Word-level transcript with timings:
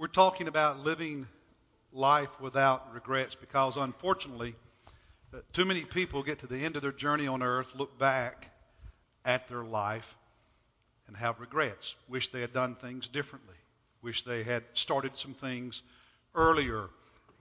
we're 0.00 0.06
talking 0.06 0.48
about 0.48 0.82
living 0.82 1.26
life 1.92 2.40
without 2.40 2.94
regrets 2.94 3.34
because 3.34 3.76
unfortunately, 3.76 4.54
too 5.52 5.66
many 5.66 5.84
people 5.84 6.22
get 6.22 6.38
to 6.38 6.46
the 6.46 6.56
end 6.56 6.74
of 6.76 6.80
their 6.80 6.90
journey 6.90 7.26
on 7.26 7.42
earth, 7.42 7.70
look 7.76 7.98
back 7.98 8.50
at 9.26 9.46
their 9.48 9.62
life, 9.62 10.16
and 11.06 11.14
have 11.18 11.38
regrets. 11.38 11.96
Wish 12.08 12.28
they 12.28 12.40
had 12.40 12.54
done 12.54 12.76
things 12.76 13.08
differently. 13.08 13.54
Wish 14.00 14.22
they 14.22 14.42
had 14.42 14.62
started 14.72 15.18
some 15.18 15.34
things 15.34 15.82
earlier. 16.34 16.88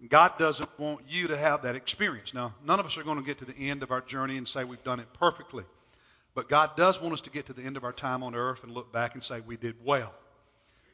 God 0.10 0.38
doesn't 0.38 0.70
want 0.78 1.00
you 1.08 1.30
to 1.30 1.38
have 1.38 1.62
that 1.62 1.78
experience. 1.78 2.34
Now, 2.34 2.54
none 2.66 2.82
of 2.82 2.86
us 2.86 2.98
are 2.98 3.04
going 3.04 3.20
to 3.20 3.26
get 3.26 3.38
to 3.38 3.46
the 3.46 3.70
end 3.70 3.84
of 3.84 3.92
our 3.92 4.02
journey 4.02 4.36
and 4.36 4.46
say 4.46 4.66
we've 4.66 4.84
done 4.84 5.00
it 5.00 5.08
perfectly. 5.14 5.64
But 6.36 6.50
God 6.50 6.76
does 6.76 7.02
want 7.02 7.14
us 7.14 7.22
to 7.22 7.30
get 7.30 7.46
to 7.46 7.54
the 7.54 7.64
end 7.64 7.78
of 7.78 7.86
our 7.86 7.94
time 7.94 8.22
on 8.22 8.36
earth 8.36 8.64
and 8.64 8.74
look 8.74 8.92
back 8.92 9.14
and 9.14 9.24
say 9.24 9.40
we 9.40 9.56
did 9.56 9.76
well. 9.86 10.14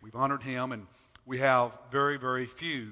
We've 0.04 0.16
honored 0.16 0.44
Him 0.44 0.72
and 0.72 0.86
we 1.26 1.40
have 1.40 1.78
very, 1.92 2.18
very 2.18 2.46
few 2.46 2.92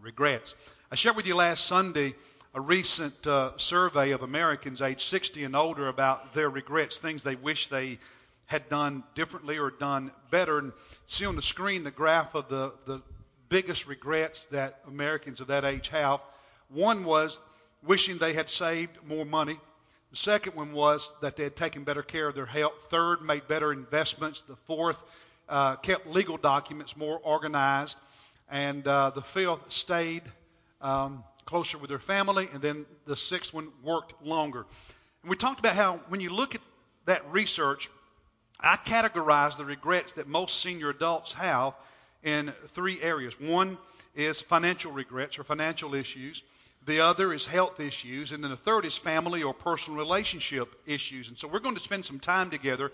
regrets. 0.00 0.54
I 0.90 0.94
shared 0.94 1.16
with 1.16 1.26
you 1.26 1.34
last 1.34 1.66
Sunday 1.66 2.14
a 2.54 2.60
recent 2.60 3.26
uh, 3.26 3.56
survey 3.58 4.12
of 4.12 4.22
Americans 4.22 4.80
aged 4.82 5.02
60 5.02 5.44
and 5.44 5.56
older 5.56 5.88
about 5.88 6.32
their 6.34 6.48
regrets, 6.48 6.98
things 6.98 7.22
they 7.22 7.36
wish 7.36 7.66
they 7.66 7.98
had 8.46 8.68
done 8.68 9.04
differently 9.14 9.58
or 9.58 9.70
done 9.70 10.10
better. 10.30 10.58
And 10.58 10.72
see 11.08 11.26
on 11.26 11.36
the 11.36 11.42
screen 11.42 11.84
the 11.84 11.90
graph 11.90 12.34
of 12.34 12.48
the, 12.48 12.72
the 12.86 13.02
biggest 13.48 13.86
regrets 13.86 14.44
that 14.46 14.80
Americans 14.86 15.40
of 15.40 15.48
that 15.48 15.64
age 15.64 15.88
have. 15.88 16.20
One 16.68 17.04
was 17.04 17.40
wishing 17.84 18.18
they 18.18 18.32
had 18.32 18.48
saved 18.48 18.96
more 19.06 19.24
money. 19.24 19.56
The 20.10 20.16
second 20.16 20.54
one 20.54 20.72
was 20.72 21.12
that 21.20 21.36
they 21.36 21.44
had 21.44 21.54
taken 21.54 21.84
better 21.84 22.02
care 22.02 22.28
of 22.28 22.34
their 22.34 22.46
health. 22.46 22.88
Third, 22.90 23.22
made 23.22 23.46
better 23.46 23.72
investments. 23.72 24.40
The 24.42 24.56
fourth, 24.66 25.00
uh, 25.50 25.76
kept 25.76 26.06
legal 26.06 26.36
documents 26.36 26.96
more 26.96 27.18
organized. 27.22 27.98
And 28.48 28.86
uh, 28.86 29.10
the 29.10 29.22
fifth, 29.22 29.70
stayed 29.70 30.22
um, 30.80 31.24
closer 31.44 31.76
with 31.76 31.90
their 31.90 31.98
family. 31.98 32.48
And 32.54 32.62
then 32.62 32.86
the 33.04 33.16
sixth 33.16 33.52
one, 33.52 33.68
worked 33.82 34.24
longer. 34.24 34.64
And 35.22 35.30
we 35.30 35.36
talked 35.36 35.60
about 35.60 35.74
how 35.74 35.96
when 36.08 36.20
you 36.20 36.30
look 36.30 36.54
at 36.54 36.60
that 37.06 37.30
research, 37.32 37.90
I 38.60 38.76
categorize 38.76 39.56
the 39.56 39.64
regrets 39.64 40.14
that 40.14 40.28
most 40.28 40.60
senior 40.60 40.90
adults 40.90 41.32
have 41.34 41.74
in 42.22 42.52
three 42.68 43.00
areas. 43.02 43.38
One 43.40 43.76
is 44.14 44.40
financial 44.40 44.92
regrets 44.92 45.38
or 45.38 45.44
financial 45.44 45.94
issues. 45.94 46.42
The 46.86 47.00
other 47.00 47.32
is 47.32 47.46
health 47.46 47.80
issues. 47.80 48.32
And 48.32 48.42
then 48.42 48.50
the 48.50 48.56
third 48.56 48.84
is 48.84 48.96
family 48.96 49.42
or 49.42 49.54
personal 49.54 49.98
relationship 49.98 50.68
issues. 50.86 51.28
And 51.28 51.38
so 51.38 51.48
we're 51.48 51.60
going 51.60 51.74
to 51.74 51.80
spend 51.80 52.04
some 52.04 52.20
time 52.20 52.50
together 52.50 52.90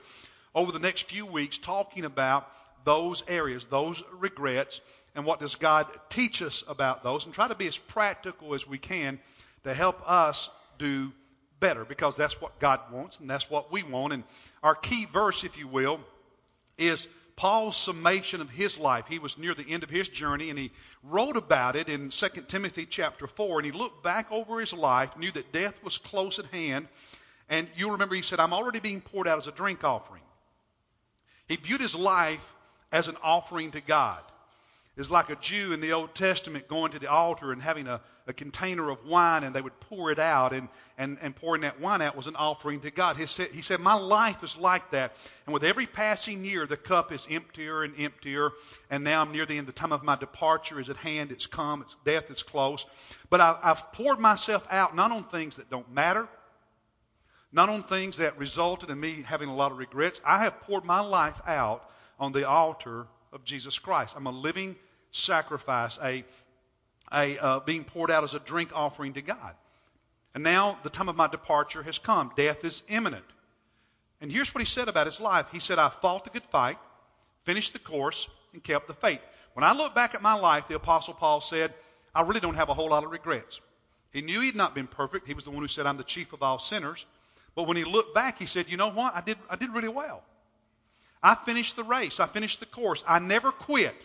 over 0.55 0.73
the 0.73 0.79
next 0.79 1.03
few 1.03 1.27
weeks 1.27 1.59
talking 1.59 2.05
about 2.05 2.51
those 2.85 3.25
areas, 3.29 3.67
those 3.67 4.03
regrets, 4.13 4.81
and 5.15 5.25
what 5.25 5.41
does 5.41 5.57
God 5.57 5.87
teach 6.09 6.41
us 6.43 6.63
about 6.69 7.03
those, 7.03 7.27
and 7.27 7.35
try 7.35 7.49
to 7.49 7.55
be 7.55 7.67
as 7.67 7.77
practical 7.77 8.55
as 8.55 8.67
we 8.67 8.79
can 8.79 9.19
to 9.65 9.75
help 9.75 10.01
us 10.09 10.49
do 10.79 11.13
better 11.59 11.85
because 11.85 12.17
that's 12.17 12.41
what 12.41 12.59
God 12.59 12.81
wants 12.93 13.19
and 13.19 13.29
that's 13.29 13.51
what 13.51 13.73
we 13.73 13.83
want. 13.83 14.13
And 14.13 14.25
our 14.63 14.75
key 14.75 15.07
verse, 15.07 15.45
if 15.45 15.59
you 15.59 15.67
will, 15.67 16.01
is 16.79 17.09
Paul's 17.35 17.77
summation 17.77 18.41
of 18.41 18.51
his 18.51 18.79
life. 18.79 19.07
He 19.09 19.19
was 19.19 19.39
near 19.39 19.55
the 19.55 19.71
end 19.71 19.83
of 19.83 19.91
his 19.91 20.09
journey 20.09 20.51
and 20.51 20.59
he 20.59 20.71
wrote 21.03 21.37
about 21.37 21.77
it 21.77 21.89
in 21.89 22.11
2 22.11 22.29
Timothy 22.49 22.87
chapter 22.87 23.27
4 23.27 23.59
and 23.59 23.67
he 23.67 23.73
looked 23.73 24.03
back 24.03 24.31
over 24.31 24.61
his 24.61 24.73
life, 24.73 25.17
knew 25.17 25.31
that 25.33 25.53
death 25.53 25.83
was 25.83 25.99
close 25.99 26.39
at 26.39 26.47
hand, 26.47 26.89
and 27.49 27.69
you'll 27.77 27.93
remember 27.93 28.15
he 28.15 28.23
said, 28.23 28.41
I'm 28.41 28.53
already 28.53 28.81
being 28.81 29.01
poured 29.01 29.29
out 29.29 29.39
as 29.39 29.47
a 29.47 29.53
drink 29.53 29.85
offering. 29.85 30.23
He 31.49 31.57
viewed 31.57 31.81
his 31.81 31.95
life 31.95 32.53
as 32.93 33.09
an 33.09 33.17
offering 33.23 33.73
to 33.73 33.81
God 33.81 34.23
is 34.97 35.11
like 35.11 35.29
a 35.29 35.37
Jew 35.37 35.73
in 35.75 35.81
the 35.81 35.93
Old 35.93 36.15
Testament 36.15 36.69
going 36.69 36.93
to 36.93 36.99
the 36.99 37.11
altar 37.11 37.53
and 37.53 37.61
having 37.61 37.87
a, 37.87 38.01
a 38.27 38.33
container 38.33 38.89
of 38.89 39.05
wine 39.05 39.45
and 39.45 39.55
they 39.55 39.61
would 39.61 39.79
pour 39.81 40.11
it 40.11 40.19
out 40.19 40.55
and, 40.55 40.69
and, 40.97 41.19
and 41.21 41.37
pouring 41.37 41.63
that 41.63 41.81
wine 41.81 42.01
out 42.01 42.17
was 42.17 42.27
an 42.27 42.37
offering 42.37 42.81
to 42.81 42.91
God. 42.91 43.17
He 43.17 43.27
said, 43.27 43.49
he 43.49 43.61
said, 43.61 43.81
My 43.81 43.95
life 43.95 44.43
is 44.43 44.57
like 44.57 44.91
that. 44.93 45.13
And 45.45 45.53
with 45.53 45.65
every 45.65 45.87
passing 45.87 46.45
year, 46.45 46.67
the 46.67 46.79
cup 46.79 47.13
is 47.13 47.27
emptier 47.31 47.83
and 47.83 47.93
emptier. 47.99 48.53
And 48.91 49.05
now 49.05 49.21
I'm 49.21 49.33
near 49.33 49.45
the 49.45 49.59
end. 49.59 49.67
The 49.67 49.73
time 49.73 49.93
of 49.93 50.03
my 50.03 50.17
departure 50.17 50.81
is 50.81 50.89
at 50.89 50.97
hand. 50.97 51.31
It's 51.31 51.47
come. 51.47 51.83
It's, 51.83 51.95
death 52.05 52.31
is 52.31 52.43
close. 52.43 52.87
But 53.29 53.43
I, 53.43 53.59
I've 53.63 53.93
poured 53.93 54.19
myself 54.19 54.67
out 54.71 54.97
not 54.97 55.13
on 55.13 55.25
things 55.25 55.57
that 55.57 55.69
don't 55.69 55.93
matter, 55.93 56.27
not 57.53 57.69
on 57.69 57.83
things 57.83 58.19
that 58.19 58.39
resulted 58.39 58.91
in 58.91 58.99
me 58.99 59.23
having 59.23 59.49
a 59.49 59.55
lot 59.55 59.73
of 59.73 59.79
regrets. 59.79 60.21
I 60.25 60.45
have 60.45 60.61
poured 60.63 60.85
my 60.85 61.01
life 61.01 61.41
out 61.47 61.89
on 62.19 62.33
the 62.33 62.49
altar 62.49 63.07
of 63.33 63.45
Jesus 63.45 63.79
Christ. 63.79 64.15
I'm 64.17 64.27
a 64.27 64.33
living 64.33 64.77
sacrifice, 65.13 65.99
a, 66.03 66.25
a 67.13 67.39
uh, 67.39 67.61
being 67.61 67.85
poured 67.85 68.11
out 68.11 68.25
as 68.25 68.35
a 68.35 68.41
drink 68.41 68.71
offering 68.75 69.15
to 69.15 69.23
God. 69.23 69.55
And 70.35 70.45
now 70.45 70.79
the 70.83 70.91
time 70.91 71.09
of 71.09 71.17
my 71.17 71.29
departure 71.29 71.83
has 71.83 71.99
come. 71.99 72.33
Death 72.37 72.65
is 72.65 72.83
imminent. 72.89 73.25
And 74.21 74.33
here's 74.33 74.55
what 74.55 74.61
he 74.61 74.67
said 74.67 74.89
about 74.89 75.07
his 75.07 75.21
life. 75.21 75.47
He 75.53 75.61
said, 75.61 75.79
I 75.79 75.89
fought 75.89 76.25
the 76.25 76.31
good 76.31 76.45
fight, 76.45 76.79
finished 77.45 77.73
the 77.73 77.79
course, 77.79 78.29
and 78.53 78.63
kept 78.63 78.87
the 78.87 78.95
faith. 78.95 79.21
When 79.55 79.65
I 79.65 79.73
look 79.73 79.95
back 79.95 80.15
at 80.15 80.23
my 80.23 80.35
life, 80.35 80.69
the 80.69 80.77
Apostle 80.77 81.15
Paul 81.15 81.41
said, 81.41 81.73
I 82.15 82.23
really 82.23 82.41
don't 82.41 82.55
have 82.57 82.69
a 82.69 82.75
whole 82.75 82.91
lot 82.91 83.05
of 83.05 83.11
regrets. 83.11 83.61
He 84.13 84.23
knew 84.23 84.41
he'd 84.41 84.57
not 84.57 84.75
been 84.75 84.87
perfect. 84.87 85.27
He 85.27 85.35
was 85.35 85.45
the 85.45 85.51
one 85.51 85.63
who 85.63 85.69
said, 85.69 85.87
I'm 85.87 85.99
the 85.99 86.03
chief 86.03 86.33
of 86.33 86.43
all 86.43 86.59
sinners. 86.59 87.05
But 87.57 87.67
when 87.67 87.77
he 87.77 87.85
looked 87.85 88.15
back, 88.15 88.39
he 88.39 88.47
said, 88.47 88.67
You 88.69 88.77
know 88.77 88.91
what? 88.91 89.17
I 89.17 89.23
did, 89.23 89.39
I 89.51 89.57
did 89.57 89.71
really 89.71 89.89
well. 89.89 90.23
I 91.23 91.35
finished 91.35 91.75
the 91.75 91.83
race. 91.83 92.21
I 92.21 92.27
finished 92.27 92.61
the 92.61 92.67
course. 92.67 93.03
I 93.09 93.19
never 93.19 93.51
quit. 93.51 93.97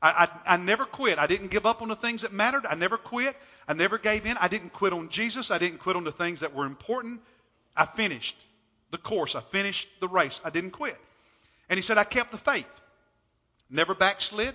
I, 0.00 0.26
I, 0.46 0.54
I 0.54 0.56
never 0.56 0.84
quit. 0.84 1.18
I 1.18 1.28
didn't 1.28 1.52
give 1.52 1.66
up 1.66 1.82
on 1.82 1.88
the 1.88 1.94
things 1.94 2.22
that 2.22 2.32
mattered. 2.32 2.66
I 2.66 2.74
never 2.74 2.96
quit. 2.96 3.36
I 3.68 3.74
never 3.74 3.98
gave 3.98 4.26
in. 4.26 4.36
I 4.40 4.48
didn't 4.48 4.72
quit 4.72 4.92
on 4.94 5.10
Jesus. 5.10 5.50
I 5.50 5.58
didn't 5.58 5.78
quit 5.78 5.94
on 5.94 6.02
the 6.02 6.10
things 6.10 6.40
that 6.40 6.54
were 6.54 6.64
important. 6.64 7.20
I 7.76 7.84
finished 7.84 8.36
the 8.90 8.98
course. 8.98 9.36
I 9.36 9.42
finished 9.42 9.88
the 10.00 10.08
race. 10.08 10.40
I 10.44 10.50
didn't 10.50 10.72
quit. 10.72 10.98
And 11.68 11.76
he 11.78 11.82
said, 11.82 11.98
I 11.98 12.04
kept 12.04 12.32
the 12.32 12.38
faith. 12.38 12.80
Never 13.70 13.94
backslid. 13.94 14.54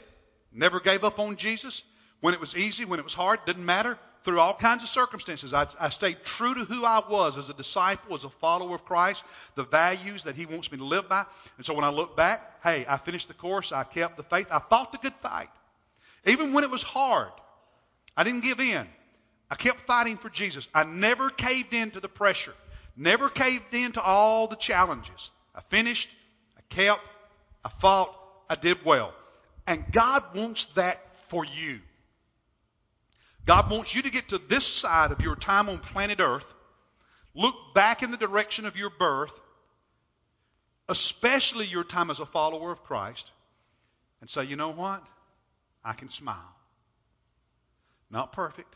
Never 0.52 0.80
gave 0.80 1.04
up 1.04 1.20
on 1.20 1.36
Jesus. 1.36 1.84
When 2.20 2.34
it 2.34 2.40
was 2.40 2.58
easy, 2.58 2.84
when 2.84 3.00
it 3.00 3.04
was 3.04 3.14
hard, 3.14 3.40
didn't 3.46 3.66
matter 3.66 3.98
through 4.22 4.40
all 4.40 4.54
kinds 4.54 4.84
of 4.84 4.90
circumstances. 4.90 5.54
I, 5.54 5.68
I, 5.80 5.90
stayed 5.90 6.24
true 6.24 6.54
to 6.54 6.62
who 6.62 6.84
I 6.86 7.02
was 7.10 7.38
as 7.38 7.50
a 7.50 7.54
disciple, 7.54 8.16
as 8.16 8.24
a 8.24 8.30
follower 8.30 8.76
of 8.76 8.86
Christ, 8.86 9.24
the 9.56 9.64
values 9.64 10.24
that 10.24 10.36
He 10.36 10.46
wants 10.46 10.72
me 10.72 10.78
to 10.80 10.86
live 10.86 11.08
by. 11.08 11.24
And 11.58 11.66
so 11.66 11.74
when 11.74 11.84
I 11.84 11.90
look 11.90 12.18
back, 12.18 12.64
hey, 12.64 12.86
I 12.88 12.98
finished 12.98 13.28
the 13.28 13.34
course. 13.34 13.72
I 13.72 13.84
kept 13.84 14.18
the 14.18 14.24
faith. 14.24 14.48
I 14.52 14.60
fought 14.60 14.92
the 14.92 14.98
good 14.98 15.14
fight. 15.16 15.50
Even 16.26 16.54
when 16.54 16.64
it 16.64 16.72
was 16.72 16.84
hard, 16.84 17.32
I 18.16 18.24
didn't 18.24 18.42
give 18.42 18.60
in. 18.60 18.86
I 19.50 19.56
kept 19.56 19.82
fighting 19.82 20.18
for 20.18 20.30
Jesus. 20.30 20.68
I 20.74 20.84
never 20.84 21.30
caved 21.30 21.74
in 21.74 21.92
to 21.92 22.00
the 22.00 22.10
pressure, 22.10 22.54
never 22.96 23.30
caved 23.30 23.74
in 23.74 23.94
to 23.94 24.02
all 24.02 24.48
the 24.48 24.56
challenges. 24.56 25.32
I 25.56 25.62
finished, 25.62 26.10
I 26.58 26.62
kept, 26.70 27.02
I 27.64 27.70
fought, 27.70 28.14
I 28.50 28.56
did 28.56 28.84
well. 28.84 29.14
And 29.66 29.86
God 29.92 30.24
wants 30.36 30.66
that 30.76 31.02
for 31.28 31.46
you. 31.46 31.80
God 33.48 33.72
wants 33.72 33.96
you 33.96 34.02
to 34.02 34.12
get 34.12 34.28
to 34.30 34.38
this 34.38 34.68
side 34.68 35.12
of 35.12 35.22
your 35.22 35.38
time 35.38 35.70
on 35.70 35.78
planet 35.80 36.20
Earth, 36.20 36.54
look 37.34 37.56
back 37.74 38.04
in 38.04 38.12
the 38.12 38.18
direction 38.18 38.66
of 38.66 38.76
your 38.76 38.90
birth, 38.90 39.32
especially 40.90 41.66
your 41.66 41.86
time 41.86 42.12
as 42.12 42.20
a 42.20 42.26
follower 42.26 42.72
of 42.74 42.84
Christ, 42.84 43.32
and 44.20 44.30
say, 44.30 44.44
you 44.44 44.58
know 44.58 44.72
what? 44.72 45.02
I 45.82 45.94
can 45.94 46.10
smile. 46.10 46.56
Not 48.12 48.34
perfect, 48.34 48.76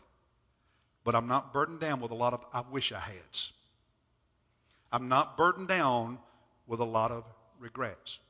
but 1.03 1.15
I'm 1.15 1.27
not 1.27 1.51
burdened 1.51 1.81
down 1.81 1.99
with 1.99 2.11
a 2.11 2.15
lot 2.15 2.33
of 2.33 2.45
I 2.53 2.61
wish 2.61 2.93
I 2.93 2.99
had's. 2.99 3.51
I'm 4.89 5.09
not 5.09 5.35
burdened 5.35 5.67
down 5.67 6.17
with 6.65 6.79
a 6.79 6.85
lot 6.85 7.11
of 7.11 7.25
regrets. 7.59 8.21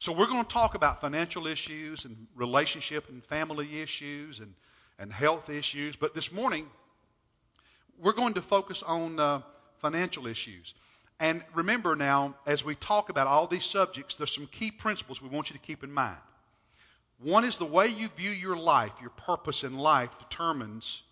So 0.00 0.12
we're 0.12 0.26
going 0.26 0.44
to 0.44 0.48
talk 0.48 0.74
about 0.74 1.00
financial 1.00 1.46
issues 1.46 2.06
and 2.06 2.26
relationship 2.34 3.08
and 3.08 3.22
family 3.24 3.80
issues 3.80 4.40
and 4.40 4.52
and 5.00 5.12
health 5.12 5.50
issues. 5.50 5.96
But 5.96 6.14
this 6.14 6.30
morning, 6.30 6.68
we're 7.98 8.12
going 8.12 8.34
to 8.34 8.42
focus 8.42 8.82
on 8.82 9.18
uh, 9.18 9.40
financial 9.78 10.26
issues. 10.26 10.74
And 11.18 11.42
remember 11.54 11.96
now, 11.96 12.36
as 12.46 12.64
we 12.64 12.74
talk 12.74 13.08
about 13.08 13.26
all 13.26 13.46
these 13.46 13.64
subjects, 13.64 14.16
there's 14.16 14.34
some 14.34 14.46
key 14.46 14.70
principles 14.70 15.20
we 15.20 15.28
want 15.28 15.50
you 15.50 15.54
to 15.54 15.62
keep 15.62 15.82
in 15.82 15.92
mind. 15.92 16.16
One 17.18 17.44
is 17.44 17.58
the 17.58 17.66
way 17.66 17.88
you 17.88 18.08
view 18.16 18.30
your 18.30 18.56
life, 18.56 18.92
your 19.00 19.10
purpose 19.10 19.64
in 19.64 19.76
life 19.76 20.10
determines 20.18 21.02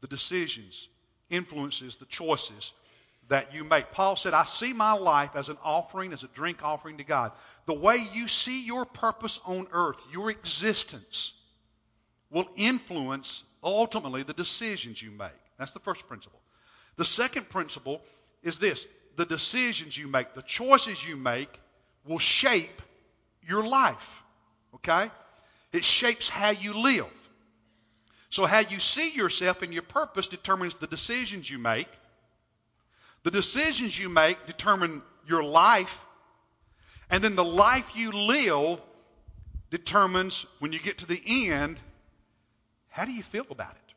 the 0.00 0.06
decisions, 0.06 0.88
influences 1.30 1.96
the 1.96 2.06
choices 2.06 2.72
that 3.28 3.52
you 3.52 3.64
make. 3.64 3.90
Paul 3.90 4.16
said, 4.16 4.34
I 4.34 4.44
see 4.44 4.72
my 4.72 4.92
life 4.92 5.34
as 5.34 5.48
an 5.48 5.58
offering, 5.64 6.12
as 6.12 6.22
a 6.22 6.28
drink 6.28 6.62
offering 6.62 6.98
to 6.98 7.04
God. 7.04 7.32
The 7.66 7.74
way 7.74 7.98
you 8.14 8.28
see 8.28 8.64
your 8.64 8.84
purpose 8.84 9.40
on 9.44 9.66
earth, 9.72 10.06
your 10.12 10.30
existence, 10.30 11.32
will 12.30 12.48
influence 12.56 13.44
ultimately 13.62 14.22
the 14.22 14.32
decisions 14.32 15.02
you 15.02 15.10
make. 15.10 15.30
That's 15.58 15.72
the 15.72 15.80
first 15.80 16.06
principle. 16.08 16.40
The 16.96 17.04
second 17.04 17.48
principle 17.48 18.02
is 18.42 18.58
this 18.58 18.86
the 19.16 19.26
decisions 19.26 19.96
you 19.96 20.08
make, 20.08 20.34
the 20.34 20.42
choices 20.42 21.06
you 21.06 21.16
make 21.16 21.48
will 22.06 22.18
shape 22.18 22.82
your 23.46 23.66
life. 23.66 24.22
Okay? 24.76 25.10
It 25.72 25.84
shapes 25.84 26.28
how 26.28 26.50
you 26.50 26.74
live. 26.74 27.06
So, 28.30 28.44
how 28.46 28.60
you 28.60 28.78
see 28.78 29.10
yourself 29.10 29.62
and 29.62 29.72
your 29.72 29.82
purpose 29.82 30.26
determines 30.26 30.74
the 30.76 30.86
decisions 30.86 31.50
you 31.50 31.58
make. 31.58 31.88
The 33.22 33.30
decisions 33.30 33.98
you 33.98 34.08
make 34.08 34.46
determine 34.46 35.02
your 35.26 35.42
life. 35.42 36.04
And 37.10 37.24
then 37.24 37.36
the 37.36 37.44
life 37.44 37.96
you 37.96 38.12
live 38.12 38.80
determines, 39.70 40.46
when 40.58 40.72
you 40.72 40.78
get 40.78 40.98
to 40.98 41.06
the 41.06 41.50
end, 41.50 41.78
how 42.90 43.04
do 43.04 43.12
you 43.12 43.22
feel 43.22 43.46
about 43.50 43.70
it? 43.70 43.94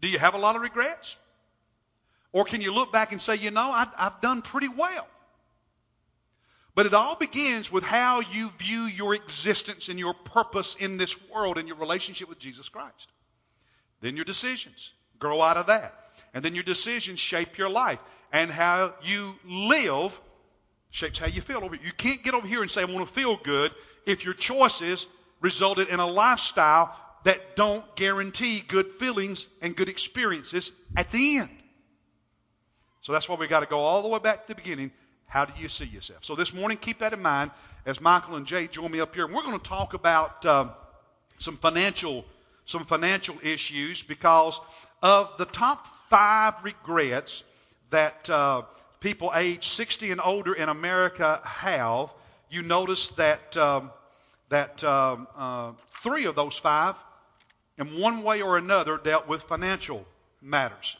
Do 0.00 0.08
you 0.08 0.18
have 0.18 0.34
a 0.34 0.38
lot 0.38 0.56
of 0.56 0.62
regrets? 0.62 1.18
Or 2.32 2.44
can 2.44 2.60
you 2.60 2.74
look 2.74 2.92
back 2.92 3.12
and 3.12 3.20
say, 3.20 3.36
you 3.36 3.50
know, 3.50 3.70
I, 3.70 3.86
I've 3.98 4.20
done 4.20 4.42
pretty 4.42 4.68
well? 4.68 5.08
But 6.74 6.84
it 6.84 6.92
all 6.92 7.16
begins 7.16 7.72
with 7.72 7.84
how 7.84 8.20
you 8.20 8.50
view 8.58 8.82
your 8.82 9.14
existence 9.14 9.88
and 9.88 9.98
your 9.98 10.12
purpose 10.12 10.76
in 10.78 10.98
this 10.98 11.16
world 11.30 11.56
and 11.56 11.66
your 11.66 11.78
relationship 11.78 12.28
with 12.28 12.38
Jesus 12.38 12.68
Christ. 12.68 13.10
Then 14.02 14.16
your 14.16 14.26
decisions 14.26 14.92
grow 15.18 15.40
out 15.40 15.56
of 15.56 15.68
that. 15.68 15.94
And 16.34 16.44
then 16.44 16.54
your 16.54 16.64
decisions 16.64 17.18
shape 17.18 17.56
your 17.56 17.70
life. 17.70 17.98
And 18.30 18.50
how 18.50 18.92
you 19.02 19.34
live 19.48 20.20
shapes 20.90 21.18
how 21.18 21.26
you 21.26 21.40
feel 21.40 21.64
over 21.64 21.74
You 21.74 21.92
can't 21.96 22.22
get 22.22 22.34
over 22.34 22.46
here 22.46 22.62
and 22.62 22.70
say, 22.70 22.82
I 22.82 22.84
want 22.84 23.06
to 23.06 23.12
feel 23.12 23.36
good 23.36 23.72
if 24.06 24.24
your 24.24 24.34
choices 24.34 25.06
resulted 25.40 25.88
in 25.88 26.00
a 26.00 26.06
lifestyle 26.06 26.94
that 27.26 27.56
don't 27.56 27.84
guarantee 27.96 28.62
good 28.66 28.92
feelings 28.92 29.48
and 29.60 29.74
good 29.74 29.88
experiences 29.88 30.70
at 30.96 31.10
the 31.10 31.38
end. 31.38 31.50
So 33.02 33.12
that's 33.12 33.28
why 33.28 33.34
we 33.34 33.48
got 33.48 33.60
to 33.60 33.66
go 33.66 33.80
all 33.80 34.02
the 34.02 34.08
way 34.08 34.20
back 34.20 34.46
to 34.46 34.48
the 34.48 34.54
beginning 34.54 34.92
how 35.26 35.44
do 35.44 35.52
you 35.60 35.68
see 35.68 35.86
yourself? 35.86 36.24
So 36.24 36.36
this 36.36 36.54
morning, 36.54 36.78
keep 36.78 36.98
that 37.00 37.12
in 37.12 37.20
mind 37.20 37.50
as 37.84 38.00
Michael 38.00 38.36
and 38.36 38.46
Jay 38.46 38.68
join 38.68 38.92
me 38.92 39.00
up 39.00 39.12
here, 39.12 39.24
and 39.24 39.34
we're 39.34 39.42
going 39.42 39.58
to 39.58 39.68
talk 39.68 39.92
about 39.92 40.46
uh, 40.46 40.68
some 41.38 41.56
financial 41.56 42.24
some 42.64 42.84
financial 42.84 43.36
issues 43.42 44.04
because 44.04 44.60
of 45.02 45.36
the 45.36 45.46
top 45.46 45.84
five 46.08 46.62
regrets 46.62 47.42
that 47.90 48.30
uh, 48.30 48.62
people 49.00 49.32
age 49.34 49.66
60 49.66 50.12
and 50.12 50.20
older 50.20 50.52
in 50.52 50.68
America 50.68 51.40
have. 51.44 52.14
You 52.50 52.62
notice 52.62 53.08
that 53.10 53.56
um, 53.56 53.90
that 54.48 54.82
um, 54.84 55.26
uh, 55.36 55.72
three 56.02 56.26
of 56.26 56.36
those 56.36 56.56
five, 56.56 56.94
in 57.78 57.98
one 57.98 58.22
way 58.22 58.42
or 58.42 58.56
another, 58.56 58.98
dealt 58.98 59.28
with 59.28 59.42
financial 59.42 60.06
matters. 60.40 60.96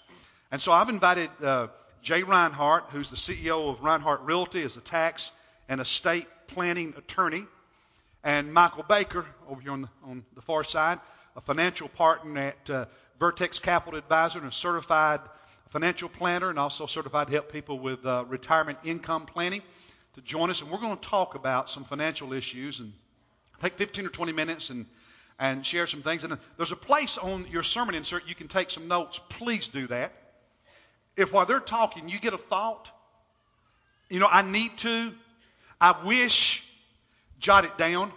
And 0.50 0.60
so 0.60 0.72
I've 0.72 0.88
invited 0.88 1.30
uh, 1.42 1.68
Jay 2.02 2.22
Reinhardt, 2.22 2.90
who's 2.90 3.10
the 3.10 3.16
CEO 3.16 3.70
of 3.70 3.82
Reinhardt 3.82 4.22
Realty, 4.22 4.62
as 4.62 4.76
a 4.76 4.80
tax 4.80 5.32
and 5.68 5.80
estate 5.80 6.26
planning 6.48 6.94
attorney, 6.96 7.42
and 8.22 8.52
Michael 8.52 8.84
Baker 8.84 9.26
over 9.48 9.60
here 9.60 9.72
on 9.72 9.82
the, 9.82 9.88
on 10.04 10.24
the 10.34 10.42
far 10.42 10.64
side, 10.64 10.98
a 11.36 11.40
financial 11.40 11.88
partner 11.88 12.40
at 12.40 12.70
uh, 12.70 12.84
Vertex 13.18 13.58
Capital 13.58 13.98
Advisor 13.98 14.38
and 14.38 14.48
a 14.48 14.52
certified 14.52 15.20
financial 15.68 16.08
planner 16.08 16.50
and 16.50 16.58
also 16.58 16.86
certified 16.86 17.28
to 17.28 17.32
help 17.32 17.52
people 17.52 17.78
with 17.78 18.04
uh, 18.04 18.24
retirement 18.28 18.78
income 18.84 19.26
planning 19.26 19.62
to 20.14 20.20
join 20.20 20.50
us. 20.50 20.60
And 20.60 20.70
we're 20.70 20.78
going 20.78 20.96
to 20.96 21.08
talk 21.08 21.34
about 21.34 21.70
some 21.70 21.84
financial 21.84 22.32
issues 22.32 22.80
and 22.80 22.92
take 23.60 23.74
15 23.74 24.06
or 24.06 24.10
20 24.10 24.32
minutes 24.32 24.70
and, 24.70 24.86
and 25.38 25.64
share 25.64 25.86
some 25.86 26.02
things. 26.02 26.24
And 26.24 26.38
there's 26.56 26.72
a 26.72 26.76
place 26.76 27.18
on 27.18 27.46
your 27.50 27.62
sermon 27.62 27.94
insert 27.94 28.28
you 28.28 28.34
can 28.34 28.48
take 28.48 28.70
some 28.70 28.88
notes. 28.88 29.20
Please 29.28 29.68
do 29.68 29.86
that 29.88 30.12
if 31.16 31.32
while 31.32 31.46
they're 31.46 31.60
talking 31.60 32.08
you 32.08 32.18
get 32.18 32.34
a 32.34 32.38
thought, 32.38 32.90
you 34.08 34.20
know, 34.20 34.28
I 34.30 34.42
need 34.42 34.76
to, 34.78 35.12
I 35.80 35.96
wish, 36.04 36.64
jot 37.40 37.64
it 37.64 37.76
down, 37.78 38.12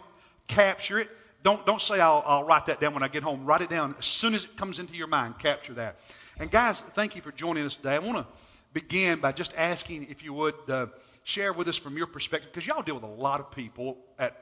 capture 0.47 0.99
it. 0.99 1.09
Don't, 1.41 1.65
don't 1.65 1.81
say 1.81 1.99
I'll, 1.99 2.21
I'll 2.25 2.43
write 2.43 2.65
that 2.65 2.81
down 2.81 2.93
when 2.93 3.01
I 3.01 3.07
get 3.07 3.23
home. 3.23 3.45
Write 3.45 3.61
it 3.61 3.69
down 3.69 3.95
as 3.97 4.05
soon 4.05 4.35
as 4.35 4.43
it 4.43 4.57
comes 4.57 4.77
into 4.79 4.93
your 4.93 5.07
mind. 5.07 5.39
Capture 5.39 5.73
that. 5.75 5.97
And 6.37 6.51
guys, 6.51 6.81
thank 6.81 7.15
you 7.15 7.21
for 7.21 7.31
joining 7.31 7.65
us 7.65 7.77
today. 7.77 7.95
I 7.95 7.99
want 7.99 8.17
to 8.17 8.27
begin 8.73 9.19
by 9.19 9.31
just 9.31 9.53
asking 9.57 10.07
if 10.09 10.23
you 10.23 10.33
would 10.33 10.55
uh, 10.67 10.87
share 11.23 11.53
with 11.53 11.69
us 11.69 11.77
from 11.77 11.95
your 11.95 12.07
perspective, 12.07 12.51
because 12.51 12.67
y'all 12.67 12.81
deal 12.81 12.95
with 12.95 13.03
a 13.03 13.07
lot 13.07 13.39
of 13.39 13.51
people 13.51 13.97
at 14.19 14.35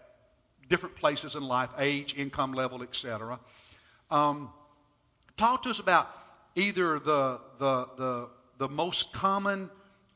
different 0.70 0.96
places 0.96 1.36
in 1.36 1.44
life, 1.44 1.70
age, 1.78 2.16
income 2.18 2.54
level, 2.54 2.84
etc. 2.84 3.40
Um, 4.12 4.50
talk 5.36 5.64
to 5.64 5.70
us 5.70 5.80
about 5.80 6.10
either 6.56 7.00
the, 7.00 7.40
the, 7.60 7.90
the 7.98 8.30
the 8.58 8.68
most 8.68 9.14
common 9.14 9.70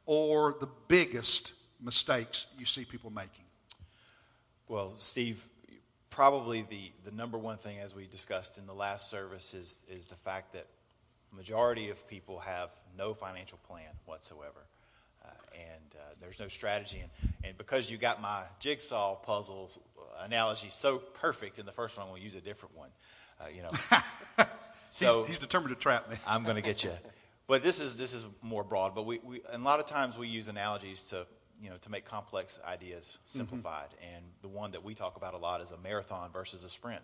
or 0.06 0.56
the 0.59 0.68
biggest 0.88 1.53
mistakes 1.81 2.48
you 2.57 2.65
see 2.65 2.86
people 2.86 3.12
making? 3.12 3.45
Well, 4.68 4.94
Steve, 4.98 5.44
probably 6.09 6.65
the, 6.69 6.92
the 7.06 7.12
number 7.12 7.38
one 7.38 7.57
thing, 7.57 7.80
as 7.80 7.94
we 7.94 8.07
discussed 8.07 8.57
in 8.57 8.68
the 8.68 8.74
last 8.74 9.09
service, 9.09 9.53
is, 9.53 9.83
is 9.89 10.07
the 10.07 10.15
fact 10.15 10.53
that 10.53 10.65
majority 11.31 11.89
of 11.89 12.07
people 12.07 12.39
have 12.39 12.69
no 12.98 13.13
financial 13.13 13.59
plan 13.68 13.89
whatsoever. 14.06 14.65
Uh, 15.31 15.55
and 15.55 15.95
uh, 15.95 16.03
there's 16.19 16.39
no 16.39 16.47
strategy. 16.47 16.99
And, 16.99 17.33
and 17.43 17.57
because 17.57 17.89
you 17.89 17.97
got 17.97 18.21
my 18.21 18.43
jigsaw 18.59 19.15
puzzle 19.15 19.71
analogy 20.21 20.69
so 20.69 20.97
perfect 20.97 21.59
in 21.59 21.65
the 21.65 21.71
first 21.71 21.97
one, 21.97 22.05
I'm 22.05 22.11
going 22.11 22.21
to 22.21 22.25
use 22.25 22.35
a 22.35 22.41
different 22.41 22.77
one. 22.77 22.89
Uh, 23.39 23.45
you 23.55 23.63
know. 23.63 24.45
so 24.91 25.19
he's, 25.19 25.29
he's 25.29 25.39
determined 25.39 25.75
to 25.75 25.81
trap 25.81 26.09
me. 26.09 26.15
I'm 26.27 26.43
going 26.43 26.57
to 26.57 26.61
get 26.61 26.83
you. 26.83 26.91
But 27.47 27.63
this 27.63 27.81
is 27.81 27.97
this 27.97 28.13
is 28.13 28.25
more 28.41 28.63
broad. 28.63 28.95
But 28.95 29.05
we, 29.05 29.19
we 29.19 29.41
and 29.51 29.61
a 29.61 29.65
lot 29.65 29.79
of 29.79 29.85
times 29.85 30.17
we 30.17 30.27
use 30.27 30.47
analogies 30.47 31.03
to 31.09 31.25
you 31.61 31.69
know 31.69 31.75
to 31.77 31.91
make 31.91 32.05
complex 32.05 32.59
ideas 32.65 33.17
mm-hmm. 33.17 33.37
simplified. 33.39 33.89
Mm-hmm. 33.89 34.15
And 34.15 34.25
the 34.41 34.47
one 34.47 34.71
that 34.71 34.83
we 34.83 34.93
talk 34.93 35.17
about 35.17 35.33
a 35.33 35.37
lot 35.37 35.61
is 35.61 35.71
a 35.71 35.77
marathon 35.77 36.29
versus 36.31 36.63
a 36.63 36.69
sprint. 36.69 37.01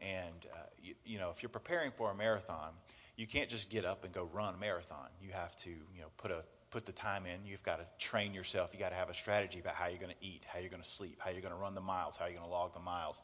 And 0.00 0.46
uh, 0.52 0.58
you, 0.82 0.94
you 1.04 1.18
know 1.18 1.30
if 1.30 1.42
you're 1.42 1.48
preparing 1.48 1.92
for 1.92 2.10
a 2.10 2.14
marathon, 2.14 2.72
you 3.16 3.26
can't 3.26 3.48
just 3.48 3.70
get 3.70 3.84
up 3.84 4.04
and 4.04 4.12
go 4.12 4.28
run 4.32 4.54
a 4.54 4.58
marathon. 4.58 5.08
You 5.22 5.30
have 5.32 5.56
to 5.58 5.70
you 5.70 6.00
know 6.00 6.08
put 6.18 6.32
a 6.32 6.42
put 6.72 6.86
the 6.86 6.92
time 6.92 7.26
in. 7.26 7.46
You've 7.46 7.62
got 7.62 7.78
to 7.78 7.86
train 8.04 8.34
yourself. 8.34 8.70
You've 8.72 8.80
got 8.80 8.90
to 8.90 8.96
have 8.96 9.10
a 9.10 9.14
strategy 9.14 9.60
about 9.60 9.74
how 9.74 9.86
you're 9.86 10.00
going 10.00 10.14
to 10.18 10.26
eat, 10.26 10.44
how 10.52 10.58
you're 10.58 10.70
going 10.70 10.82
to 10.82 10.88
sleep, 10.88 11.18
how 11.20 11.30
you're 11.30 11.42
going 11.42 11.54
to 11.54 11.60
run 11.60 11.74
the 11.74 11.80
miles, 11.80 12.16
how 12.16 12.26
you're 12.26 12.34
going 12.34 12.46
to 12.46 12.50
log 12.50 12.72
the 12.74 12.80
miles. 12.80 13.22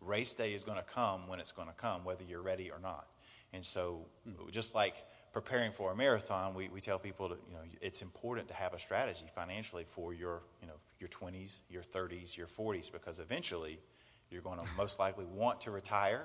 Race 0.00 0.32
day 0.32 0.54
is 0.54 0.64
going 0.64 0.78
to 0.78 0.84
come 0.84 1.28
when 1.28 1.38
it's 1.38 1.52
going 1.52 1.68
to 1.68 1.74
come, 1.74 2.04
whether 2.04 2.24
you're 2.24 2.42
ready 2.42 2.70
or 2.70 2.80
not. 2.80 3.06
And 3.52 3.64
so, 3.64 4.06
mm-hmm. 4.26 4.50
just 4.50 4.74
like 4.74 4.94
preparing 5.32 5.72
for 5.72 5.92
a 5.92 5.96
marathon, 5.96 6.54
we, 6.54 6.68
we 6.68 6.80
tell 6.80 6.98
people 6.98 7.28
that 7.28 7.38
you 7.46 7.54
know 7.54 7.60
it's 7.80 8.02
important 8.02 8.48
to 8.48 8.54
have 8.54 8.74
a 8.74 8.78
strategy 8.78 9.26
financially 9.34 9.84
for 9.90 10.12
your 10.12 10.42
you 10.60 10.66
know 10.66 10.74
your 10.98 11.08
20s, 11.08 11.60
your 11.68 11.82
30s, 11.82 12.36
your 12.36 12.46
40s, 12.46 12.90
because 12.90 13.18
eventually 13.18 13.78
you're 14.30 14.42
going 14.42 14.58
to 14.64 14.66
most 14.76 14.98
likely 14.98 15.24
want 15.24 15.62
to 15.62 15.70
retire, 15.70 16.24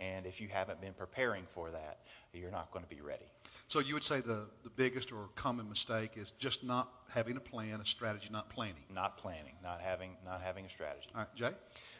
and 0.00 0.26
if 0.26 0.40
you 0.40 0.48
haven't 0.48 0.80
been 0.80 0.92
preparing 0.94 1.44
for 1.44 1.70
that, 1.70 1.98
you're 2.32 2.50
not 2.50 2.70
going 2.72 2.84
to 2.84 2.94
be 2.94 3.00
ready. 3.00 3.26
So 3.68 3.78
you 3.78 3.94
would 3.94 4.04
say 4.04 4.20
the, 4.20 4.46
the 4.62 4.70
biggest 4.70 5.12
or 5.12 5.28
common 5.36 5.68
mistake 5.68 6.12
is 6.16 6.32
just 6.32 6.64
not 6.64 6.88
having 7.12 7.36
a 7.36 7.40
plan, 7.40 7.80
a 7.80 7.86
strategy, 7.86 8.28
not 8.30 8.50
planning. 8.50 8.84
Not 8.92 9.18
planning, 9.18 9.54
not 9.62 9.80
having 9.80 10.10
not 10.24 10.42
having 10.42 10.66
a 10.66 10.68
strategy. 10.70 11.08
All 11.14 11.20
right, 11.20 11.34
Jay. 11.34 11.50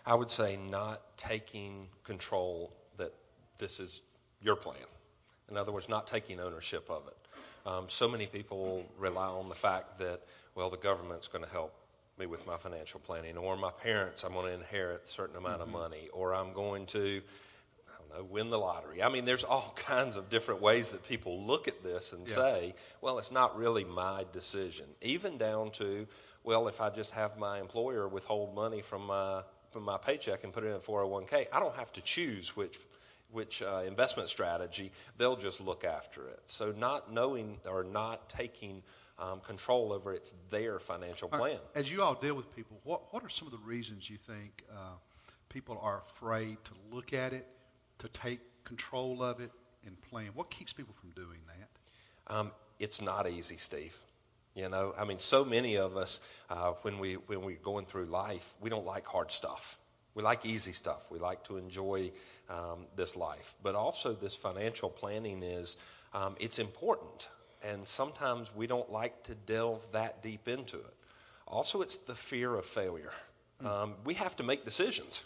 I 0.04 0.14
would 0.14 0.30
say 0.30 0.56
not 0.56 1.00
taking 1.16 1.88
control 2.02 2.72
that 2.98 3.12
this 3.58 3.80
is 3.80 4.02
your 4.42 4.56
plan. 4.56 4.76
In 5.50 5.56
other 5.56 5.72
words, 5.72 5.88
not 5.88 6.06
taking 6.06 6.40
ownership 6.40 6.90
of 6.90 7.06
it. 7.06 7.16
Um, 7.66 7.84
so 7.88 8.08
many 8.08 8.26
people 8.26 8.84
rely 8.98 9.26
on 9.26 9.48
the 9.48 9.54
fact 9.54 9.98
that, 10.00 10.20
well, 10.54 10.68
the 10.68 10.76
government's 10.76 11.28
going 11.28 11.44
to 11.44 11.50
help 11.50 11.72
me 12.18 12.26
with 12.26 12.46
my 12.46 12.56
financial 12.56 13.00
planning, 13.00 13.36
or 13.36 13.56
my 13.56 13.70
parents, 13.70 14.22
I'm 14.22 14.32
going 14.34 14.46
to 14.46 14.54
inherit 14.54 15.02
a 15.04 15.08
certain 15.08 15.36
amount 15.36 15.60
mm-hmm. 15.60 15.74
of 15.74 15.80
money, 15.80 16.08
or 16.12 16.34
I'm 16.34 16.52
going 16.52 16.86
to, 16.86 17.00
I 17.00 17.10
don't 17.10 17.22
know, 18.16 18.24
win 18.24 18.50
the 18.50 18.58
lottery. 18.58 19.02
I 19.02 19.08
mean, 19.08 19.24
there's 19.24 19.44
all 19.44 19.72
kinds 19.86 20.16
of 20.16 20.30
different 20.30 20.60
ways 20.60 20.90
that 20.90 21.06
people 21.08 21.42
look 21.42 21.68
at 21.68 21.82
this 21.82 22.12
and 22.12 22.28
yeah. 22.28 22.34
say, 22.34 22.74
well, 23.00 23.18
it's 23.18 23.32
not 23.32 23.58
really 23.58 23.84
my 23.84 24.24
decision. 24.32 24.86
Even 25.02 25.38
down 25.38 25.70
to, 25.72 26.06
well, 26.42 26.68
if 26.68 26.80
I 26.80 26.90
just 26.90 27.12
have 27.12 27.38
my 27.38 27.60
employer 27.60 28.08
withhold 28.08 28.54
money 28.54 28.80
from 28.80 29.06
my 29.06 29.42
from 29.70 29.82
my 29.82 29.98
paycheck 29.98 30.44
and 30.44 30.52
put 30.52 30.62
it 30.62 30.68
in 30.68 30.74
a 30.74 30.78
401k, 30.78 31.46
I 31.52 31.58
don't 31.58 31.74
have 31.74 31.92
to 31.94 32.00
choose 32.00 32.56
which 32.56 32.78
which 33.32 33.62
uh, 33.62 33.82
investment 33.84 34.28
strategy, 34.28 34.92
they'll 35.18 35.36
just 35.36 35.60
look 35.60 35.84
after 35.84 36.28
it. 36.28 36.40
So 36.46 36.70
not 36.70 37.12
knowing 37.12 37.58
or 37.68 37.82
not 37.82 38.28
taking 38.28 38.82
um, 39.18 39.40
control 39.40 39.92
over 39.92 40.14
it's 40.14 40.32
their 40.50 40.78
financial 40.78 41.28
plan. 41.28 41.58
As 41.74 41.90
you 41.90 42.02
all 42.02 42.14
deal 42.14 42.34
with 42.34 42.54
people, 42.54 42.78
what 42.84 43.12
what 43.12 43.24
are 43.24 43.28
some 43.28 43.48
of 43.48 43.52
the 43.52 43.66
reasons 43.66 44.08
you 44.08 44.16
think 44.16 44.62
uh, 44.72 44.94
people 45.48 45.78
are 45.82 45.98
afraid 45.98 46.56
to 46.64 46.72
look 46.92 47.12
at 47.12 47.32
it, 47.32 47.46
to 47.98 48.08
take 48.08 48.40
control 48.64 49.22
of 49.22 49.40
it, 49.40 49.50
and 49.86 50.00
plan? 50.02 50.28
What 50.34 50.50
keeps 50.50 50.72
people 50.72 50.94
from 51.00 51.10
doing 51.10 51.40
that? 51.46 52.34
Um, 52.34 52.52
it's 52.78 53.00
not 53.00 53.28
easy, 53.28 53.56
Steve. 53.56 53.96
You 54.54 54.68
know, 54.68 54.94
I 54.96 55.04
mean, 55.04 55.18
so 55.18 55.44
many 55.44 55.78
of 55.78 55.96
us, 55.96 56.20
uh, 56.48 56.72
when 56.82 56.98
we 56.98 57.14
when 57.14 57.42
we're 57.42 57.56
going 57.56 57.86
through 57.86 58.06
life, 58.06 58.54
we 58.60 58.70
don't 58.70 58.86
like 58.86 59.06
hard 59.06 59.32
stuff. 59.32 59.78
We 60.14 60.22
like 60.22 60.46
easy 60.46 60.72
stuff. 60.72 61.10
We 61.10 61.18
like 61.18 61.42
to 61.44 61.56
enjoy 61.56 62.12
um, 62.48 62.86
this 62.94 63.16
life. 63.16 63.54
But 63.62 63.74
also, 63.74 64.12
this 64.12 64.36
financial 64.36 64.88
planning 64.88 65.42
is 65.42 65.76
um, 66.12 66.36
it's 66.38 66.60
important, 66.60 67.28
and 67.64 67.86
sometimes 67.86 68.54
we 68.54 68.68
don't 68.68 68.90
like 68.92 69.24
to 69.24 69.34
delve 69.34 69.84
that 69.92 70.22
deep 70.22 70.46
into 70.46 70.76
it. 70.76 70.94
Also, 71.48 71.82
it's 71.82 71.98
the 71.98 72.14
fear 72.14 72.54
of 72.54 72.64
failure. 72.64 73.12
Mm. 73.62 73.66
Um, 73.66 73.94
we 74.04 74.14
have 74.14 74.36
to 74.36 74.44
make 74.44 74.64
decisions. 74.64 75.20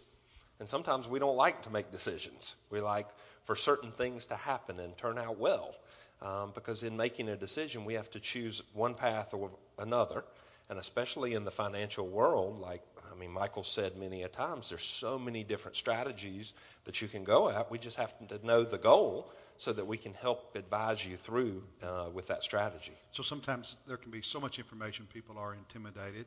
And 0.60 0.68
sometimes 0.68 1.06
we 1.06 1.18
don't 1.18 1.36
like 1.36 1.62
to 1.62 1.70
make 1.70 1.92
decisions. 1.92 2.56
We 2.70 2.80
like 2.80 3.06
for 3.44 3.54
certain 3.54 3.92
things 3.92 4.26
to 4.26 4.34
happen 4.34 4.80
and 4.80 4.96
turn 4.96 5.18
out 5.18 5.38
well. 5.38 5.74
Um, 6.20 6.50
because 6.52 6.82
in 6.82 6.96
making 6.96 7.28
a 7.28 7.36
decision, 7.36 7.84
we 7.84 7.94
have 7.94 8.10
to 8.10 8.20
choose 8.20 8.62
one 8.72 8.94
path 8.94 9.34
or 9.34 9.50
another. 9.78 10.24
And 10.68 10.78
especially 10.78 11.34
in 11.34 11.44
the 11.44 11.50
financial 11.50 12.06
world, 12.06 12.60
like, 12.60 12.82
I 13.10 13.14
mean, 13.14 13.30
Michael 13.30 13.62
said 13.62 13.96
many 13.96 14.22
a 14.22 14.28
times, 14.28 14.68
there's 14.68 14.82
so 14.82 15.18
many 15.18 15.44
different 15.44 15.76
strategies 15.76 16.52
that 16.84 17.00
you 17.00 17.08
can 17.08 17.24
go 17.24 17.48
at. 17.48 17.70
We 17.70 17.78
just 17.78 17.96
have 17.98 18.12
to 18.28 18.46
know 18.46 18.64
the 18.64 18.78
goal 18.78 19.32
so 19.56 19.72
that 19.72 19.86
we 19.86 19.96
can 19.96 20.12
help 20.14 20.56
advise 20.56 21.06
you 21.06 21.16
through 21.16 21.62
uh, 21.82 22.10
with 22.12 22.26
that 22.28 22.42
strategy. 22.42 22.96
So 23.12 23.22
sometimes 23.22 23.76
there 23.86 23.96
can 23.96 24.10
be 24.10 24.22
so 24.22 24.40
much 24.40 24.58
information, 24.58 25.06
people 25.12 25.38
are 25.38 25.54
intimidated. 25.54 26.26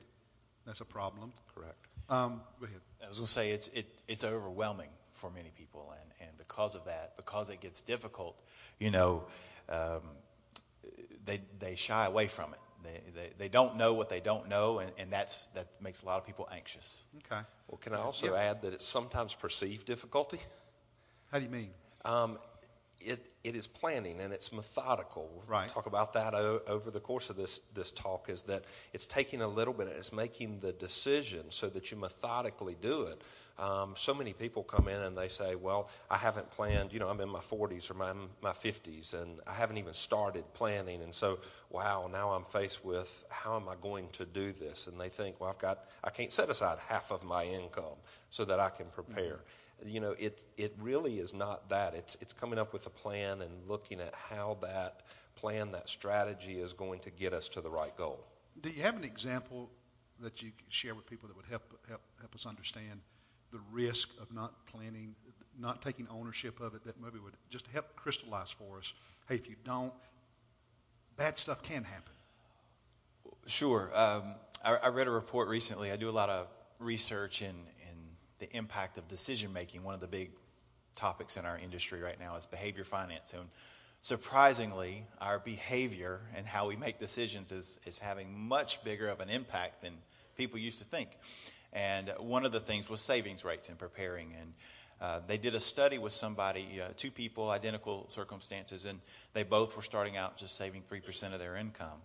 That's 0.66 0.82
a 0.82 0.86
problem. 0.86 1.34
Correct. 1.56 1.88
Um, 2.10 2.42
go 2.60 2.66
ahead. 2.66 2.82
I 3.04 3.08
was 3.10 3.18
going 3.18 3.26
to 3.28 3.32
say 3.32 3.52
it's 3.52 3.68
it, 3.70 3.86
it's 4.08 4.24
overwhelming 4.24 4.90
for 5.14 5.30
many 5.32 5.52
people, 5.58 5.94
and 6.00 6.28
and 6.28 6.38
because 6.38 6.76
of 6.76 6.86
that, 6.86 7.16
because 7.18 7.50
it 7.50 7.60
gets 7.62 7.82
difficult, 7.82 8.40
you 8.80 8.92
know, 8.92 9.26
um, 9.70 10.02
they 11.26 11.42
they 11.60 11.76
shy 11.76 12.06
away 12.06 12.28
from 12.28 12.54
it. 12.54 12.60
They, 12.84 13.12
they, 13.14 13.30
they 13.38 13.50
don't 13.50 13.78
know 13.78 13.94
what 13.94 14.10
they 14.10 14.20
don't 14.22 14.48
know, 14.50 14.80
and, 14.80 14.92
and 14.98 15.12
that's 15.12 15.46
that 15.54 15.68
makes 15.80 16.02
a 16.02 16.06
lot 16.06 16.18
of 16.18 16.26
people 16.26 16.48
anxious. 16.52 17.06
Okay. 17.18 17.42
Well, 17.68 17.78
can 17.80 17.94
I 17.94 17.98
also 18.00 18.34
Yeah. 18.34 18.40
add 18.40 18.62
that 18.64 18.74
it's 18.74 18.86
sometimes 18.86 19.34
perceived 19.36 19.86
difficulty? 19.86 20.40
How 21.32 21.40
do 21.40 21.46
you 21.46 21.52
mean? 21.52 21.72
Um, 22.04 22.38
it, 23.06 23.26
it 23.44 23.56
is 23.56 23.68
planning 23.68 24.20
and 24.20 24.34
it's 24.34 24.52
methodical. 24.52 25.30
We'll 25.34 25.46
Right. 25.48 25.68
talk 25.68 25.86
about 25.88 26.14
that 26.14 26.34
o- 26.34 26.62
over 26.68 26.92
the 26.92 27.00
course 27.00 27.30
of 27.30 27.36
this, 27.36 27.60
this 27.74 27.92
talk 27.92 28.30
is 28.30 28.44
that 28.44 28.64
it's 28.94 29.06
taking 29.06 29.42
a 29.42 29.48
little 29.48 29.74
bit, 29.74 29.88
it's 29.88 30.14
making 30.14 30.60
the 30.60 30.72
decision 30.74 31.46
so 31.50 31.68
that 31.70 31.92
you 31.92 31.98
methodically 31.98 32.76
do 32.82 33.04
it. 33.04 33.22
Um, 33.60 33.94
so 33.96 34.14
many 34.14 34.34
people 34.34 34.64
come 34.64 34.88
in 34.88 35.00
and 35.02 35.16
they 35.18 35.28
say, 35.28 35.56
well, 35.56 35.90
I 36.10 36.18
haven't 36.18 36.50
planned, 36.52 36.94
you 36.94 37.00
know, 37.00 37.10
I'm 37.10 37.20
in 37.22 37.30
my 37.30 37.42
40s 37.42 37.92
or 37.92 37.94
my, 37.96 38.14
my 38.42 38.54
50s 38.54 39.14
and 39.14 39.40
I 39.46 39.54
haven't 39.54 39.78
even 39.78 39.94
started 39.94 40.46
planning. 40.54 41.02
And 41.02 41.14
so, 41.14 41.40
wow, 41.70 42.10
now 42.12 42.32
I'm 42.32 42.44
faced 42.46 42.84
with 42.84 43.26
how 43.30 43.56
am 43.58 43.70
I 43.70 43.76
going 43.82 44.08
to 44.14 44.26
do 44.26 44.52
this? 44.54 44.88
And 44.88 45.00
they 45.00 45.10
think, 45.10 45.40
well, 45.40 45.50
I've 45.50 45.60
got, 45.60 45.86
I 46.04 46.10
can't 46.10 46.32
set 46.32 46.50
aside 46.50 46.80
half 46.88 47.12
of 47.12 47.24
my 47.24 47.46
income 47.46 47.98
so 48.30 48.46
that 48.46 48.60
I 48.60 48.70
can 48.70 48.88
prepare 48.88 49.40
you 49.86 50.00
know, 50.00 50.16
it 50.18 50.46
it 50.58 50.76
really 50.80 51.20
is 51.20 51.34
not 51.34 51.70
that. 51.70 51.96
It's 51.96 52.16
it's 52.22 52.34
coming 52.34 52.60
up 52.60 52.74
with 52.74 52.86
a 52.86 52.90
plan 52.90 53.42
and 53.42 53.68
looking 53.68 54.00
at 54.00 54.14
how 54.16 54.58
that 54.62 55.02
plan, 55.36 55.72
that 55.72 55.90
strategy 55.90 56.60
is 56.60 56.74
going 56.74 57.00
to 57.02 57.12
get 57.12 57.34
us 57.34 57.50
to 57.50 57.62
the 57.62 57.70
right 57.70 57.96
goal. 57.98 58.26
Do 58.60 58.70
you 58.70 58.84
have 58.84 58.98
an 58.98 59.04
example 59.04 59.70
that 60.20 60.42
you 60.42 60.52
could 60.52 60.72
share 60.74 60.94
with 60.94 61.08
people 61.08 61.28
that 61.28 61.38
would 61.38 61.46
help 61.46 61.64
help 61.88 62.02
help 62.20 62.36
us 62.36 62.46
understand 62.46 63.02
the 63.52 63.60
risk 63.72 64.10
of 64.22 64.32
not 64.34 64.54
planning, 64.68 65.16
not 65.60 65.82
taking 65.82 66.08
ownership 66.10 66.60
of 66.60 66.76
it? 66.76 66.84
That 66.86 67.02
maybe 67.02 67.20
would 67.20 67.36
just 67.50 67.68
help 67.68 67.96
crystallize 67.96 68.52
for 68.52 68.80
us. 68.80 68.94
Hey, 69.28 69.36
if 69.36 69.50
you 69.50 69.56
don't, 69.64 69.94
bad 71.18 71.38
stuff 71.38 71.64
can 71.64 71.84
happen. 71.84 72.14
Sure. 73.48 73.92
Um, 73.94 74.36
I, 74.64 74.76
I 74.76 74.88
read 74.90 75.08
a 75.08 75.12
report 75.12 75.48
recently. 75.50 75.92
I 75.92 75.96
do 75.96 76.10
a 76.10 76.12
lot 76.12 76.30
of 76.30 76.48
research 76.80 77.42
in, 77.42 77.50
in 77.50 77.98
the 78.42 78.58
impact 78.58 78.98
of 78.98 79.08
decision 79.08 79.54
making. 79.54 79.84
One 79.84 79.94
of 79.94 80.02
the 80.02 80.08
big 80.08 80.32
topics 80.96 81.38
in 81.38 81.46
our 81.46 81.58
industry 81.58 82.02
right 82.02 82.20
now 82.20 82.36
is 82.36 82.46
behavior 82.46 82.84
finance. 82.84 83.34
And 83.34 83.48
surprisingly, 84.02 85.06
our 85.22 85.40
behavior 85.40 86.20
and 86.36 86.46
how 86.46 86.68
we 86.68 86.76
make 86.76 87.00
decisions 87.00 87.52
is, 87.52 87.80
is 87.86 88.00
having 88.00 88.48
much 88.48 88.84
bigger 88.84 89.08
of 89.08 89.22
an 89.22 89.30
impact 89.30 89.84
than 89.84 89.94
people 90.38 90.60
used 90.60 90.80
to 90.80 90.86
think. 90.86 91.10
And 91.72 92.12
one 92.20 92.46
of 92.46 92.52
the 92.52 92.60
things 92.60 92.90
was 92.90 93.00
savings 93.00 93.46
rates 93.46 93.70
in 93.70 93.76
preparing. 93.76 94.34
And 94.40 94.54
uh, 95.00 95.20
they 95.28 95.38
did 95.38 95.56
a 95.56 95.60
study 95.60 95.98
with 95.98 96.12
somebody, 96.12 96.82
uh, 96.82 96.90
two 96.98 97.12
people, 97.12 97.50
identical 97.50 98.06
circumstances, 98.10 98.86
and 98.86 99.00
they 99.34 99.44
both 99.44 99.76
were 99.76 99.82
starting 99.82 100.18
out 100.18 100.38
just 100.38 100.58
saving 100.58 100.84
3% 100.92 101.34
of 101.34 101.40
their 101.40 101.56
income. 101.56 102.02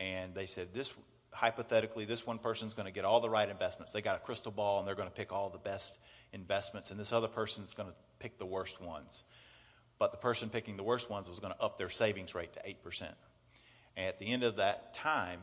And 0.00 0.34
they 0.34 0.46
said, 0.46 0.72
this 0.72 0.92
hypothetically, 1.34 2.04
this 2.04 2.26
one 2.26 2.38
person's 2.38 2.74
going 2.74 2.86
to 2.86 2.92
get 2.92 3.04
all 3.04 3.20
the 3.20 3.28
right 3.28 3.48
investments. 3.48 3.92
They 3.92 4.00
got 4.00 4.16
a 4.16 4.20
crystal 4.20 4.52
ball 4.52 4.78
and 4.78 4.88
they're 4.88 4.94
going 4.94 5.08
to 5.08 5.14
pick 5.14 5.32
all 5.32 5.50
the 5.50 5.58
best 5.58 5.98
investments, 6.32 6.90
and 6.90 6.98
this 6.98 7.12
other 7.12 7.28
person's 7.28 7.74
going 7.74 7.88
to 7.88 7.94
pick 8.18 8.38
the 8.38 8.46
worst 8.46 8.80
ones. 8.80 9.24
But 9.98 10.12
the 10.12 10.18
person 10.18 10.48
picking 10.48 10.76
the 10.76 10.82
worst 10.82 11.10
ones 11.10 11.28
was 11.28 11.40
going 11.40 11.52
to 11.52 11.62
up 11.62 11.78
their 11.78 11.90
savings 11.90 12.34
rate 12.34 12.52
to 12.54 12.60
8%. 12.60 13.02
And 13.96 14.06
at 14.06 14.18
the 14.18 14.32
end 14.32 14.42
of 14.42 14.56
that 14.56 14.94
time, 14.94 15.40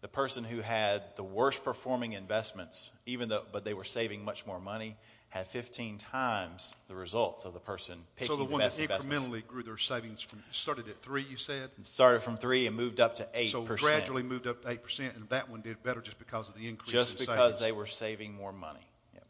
the 0.00 0.08
person 0.08 0.44
who 0.44 0.60
had 0.60 1.02
the 1.16 1.24
worst 1.24 1.64
performing 1.64 2.14
investments, 2.14 2.90
even 3.04 3.28
though 3.28 3.42
but 3.52 3.64
they 3.64 3.74
were 3.74 3.84
saving 3.84 4.24
much 4.24 4.46
more 4.46 4.60
money, 4.60 4.96
had 5.30 5.46
15 5.46 5.98
times 5.98 6.74
the 6.88 6.94
results 6.94 7.44
of 7.44 7.54
the 7.54 7.60
person 7.60 7.98
picking 8.16 8.26
so 8.26 8.36
the, 8.36 8.44
the, 8.44 8.50
one 8.50 8.58
that 8.58 8.66
best 8.66 8.80
investments. 8.80 9.24
incrementally 9.24 9.46
grew 9.46 9.62
their 9.62 9.76
savings 9.76 10.20
from 10.20 10.42
started 10.50 10.88
at 10.88 11.00
three, 11.02 11.22
you 11.22 11.36
said. 11.36 11.70
It 11.78 11.84
started 11.84 12.20
from 12.22 12.36
three 12.36 12.66
and 12.66 12.76
moved 12.76 13.00
up 13.00 13.16
to 13.16 13.28
eight 13.32 13.52
So 13.52 13.62
gradually 13.62 14.24
moved 14.24 14.48
up 14.48 14.62
to 14.62 14.70
eight 14.70 14.82
percent, 14.82 15.14
and 15.14 15.28
that 15.28 15.48
one 15.48 15.60
did 15.62 15.82
better 15.84 16.00
just 16.00 16.18
because 16.18 16.48
of 16.48 16.56
the 16.56 16.68
increase. 16.68 16.92
just 16.92 17.20
in 17.20 17.26
because 17.26 17.58
savings. 17.58 17.60
they 17.60 17.72
were 17.72 17.86
saving 17.86 18.34
more 18.34 18.52
money. 18.52 18.86
Yep. 19.14 19.24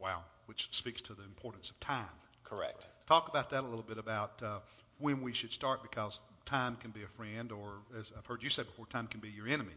wow, 0.00 0.22
which 0.46 0.68
speaks 0.72 1.02
to 1.02 1.14
the 1.14 1.22
importance 1.22 1.70
of 1.70 1.78
time. 1.78 2.06
Correct. 2.44 2.88
Talk 3.06 3.28
about 3.28 3.50
that 3.50 3.60
a 3.60 3.66
little 3.66 3.82
bit 3.82 3.98
about 3.98 4.42
uh, 4.42 4.60
when 4.98 5.20
we 5.20 5.34
should 5.34 5.52
start 5.52 5.82
because 5.82 6.20
time 6.46 6.76
can 6.76 6.90
be 6.90 7.02
a 7.02 7.08
friend, 7.18 7.52
or 7.52 7.74
as 7.98 8.10
I've 8.16 8.24
heard 8.24 8.42
you 8.42 8.48
say 8.48 8.62
before, 8.62 8.86
time 8.86 9.08
can 9.08 9.20
be 9.20 9.28
your 9.28 9.46
enemy. 9.48 9.74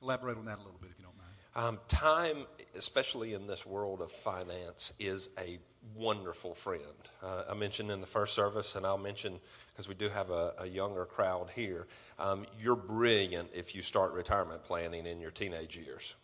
Elaborate 0.00 0.38
on 0.38 0.44
that 0.44 0.58
a 0.58 0.62
little 0.62 0.78
bit 0.80 0.90
if 0.90 0.98
you 0.98 1.04
don't 1.04 1.18
mind. 1.18 1.27
Um, 1.58 1.80
time, 1.88 2.46
especially 2.76 3.34
in 3.34 3.48
this 3.48 3.66
world 3.66 4.00
of 4.00 4.12
finance, 4.12 4.92
is 5.00 5.28
a 5.38 5.58
wonderful 5.96 6.54
friend. 6.54 6.82
Uh, 7.20 7.42
I 7.50 7.54
mentioned 7.54 7.90
in 7.90 8.00
the 8.00 8.06
first 8.06 8.34
service, 8.34 8.76
and 8.76 8.86
I'll 8.86 8.96
mention 8.96 9.40
because 9.72 9.88
we 9.88 9.96
do 9.96 10.08
have 10.08 10.30
a, 10.30 10.54
a 10.58 10.66
younger 10.68 11.04
crowd 11.04 11.50
here. 11.56 11.88
Um, 12.20 12.46
you're 12.60 12.76
brilliant 12.76 13.48
if 13.56 13.74
you 13.74 13.82
start 13.82 14.12
retirement 14.12 14.62
planning 14.62 15.04
in 15.04 15.20
your 15.20 15.32
teenage 15.32 15.76
years. 15.76 16.14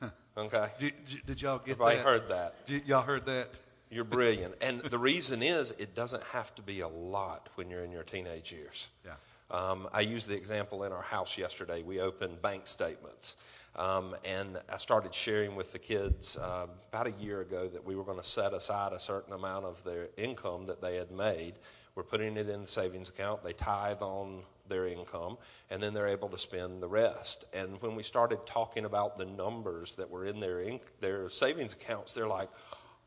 Okay, 0.36 0.66
Did, 0.78 0.92
did- 1.26 1.42
y'all 1.42 1.58
get 1.58 1.72
everybody 1.72 1.96
that? 1.96 2.04
heard 2.04 2.28
that. 2.28 2.66
Did, 2.66 2.86
y'all 2.86 3.02
heard 3.02 3.26
that? 3.26 3.48
You're 3.90 4.04
brilliant. 4.04 4.54
And 4.60 4.80
the 4.80 4.98
reason 4.98 5.42
is 5.42 5.72
it 5.72 5.96
doesn't 5.96 6.22
have 6.32 6.54
to 6.54 6.62
be 6.62 6.78
a 6.78 6.86
lot 6.88 7.48
when 7.56 7.70
you're 7.70 7.82
in 7.82 7.90
your 7.90 8.04
teenage 8.04 8.52
years. 8.52 8.88
Yeah. 9.04 9.14
Um, 9.50 9.88
I 9.92 10.02
used 10.02 10.28
the 10.28 10.36
example 10.36 10.84
in 10.84 10.92
our 10.92 11.02
house 11.02 11.36
yesterday. 11.38 11.82
We 11.82 12.00
opened 12.00 12.40
bank 12.40 12.68
statements. 12.68 13.34
Um, 13.78 14.16
and 14.24 14.58
I 14.68 14.76
started 14.76 15.14
sharing 15.14 15.54
with 15.54 15.72
the 15.72 15.78
kids 15.78 16.36
uh, 16.36 16.66
about 16.92 17.06
a 17.06 17.12
year 17.12 17.40
ago 17.40 17.68
that 17.68 17.84
we 17.86 17.94
were 17.94 18.02
going 18.02 18.18
to 18.18 18.24
set 18.26 18.52
aside 18.52 18.92
a 18.92 18.98
certain 18.98 19.32
amount 19.32 19.66
of 19.66 19.82
their 19.84 20.08
income 20.16 20.66
that 20.66 20.82
they 20.82 20.96
had 20.96 21.12
made. 21.12 21.54
We're 21.94 22.02
putting 22.02 22.36
it 22.36 22.48
in 22.48 22.62
the 22.62 22.66
savings 22.66 23.08
account. 23.08 23.44
They 23.44 23.52
tithe 23.52 24.02
on 24.02 24.42
their 24.68 24.88
income, 24.88 25.38
and 25.70 25.80
then 25.80 25.94
they're 25.94 26.08
able 26.08 26.28
to 26.30 26.38
spend 26.38 26.82
the 26.82 26.88
rest. 26.88 27.44
And 27.54 27.80
when 27.80 27.94
we 27.94 28.02
started 28.02 28.44
talking 28.46 28.84
about 28.84 29.16
the 29.16 29.26
numbers 29.26 29.94
that 29.94 30.10
were 30.10 30.24
in 30.24 30.40
their 30.40 30.56
inc- 30.56 30.80
their 31.00 31.28
savings 31.28 31.72
accounts, 31.72 32.14
they're 32.14 32.26
like, 32.26 32.48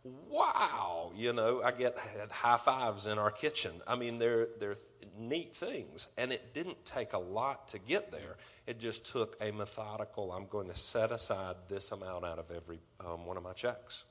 wow, 0.03 1.11
you 1.15 1.33
know, 1.33 1.61
I 1.63 1.71
get 1.71 1.97
high 2.31 2.57
fives 2.57 3.05
in 3.05 3.17
our 3.17 3.31
kitchen. 3.31 3.71
I 3.87 3.95
mean, 3.95 4.19
they're 4.19 4.47
they're 4.59 4.77
neat 5.17 5.55
things, 5.55 6.07
and 6.17 6.31
it 6.31 6.53
didn't 6.53 6.83
take 6.85 7.13
a 7.13 7.19
lot 7.19 7.69
to 7.69 7.79
get 7.79 8.11
there. 8.11 8.37
It 8.67 8.79
just 8.79 9.11
took 9.11 9.35
a 9.41 9.51
methodical. 9.51 10.31
I'm 10.31 10.47
going 10.47 10.69
to 10.69 10.77
set 10.77 11.11
aside 11.11 11.55
this 11.69 11.91
amount 11.91 12.25
out 12.25 12.39
of 12.39 12.45
every 12.51 12.79
um, 12.99 13.25
one 13.25 13.37
of 13.37 13.43
my 13.43 13.53
checks. 13.53 14.03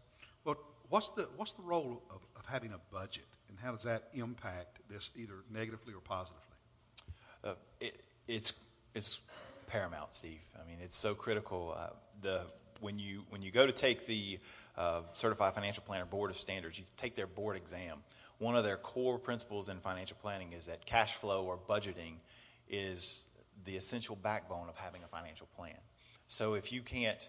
Well, 0.44 0.56
what's 0.88 1.10
the 1.10 1.28
what's 1.36 1.54
the 1.54 1.62
role 1.62 2.02
of, 2.10 2.20
of 2.36 2.46
having 2.46 2.72
a 2.72 2.80
budget, 2.92 3.26
and 3.48 3.58
how 3.58 3.72
does 3.72 3.84
that 3.84 4.04
impact 4.14 4.78
this 4.88 5.10
either 5.16 5.34
negatively 5.50 5.94
or 5.94 6.00
positively? 6.00 6.42
Uh, 7.42 7.54
it, 7.80 8.00
it's 8.28 8.52
it's 8.94 9.20
paramount, 9.66 10.14
Steve. 10.14 10.40
I 10.60 10.68
mean, 10.68 10.78
it's 10.82 10.96
so 10.96 11.14
critical. 11.14 11.74
Uh, 11.76 11.90
the 12.22 12.44
when 12.80 12.98
you 12.98 13.22
when 13.30 13.42
you 13.42 13.50
go 13.50 13.66
to 13.66 13.72
take 13.72 14.06
the 14.06 14.38
uh, 14.76 15.02
Certified 15.14 15.54
Financial 15.54 15.82
Planner 15.86 16.06
Board 16.06 16.30
of 16.30 16.36
Standards, 16.36 16.78
you 16.78 16.84
take 16.96 17.14
their 17.14 17.26
board 17.26 17.56
exam. 17.56 17.98
One 18.38 18.56
of 18.56 18.64
their 18.64 18.76
core 18.76 19.18
principles 19.18 19.68
in 19.68 19.80
financial 19.80 20.16
planning 20.22 20.52
is 20.52 20.66
that 20.66 20.86
cash 20.86 21.14
flow 21.14 21.44
or 21.44 21.58
budgeting 21.58 22.14
is 22.68 23.26
the 23.66 23.76
essential 23.76 24.16
backbone 24.16 24.68
of 24.68 24.76
having 24.76 25.02
a 25.02 25.08
financial 25.08 25.46
plan. 25.56 25.76
So 26.28 26.54
if 26.54 26.72
you 26.72 26.80
can't 26.80 27.28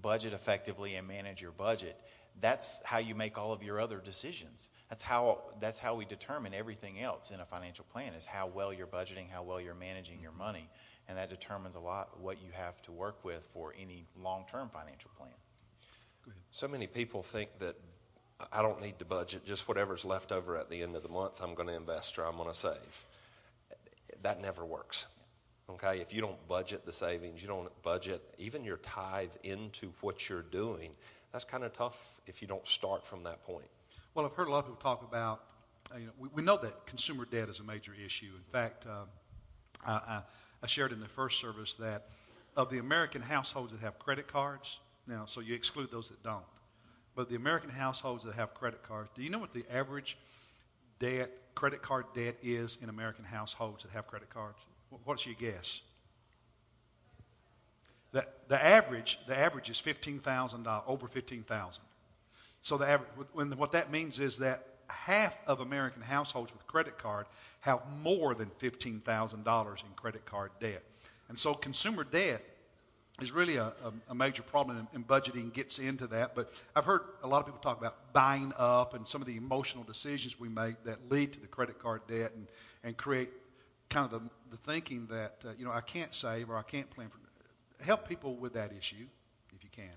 budget 0.00 0.32
effectively 0.32 0.94
and 0.94 1.08
manage 1.08 1.42
your 1.42 1.50
budget, 1.50 1.96
that's 2.40 2.80
how 2.84 2.98
you 2.98 3.14
make 3.14 3.38
all 3.38 3.52
of 3.52 3.62
your 3.62 3.80
other 3.80 3.98
decisions. 3.98 4.70
That's 4.88 5.02
how 5.02 5.42
that's 5.60 5.78
how 5.78 5.96
we 5.96 6.04
determine 6.04 6.54
everything 6.54 7.00
else 7.00 7.30
in 7.30 7.40
a 7.40 7.44
financial 7.44 7.84
plan 7.92 8.14
is 8.14 8.24
how 8.24 8.46
well 8.46 8.72
you're 8.72 8.86
budgeting, 8.86 9.28
how 9.30 9.42
well 9.42 9.60
you're 9.60 9.74
managing 9.74 10.20
your 10.20 10.32
money, 10.32 10.68
and 11.08 11.18
that 11.18 11.30
determines 11.30 11.74
a 11.74 11.80
lot 11.80 12.20
what 12.20 12.42
you 12.42 12.50
have 12.52 12.80
to 12.82 12.92
work 12.92 13.24
with 13.24 13.46
for 13.52 13.74
any 13.80 14.04
long-term 14.22 14.68
financial 14.70 15.10
plan. 15.16 15.30
So 16.52 16.68
many 16.68 16.86
people 16.86 17.22
think 17.22 17.50
that 17.58 17.76
I 18.52 18.62
don't 18.62 18.80
need 18.80 18.98
to 18.98 19.04
budget, 19.04 19.44
just 19.44 19.68
whatever's 19.68 20.04
left 20.04 20.32
over 20.32 20.56
at 20.56 20.70
the 20.70 20.82
end 20.82 20.96
of 20.96 21.02
the 21.02 21.08
month, 21.08 21.42
I'm 21.42 21.54
going 21.54 21.68
to 21.68 21.74
invest 21.74 22.18
or 22.18 22.24
I'm 22.24 22.36
going 22.36 22.48
to 22.48 22.54
save. 22.54 23.04
That 24.22 24.40
never 24.40 24.64
works. 24.64 25.06
Okay, 25.70 26.00
if 26.00 26.12
you 26.12 26.20
don't 26.20 26.48
budget 26.48 26.84
the 26.84 26.92
savings, 26.92 27.40
you 27.40 27.48
don't 27.48 27.70
budget 27.82 28.20
even 28.38 28.64
your 28.64 28.76
tithe 28.78 29.30
into 29.44 29.92
what 30.00 30.28
you're 30.28 30.42
doing, 30.42 30.90
that's 31.32 31.44
kind 31.44 31.64
of 31.64 31.72
tough 31.72 32.20
if 32.26 32.42
you 32.42 32.48
don't 32.48 32.66
start 32.66 33.06
from 33.06 33.24
that 33.24 33.44
point. 33.44 33.64
Well, 34.14 34.26
I've 34.26 34.34
heard 34.34 34.48
a 34.48 34.50
lot 34.50 34.58
of 34.58 34.64
people 34.66 34.80
talk 34.82 35.02
about, 35.02 35.40
uh, 35.92 35.98
you 35.98 36.06
know, 36.06 36.12
we, 36.18 36.28
we 36.34 36.42
know 36.42 36.58
that 36.58 36.86
consumer 36.86 37.24
debt 37.24 37.48
is 37.48 37.60
a 37.60 37.64
major 37.64 37.92
issue. 37.94 38.26
In 38.26 38.52
fact, 38.52 38.86
uh, 38.86 39.04
I, 39.86 39.92
I, 39.92 40.22
I 40.62 40.66
shared 40.66 40.92
in 40.92 41.00
the 41.00 41.08
first 41.08 41.40
service 41.40 41.74
that 41.74 42.06
of 42.56 42.70
the 42.70 42.78
American 42.78 43.22
households 43.22 43.72
that 43.72 43.80
have 43.80 43.98
credit 43.98 44.28
cards, 44.28 44.78
now, 45.06 45.24
so 45.26 45.40
you 45.40 45.54
exclude 45.54 45.90
those 45.90 46.08
that 46.10 46.22
don't, 46.22 46.44
but 47.16 47.28
the 47.28 47.36
American 47.36 47.70
households 47.70 48.24
that 48.24 48.34
have 48.34 48.54
credit 48.54 48.82
cards, 48.84 49.10
do 49.16 49.22
you 49.22 49.30
know 49.30 49.38
what 49.38 49.52
the 49.52 49.64
average 49.72 50.16
debt, 50.98 51.30
credit 51.54 51.82
card 51.82 52.06
debt 52.14 52.36
is 52.42 52.78
in 52.82 52.88
American 52.88 53.24
households 53.24 53.82
that 53.82 53.92
have 53.92 54.06
credit 54.06 54.30
cards? 54.30 54.58
What's 55.04 55.26
your 55.26 55.34
guess? 55.34 55.80
The, 58.12 58.26
the 58.48 58.62
average, 58.62 59.18
the 59.26 59.36
average 59.36 59.70
is 59.70 59.78
fifteen 59.78 60.18
thousand 60.18 60.64
dollars, 60.64 60.84
over 60.86 61.08
fifteen 61.08 61.42
thousand. 61.42 61.82
So 62.62 62.76
the 62.76 62.86
average, 62.86 63.08
when, 63.32 63.50
what 63.56 63.72
that 63.72 63.90
means 63.90 64.20
is 64.20 64.38
that 64.38 64.64
half 64.88 65.36
of 65.46 65.60
American 65.60 66.02
households 66.02 66.52
with 66.52 66.66
credit 66.66 66.98
card 66.98 67.26
have 67.60 67.80
more 68.02 68.34
than 68.34 68.50
fifteen 68.58 69.00
thousand 69.00 69.44
dollars 69.44 69.82
in 69.86 69.94
credit 69.94 70.24
card 70.26 70.50
debt, 70.60 70.82
and 71.28 71.38
so 71.38 71.54
consumer 71.54 72.04
debt 72.04 72.42
is 73.20 73.30
really 73.30 73.56
a, 73.56 73.64
a, 73.66 73.92
a 74.10 74.14
major 74.14 74.42
problem, 74.42 74.88
and 74.94 75.06
budgeting 75.06 75.52
gets 75.52 75.78
into 75.78 76.06
that. 76.08 76.34
But 76.34 76.50
I've 76.74 76.84
heard 76.84 77.02
a 77.22 77.28
lot 77.28 77.40
of 77.40 77.46
people 77.46 77.60
talk 77.60 77.78
about 77.78 78.12
buying 78.12 78.52
up 78.56 78.94
and 78.94 79.06
some 79.06 79.20
of 79.20 79.26
the 79.26 79.36
emotional 79.36 79.84
decisions 79.84 80.40
we 80.40 80.48
make 80.48 80.82
that 80.84 81.10
lead 81.10 81.34
to 81.34 81.40
the 81.40 81.46
credit 81.46 81.78
card 81.78 82.02
debt 82.08 82.32
and 82.34 82.46
and 82.82 82.96
create 82.96 83.30
kind 83.90 84.10
of 84.10 84.10
the, 84.10 84.30
the 84.50 84.56
thinking 84.56 85.06
that 85.08 85.34
uh, 85.44 85.50
you 85.58 85.64
know 85.64 85.72
I 85.72 85.82
can't 85.82 86.14
save 86.14 86.50
or 86.50 86.56
I 86.56 86.62
can't 86.62 86.88
plan 86.90 87.08
for 87.08 87.18
help 87.84 88.08
people 88.08 88.34
with 88.36 88.54
that 88.54 88.72
issue 88.72 89.06
if 89.54 89.62
you 89.62 89.70
can. 89.70 89.90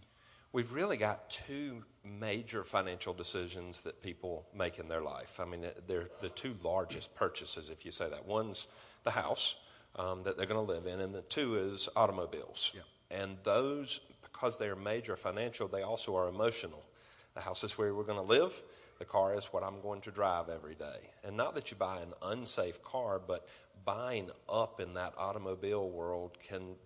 We've 0.56 0.72
really 0.72 0.96
got 0.96 1.30
two 1.30 1.84
major 2.06 2.64
financial 2.64 3.14
decisions 3.14 3.82
that 3.82 4.02
people 4.02 4.46
make 4.58 4.80
in 4.80 4.88
their 4.88 5.02
life. 5.02 5.42
I 5.42 5.44
mean, 5.44 5.66
they're 5.86 6.08
the 6.22 6.30
two 6.30 6.56
largest 6.64 7.14
purchases, 7.14 7.70
if 7.70 7.84
you 7.84 7.92
say 7.92 8.10
that. 8.10 8.26
One's 8.26 8.66
the 9.04 9.12
house 9.12 9.58
um, 9.98 10.24
that 10.24 10.38
they're 10.38 10.46
going 10.46 10.66
to 10.66 10.74
live 10.74 10.86
in, 10.86 11.02
and 11.02 11.14
the 11.14 11.24
two 11.24 11.56
is 11.56 11.90
automobiles. 11.98 12.72
Yeah. 12.74 13.20
And 13.20 13.36
those, 13.44 14.00
because 14.22 14.58
they 14.58 14.70
are 14.70 14.78
major 14.78 15.18
financial, 15.18 15.68
they 15.68 15.82
also 15.82 16.16
are 16.16 16.30
emotional. 16.30 16.86
The 17.34 17.42
house 17.42 17.66
is 17.66 17.78
where 17.78 17.94
we're 17.94 18.04
going 18.04 18.26
to 18.26 18.26
live. 18.26 18.54
The 19.00 19.04
car 19.04 19.38
is 19.38 19.44
what 19.48 19.62
I'm 19.62 19.82
going 19.82 20.00
to 20.04 20.12
drive 20.12 20.48
every 20.48 20.76
day. 20.76 21.10
And 21.26 21.36
not 21.36 21.56
that 21.56 21.70
you 21.70 21.76
buy 21.76 22.00
an 22.00 22.14
unsafe 22.22 22.82
car, 22.82 23.20
but 23.20 23.46
buying 23.84 24.30
up 24.48 24.80
in 24.80 24.94
that 24.94 25.16
automobile 25.18 25.90
world 25.90 26.32
can 26.48 26.78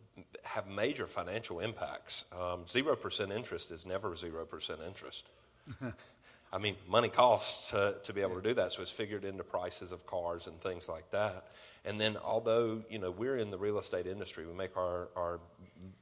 have 0.44 0.68
major 0.68 1.06
financial 1.06 1.60
impacts. 1.60 2.26
Um, 2.40 2.66
zero 2.68 2.94
um, 2.94 2.98
percent 2.98 3.32
interest 3.32 3.72
is 3.72 3.86
never 3.86 4.16
zero 4.16 4.46
percent 4.46 4.80
interest. 4.86 5.28
I 6.52 6.58
mean, 6.58 6.76
money 6.88 7.10
costs 7.10 7.74
uh, 7.74 7.94
to 8.06 8.14
be 8.14 8.22
able 8.22 8.42
to 8.42 8.48
do 8.48 8.56
that, 8.56 8.74
so 8.74 8.82
it's 8.82 8.90
figured 8.90 9.24
into 9.24 9.44
prices 9.44 9.92
of 9.92 10.08
cars 10.08 10.48
and 10.48 10.60
things 10.60 10.90
like 10.90 11.10
that. 11.12 11.46
And 11.86 12.02
then, 12.02 12.18
although 12.18 12.82
you 12.90 12.98
know 12.98 13.12
we're 13.12 13.38
in 13.38 13.52
the 13.52 13.58
real 13.58 13.80
estate 13.80 14.08
industry, 14.08 14.48
we 14.48 14.54
make 14.54 14.76
our 14.76 15.10
our 15.16 15.40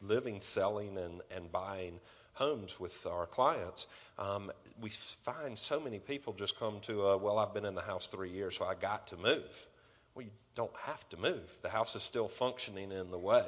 living 0.02 0.40
selling 0.42 0.98
and 0.98 1.22
and 1.36 1.52
buying 1.52 2.00
homes 2.38 2.80
with 2.80 3.06
our 3.08 3.26
clients. 3.26 3.88
Um, 4.18 4.52
we 4.80 4.92
find 4.92 5.58
so 5.58 5.80
many 5.80 6.00
people 6.00 6.34
just 6.34 6.58
come 6.60 6.80
to, 6.82 7.02
a, 7.02 7.18
well, 7.18 7.40
I've 7.40 7.54
been 7.54 7.66
in 7.66 7.74
the 7.74 7.82
house 7.82 8.08
three 8.08 8.30
years, 8.30 8.56
so 8.56 8.66
I 8.66 8.76
got 8.76 9.08
to 9.08 9.18
move. 9.18 9.68
Well, 10.14 10.26
you 10.26 10.32
don't 10.56 10.76
have 10.86 11.10
to 11.10 11.18
move. 11.18 11.50
The 11.64 11.70
house 11.70 11.96
is 11.96 12.04
still 12.04 12.28
functioning 12.28 12.92
in 12.92 13.12
the 13.12 13.18
way. 13.18 13.46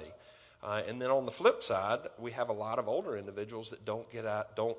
Uh, 0.61 0.81
and 0.87 1.01
then 1.01 1.09
on 1.09 1.25
the 1.25 1.31
flip 1.31 1.63
side, 1.63 1.99
we 2.17 2.31
have 2.31 2.49
a 2.49 2.53
lot 2.53 2.79
of 2.79 2.87
older 2.87 3.17
individuals 3.17 3.69
that 3.69 3.85
don't 3.85 4.09
get 4.11 4.25
out, 4.25 4.55
don't 4.55 4.77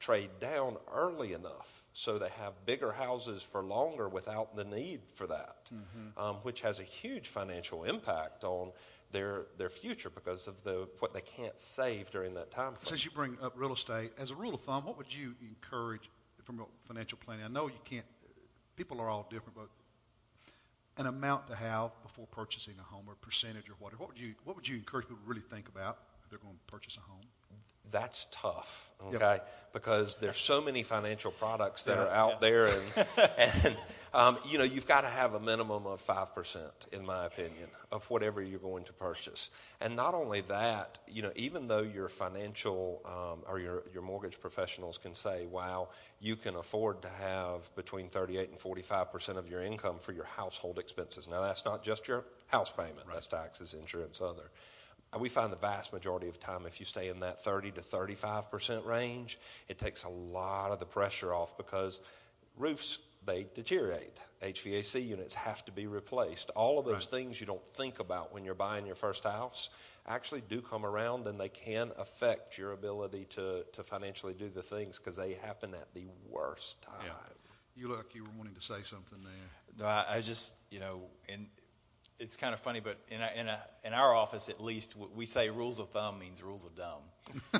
trade 0.00 0.30
down 0.40 0.76
early 0.92 1.34
enough, 1.34 1.84
so 1.92 2.18
they 2.18 2.30
have 2.40 2.52
bigger 2.66 2.90
houses 2.90 3.42
for 3.42 3.62
longer 3.62 4.08
without 4.08 4.56
the 4.56 4.64
need 4.64 5.00
for 5.14 5.26
that, 5.26 5.70
mm-hmm. 5.72 6.18
um, 6.20 6.36
which 6.36 6.62
has 6.62 6.80
a 6.80 6.84
huge 6.84 7.28
financial 7.28 7.84
impact 7.84 8.44
on 8.44 8.72
their 9.12 9.46
their 9.58 9.68
future 9.68 10.10
because 10.10 10.48
of 10.48 10.62
the 10.64 10.88
what 11.00 11.12
they 11.12 11.20
can't 11.20 11.58
save 11.60 12.10
during 12.10 12.34
that 12.34 12.50
time. 12.50 12.74
Frame. 12.74 12.86
Since 12.86 13.04
you 13.04 13.10
bring 13.10 13.36
up 13.42 13.54
real 13.56 13.72
estate, 13.72 14.12
as 14.18 14.30
a 14.30 14.34
rule 14.34 14.54
of 14.54 14.60
thumb, 14.60 14.84
what 14.84 14.96
would 14.98 15.12
you 15.12 15.34
encourage 15.42 16.08
from 16.44 16.60
a 16.60 16.64
financial 16.86 17.18
planning? 17.24 17.44
I 17.44 17.48
know 17.48 17.66
you 17.68 17.80
can't. 17.84 18.06
People 18.76 19.00
are 19.00 19.10
all 19.10 19.26
different, 19.30 19.56
but 19.56 19.68
an 21.00 21.06
amount 21.06 21.48
to 21.48 21.56
have 21.56 21.90
before 22.02 22.26
purchasing 22.26 22.74
a 22.78 22.82
home 22.82 23.04
or 23.08 23.14
percentage 23.16 23.68
or 23.68 23.74
whatever? 23.78 24.00
What 24.00 24.10
would 24.10 24.20
you 24.20 24.34
what 24.44 24.54
would 24.56 24.68
you 24.68 24.76
encourage 24.76 25.06
people 25.08 25.22
to 25.24 25.28
really 25.28 25.40
think 25.40 25.68
about 25.68 25.98
if 26.22 26.30
they're 26.30 26.38
going 26.38 26.54
to 26.54 26.72
purchase 26.72 26.96
a 26.96 27.00
home? 27.00 27.24
That's 27.90 28.26
tough, 28.30 28.90
okay? 29.06 29.18
Yep. 29.18 29.56
Because 29.72 30.16
there's 30.16 30.36
so 30.36 30.60
many 30.60 30.82
financial 30.82 31.30
products 31.30 31.84
that 31.84 31.96
yeah, 31.96 32.04
are 32.04 32.10
out 32.10 32.32
yeah. 32.32 32.38
there, 32.40 32.66
and 32.66 33.06
and 33.64 33.76
um, 34.12 34.38
you 34.48 34.58
know 34.58 34.64
you've 34.64 34.86
got 34.86 35.02
to 35.02 35.06
have 35.06 35.34
a 35.34 35.40
minimum 35.40 35.86
of 35.86 36.00
five 36.00 36.34
percent, 36.34 36.72
in 36.92 37.06
my 37.06 37.26
opinion, 37.26 37.68
of 37.92 38.04
whatever 38.10 38.42
you're 38.42 38.58
going 38.58 38.82
to 38.84 38.92
purchase. 38.92 39.48
And 39.80 39.94
not 39.94 40.14
only 40.14 40.40
that, 40.42 40.98
you 41.06 41.22
know, 41.22 41.30
even 41.36 41.68
though 41.68 41.82
your 41.82 42.08
financial 42.08 43.00
um, 43.04 43.44
or 43.48 43.60
your 43.60 43.84
your 43.92 44.02
mortgage 44.02 44.40
professionals 44.40 44.98
can 44.98 45.14
say, 45.14 45.46
"Wow, 45.46 45.90
you 46.20 46.34
can 46.34 46.56
afford 46.56 47.02
to 47.02 47.08
have 47.08 47.72
between 47.76 48.08
38 48.08 48.50
and 48.50 48.58
45 48.58 49.12
percent 49.12 49.38
of 49.38 49.48
your 49.48 49.62
income 49.62 50.00
for 50.00 50.10
your 50.10 50.26
household 50.36 50.80
expenses." 50.80 51.28
Now 51.28 51.42
that's 51.42 51.64
not 51.64 51.84
just 51.84 52.08
your 52.08 52.24
house 52.48 52.70
payment; 52.70 53.06
right. 53.06 53.14
that's 53.14 53.28
taxes, 53.28 53.74
insurance, 53.74 54.20
other 54.20 54.50
we 55.18 55.28
find 55.28 55.52
the 55.52 55.56
vast 55.56 55.92
majority 55.92 56.28
of 56.28 56.38
time 56.38 56.66
if 56.66 56.78
you 56.78 56.86
stay 56.86 57.08
in 57.08 57.20
that 57.20 57.42
30 57.42 57.72
to 57.72 57.80
35 57.80 58.50
percent 58.50 58.84
range, 58.86 59.38
it 59.68 59.78
takes 59.78 60.04
a 60.04 60.08
lot 60.08 60.70
of 60.70 60.78
the 60.78 60.86
pressure 60.86 61.34
off 61.34 61.56
because 61.56 62.00
roofs 62.56 62.98
they 63.26 63.46
deteriorate. 63.54 64.18
HVAC 64.42 65.06
units 65.06 65.34
have 65.34 65.62
to 65.66 65.72
be 65.72 65.86
replaced. 65.86 66.50
All 66.50 66.78
of 66.78 66.86
those 66.86 67.10
right. 67.12 67.18
things 67.18 67.40
you 67.40 67.46
don't 67.46 67.62
think 67.74 67.98
about 67.98 68.32
when 68.32 68.44
you're 68.44 68.54
buying 68.54 68.86
your 68.86 68.94
first 68.94 69.24
house 69.24 69.68
actually 70.06 70.42
do 70.48 70.62
come 70.62 70.86
around 70.86 71.26
and 71.26 71.38
they 71.38 71.50
can 71.50 71.90
affect 71.98 72.56
your 72.56 72.72
ability 72.72 73.26
to, 73.30 73.64
to 73.74 73.82
financially 73.82 74.32
do 74.32 74.48
the 74.48 74.62
things 74.62 74.98
because 74.98 75.16
they 75.16 75.34
happen 75.34 75.74
at 75.74 75.92
the 75.94 76.06
worst 76.30 76.80
time. 76.82 76.94
Yeah. 77.04 77.12
You 77.76 77.88
look 77.88 78.14
you 78.14 78.24
were 78.24 78.30
wanting 78.36 78.54
to 78.54 78.62
say 78.62 78.82
something 78.82 79.18
there. 79.22 79.78
No, 79.78 79.86
I, 79.86 80.04
I 80.16 80.20
just, 80.22 80.54
you 80.70 80.80
know, 80.80 81.02
in 81.28 81.46
it's 82.20 82.36
kind 82.36 82.52
of 82.52 82.60
funny, 82.60 82.80
but 82.80 82.98
in 83.08 83.20
a, 83.20 83.30
in 83.40 83.48
a, 83.48 83.58
in 83.82 83.94
our 83.94 84.14
office 84.14 84.48
at 84.50 84.62
least, 84.62 84.94
we 85.16 85.24
say 85.24 85.48
rules 85.48 85.78
of 85.78 85.88
thumb 85.88 86.18
means 86.18 86.42
rules 86.42 86.66
of 86.66 86.76
dumb, 86.76 87.00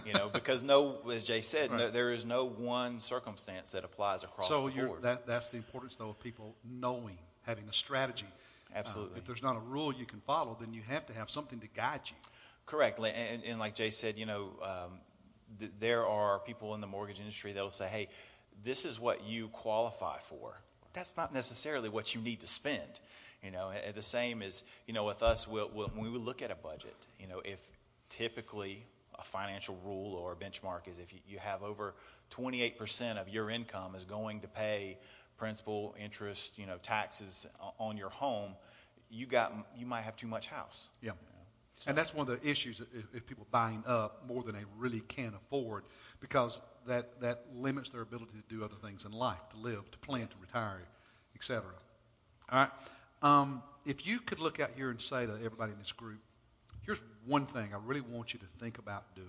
you 0.06 0.12
know, 0.12 0.28
because 0.28 0.62
no, 0.62 0.98
as 1.10 1.24
Jay 1.24 1.40
said, 1.40 1.70
right. 1.70 1.80
no, 1.80 1.90
there 1.90 2.12
is 2.12 2.26
no 2.26 2.44
one 2.46 3.00
circumstance 3.00 3.70
that 3.70 3.84
applies 3.84 4.22
across 4.22 4.48
so 4.48 4.68
the 4.68 4.82
board. 4.82 5.00
So 5.00 5.08
that, 5.08 5.26
that's 5.26 5.48
the 5.48 5.56
importance, 5.56 5.96
though, 5.96 6.10
of 6.10 6.20
people 6.20 6.54
knowing, 6.64 7.18
having 7.42 7.64
a 7.68 7.72
strategy. 7.72 8.26
Absolutely. 8.74 9.14
Uh, 9.14 9.18
if 9.18 9.24
there's 9.24 9.42
not 9.42 9.56
a 9.56 9.60
rule 9.60 9.92
you 9.92 10.06
can 10.06 10.20
follow, 10.20 10.56
then 10.60 10.74
you 10.74 10.82
have 10.82 11.06
to 11.06 11.14
have 11.14 11.30
something 11.30 11.58
to 11.60 11.68
guide 11.68 12.02
you. 12.04 12.16
Correctly, 12.66 13.10
and, 13.10 13.42
and 13.44 13.58
like 13.58 13.74
Jay 13.74 13.90
said, 13.90 14.16
you 14.16 14.26
know, 14.26 14.50
um, 14.62 15.00
th- 15.58 15.72
there 15.80 16.06
are 16.06 16.38
people 16.38 16.74
in 16.74 16.80
the 16.80 16.86
mortgage 16.86 17.18
industry 17.18 17.52
that'll 17.52 17.70
say, 17.70 17.88
"Hey, 17.88 18.08
this 18.62 18.84
is 18.84 19.00
what 19.00 19.24
you 19.24 19.48
qualify 19.48 20.18
for." 20.20 20.54
That's 20.92 21.16
not 21.16 21.34
necessarily 21.34 21.88
what 21.88 22.14
you 22.14 22.20
need 22.20 22.40
to 22.40 22.46
spend. 22.46 23.00
You 23.42 23.50
know, 23.50 23.72
the 23.94 24.02
same 24.02 24.42
as 24.42 24.62
you 24.86 24.92
know 24.92 25.04
with 25.04 25.22
us, 25.22 25.48
we'll, 25.48 25.70
we'll, 25.72 25.88
when 25.88 26.12
we 26.12 26.18
look 26.18 26.42
at 26.42 26.50
a 26.50 26.54
budget, 26.54 26.94
you 27.18 27.26
know, 27.26 27.40
if 27.44 27.60
typically 28.10 28.84
a 29.18 29.24
financial 29.24 29.78
rule 29.84 30.14
or 30.14 30.32
a 30.32 30.36
benchmark 30.36 30.88
is 30.88 30.98
if 30.98 31.12
you, 31.12 31.20
you 31.28 31.38
have 31.38 31.62
over 31.62 31.94
28% 32.32 33.16
of 33.16 33.28
your 33.28 33.50
income 33.50 33.94
is 33.94 34.04
going 34.04 34.40
to 34.40 34.48
pay 34.48 34.98
principal, 35.38 35.94
interest, 35.98 36.58
you 36.58 36.66
know, 36.66 36.76
taxes 36.82 37.46
on 37.78 37.96
your 37.96 38.10
home, 38.10 38.54
you 39.10 39.26
got 39.26 39.52
you 39.76 39.86
might 39.86 40.02
have 40.02 40.16
too 40.16 40.26
much 40.26 40.48
house. 40.48 40.90
Yeah. 41.02 41.12
So. 41.78 41.88
And 41.88 41.96
that's 41.96 42.14
one 42.14 42.28
of 42.28 42.42
the 42.42 42.48
issues 42.48 42.78
if, 42.80 43.04
if 43.14 43.26
people 43.26 43.46
buying 43.50 43.82
up 43.86 44.28
more 44.28 44.42
than 44.42 44.54
they 44.54 44.64
really 44.76 45.00
can 45.00 45.32
afford, 45.34 45.84
because 46.20 46.60
that 46.86 47.20
that 47.22 47.44
limits 47.54 47.88
their 47.90 48.02
ability 48.02 48.32
to 48.32 48.54
do 48.54 48.62
other 48.62 48.76
things 48.76 49.06
in 49.06 49.12
life, 49.12 49.40
to 49.52 49.56
live, 49.56 49.90
to 49.90 49.98
plan, 49.98 50.28
yes. 50.28 50.36
to 50.36 50.42
retire, 50.42 50.82
etc. 51.34 51.64
All 52.50 52.58
right. 52.58 52.70
Um, 53.22 53.62
if 53.84 54.06
you 54.06 54.18
could 54.20 54.40
look 54.40 54.60
out 54.60 54.70
here 54.76 54.90
and 54.90 55.00
say 55.00 55.26
to 55.26 55.32
everybody 55.32 55.72
in 55.72 55.78
this 55.78 55.92
group, 55.92 56.20
here's 56.86 57.00
one 57.26 57.46
thing 57.46 57.70
I 57.74 57.78
really 57.84 58.00
want 58.00 58.32
you 58.32 58.40
to 58.40 58.46
think 58.58 58.78
about 58.78 59.14
doing, 59.14 59.28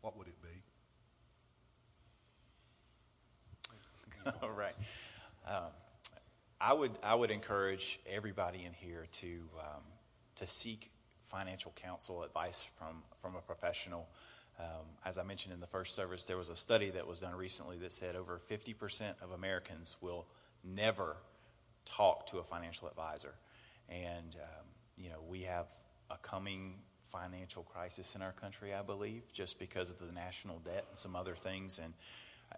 what 0.00 0.16
would 0.18 0.26
it 0.26 0.34
be? 0.42 0.48
All 4.42 4.50
right. 4.50 4.74
Um, 5.46 5.70
I 6.60 6.74
would 6.74 6.92
I 7.02 7.14
would 7.14 7.30
encourage 7.30 7.98
everybody 8.06 8.64
in 8.66 8.72
here 8.74 9.06
to 9.12 9.26
um, 9.58 9.82
to 10.36 10.46
seek 10.46 10.90
financial 11.24 11.72
counsel 11.76 12.22
advice 12.22 12.66
from 12.78 13.02
from 13.22 13.36
a 13.36 13.40
professional. 13.40 14.06
Um, 14.58 14.84
as 15.06 15.16
I 15.16 15.22
mentioned 15.22 15.54
in 15.54 15.60
the 15.60 15.66
first 15.66 15.94
service, 15.94 16.24
there 16.24 16.36
was 16.36 16.50
a 16.50 16.56
study 16.56 16.90
that 16.90 17.06
was 17.06 17.20
done 17.20 17.34
recently 17.34 17.78
that 17.78 17.92
said 17.92 18.14
over 18.14 18.42
50% 18.50 19.22
of 19.22 19.30
Americans 19.30 19.96
will 20.02 20.26
never 20.62 21.16
talk 21.96 22.26
to 22.28 22.38
a 22.38 22.44
financial 22.44 22.88
advisor. 22.88 23.34
And, 23.88 24.36
um, 24.36 24.66
you 24.96 25.10
know, 25.10 25.20
we 25.28 25.42
have 25.42 25.66
a 26.10 26.16
coming 26.18 26.74
financial 27.10 27.62
crisis 27.62 28.14
in 28.14 28.22
our 28.22 28.32
country, 28.32 28.72
I 28.74 28.82
believe, 28.82 29.22
just 29.32 29.58
because 29.58 29.90
of 29.90 29.98
the 29.98 30.12
national 30.14 30.58
debt 30.58 30.84
and 30.88 30.96
some 30.96 31.16
other 31.16 31.34
things. 31.34 31.80
And 31.82 31.92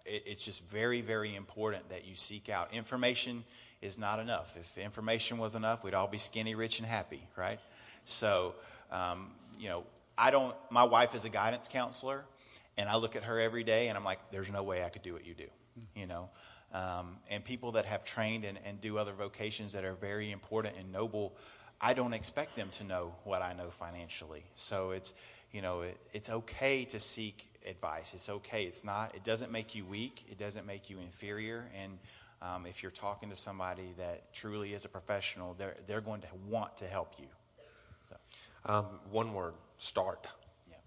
it, 0.05 0.23
it's 0.25 0.45
just 0.45 0.63
very, 0.69 1.01
very 1.01 1.35
important 1.35 1.89
that 1.89 2.05
you 2.05 2.15
seek 2.15 2.49
out. 2.49 2.73
Information 2.73 3.43
is 3.81 3.97
not 3.97 4.19
enough. 4.19 4.55
If 4.59 4.77
information 4.77 5.37
was 5.37 5.55
enough, 5.55 5.83
we'd 5.83 5.93
all 5.93 6.07
be 6.07 6.19
skinny, 6.19 6.55
rich, 6.55 6.79
and 6.79 6.87
happy, 6.87 7.27
right? 7.35 7.59
So, 8.05 8.53
um, 8.91 9.31
you 9.59 9.69
know, 9.69 9.83
I 10.17 10.31
don't, 10.31 10.55
my 10.69 10.83
wife 10.83 11.15
is 11.15 11.25
a 11.25 11.29
guidance 11.29 11.67
counselor, 11.67 12.23
and 12.77 12.87
I 12.87 12.97
look 12.97 13.15
at 13.15 13.23
her 13.23 13.39
every 13.39 13.63
day 13.63 13.87
and 13.87 13.97
I'm 13.97 14.03
like, 14.03 14.19
there's 14.31 14.51
no 14.51 14.63
way 14.63 14.83
I 14.83 14.89
could 14.89 15.03
do 15.03 15.13
what 15.13 15.25
you 15.25 15.33
do, 15.33 15.47
you 15.95 16.05
know? 16.05 16.29
Um, 16.73 17.17
and 17.29 17.45
people 17.45 17.73
that 17.73 17.85
have 17.85 18.03
trained 18.03 18.45
and, 18.45 18.57
and 18.65 18.81
do 18.81 18.97
other 18.97 19.13
vocations 19.13 19.73
that 19.73 19.85
are 19.85 19.93
very 19.93 20.31
important 20.31 20.75
and 20.77 20.91
noble, 20.91 21.33
I 21.79 21.93
don't 21.93 22.13
expect 22.13 22.55
them 22.55 22.69
to 22.71 22.83
know 22.83 23.13
what 23.25 23.43
I 23.43 23.53
know 23.53 23.69
financially. 23.69 24.43
So 24.55 24.91
it's, 24.91 25.13
you 25.51 25.61
know, 25.61 25.81
it, 25.81 25.97
it's 26.13 26.29
okay 26.29 26.85
to 26.85 26.99
seek 26.99 27.47
advice. 27.67 28.15
It's 28.15 28.27
okay. 28.27 28.63
It's 28.63 28.83
not, 28.83 29.13
it 29.15 29.23
doesn't 29.23 29.51
make 29.51 29.75
you 29.75 29.85
weak. 29.85 30.25
It 30.31 30.39
doesn't 30.39 30.65
make 30.65 30.89
you 30.89 30.99
inferior. 30.99 31.69
And 31.79 31.99
um, 32.41 32.65
if 32.65 32.81
you're 32.81 32.91
talking 32.91 33.29
to 33.29 33.35
somebody 33.35 33.93
that 33.99 34.33
truly 34.33 34.73
is 34.73 34.83
a 34.83 34.89
professional, 34.89 35.53
they're, 35.53 35.77
they're 35.85 36.01
going 36.01 36.21
to 36.21 36.27
want 36.49 36.77
to 36.77 36.85
help 36.85 37.13
you. 37.19 37.27
So. 38.09 38.15
Um, 38.65 38.85
one 39.11 39.33
word, 39.33 39.53
start. 39.77 40.25
Yeah. 40.69 40.77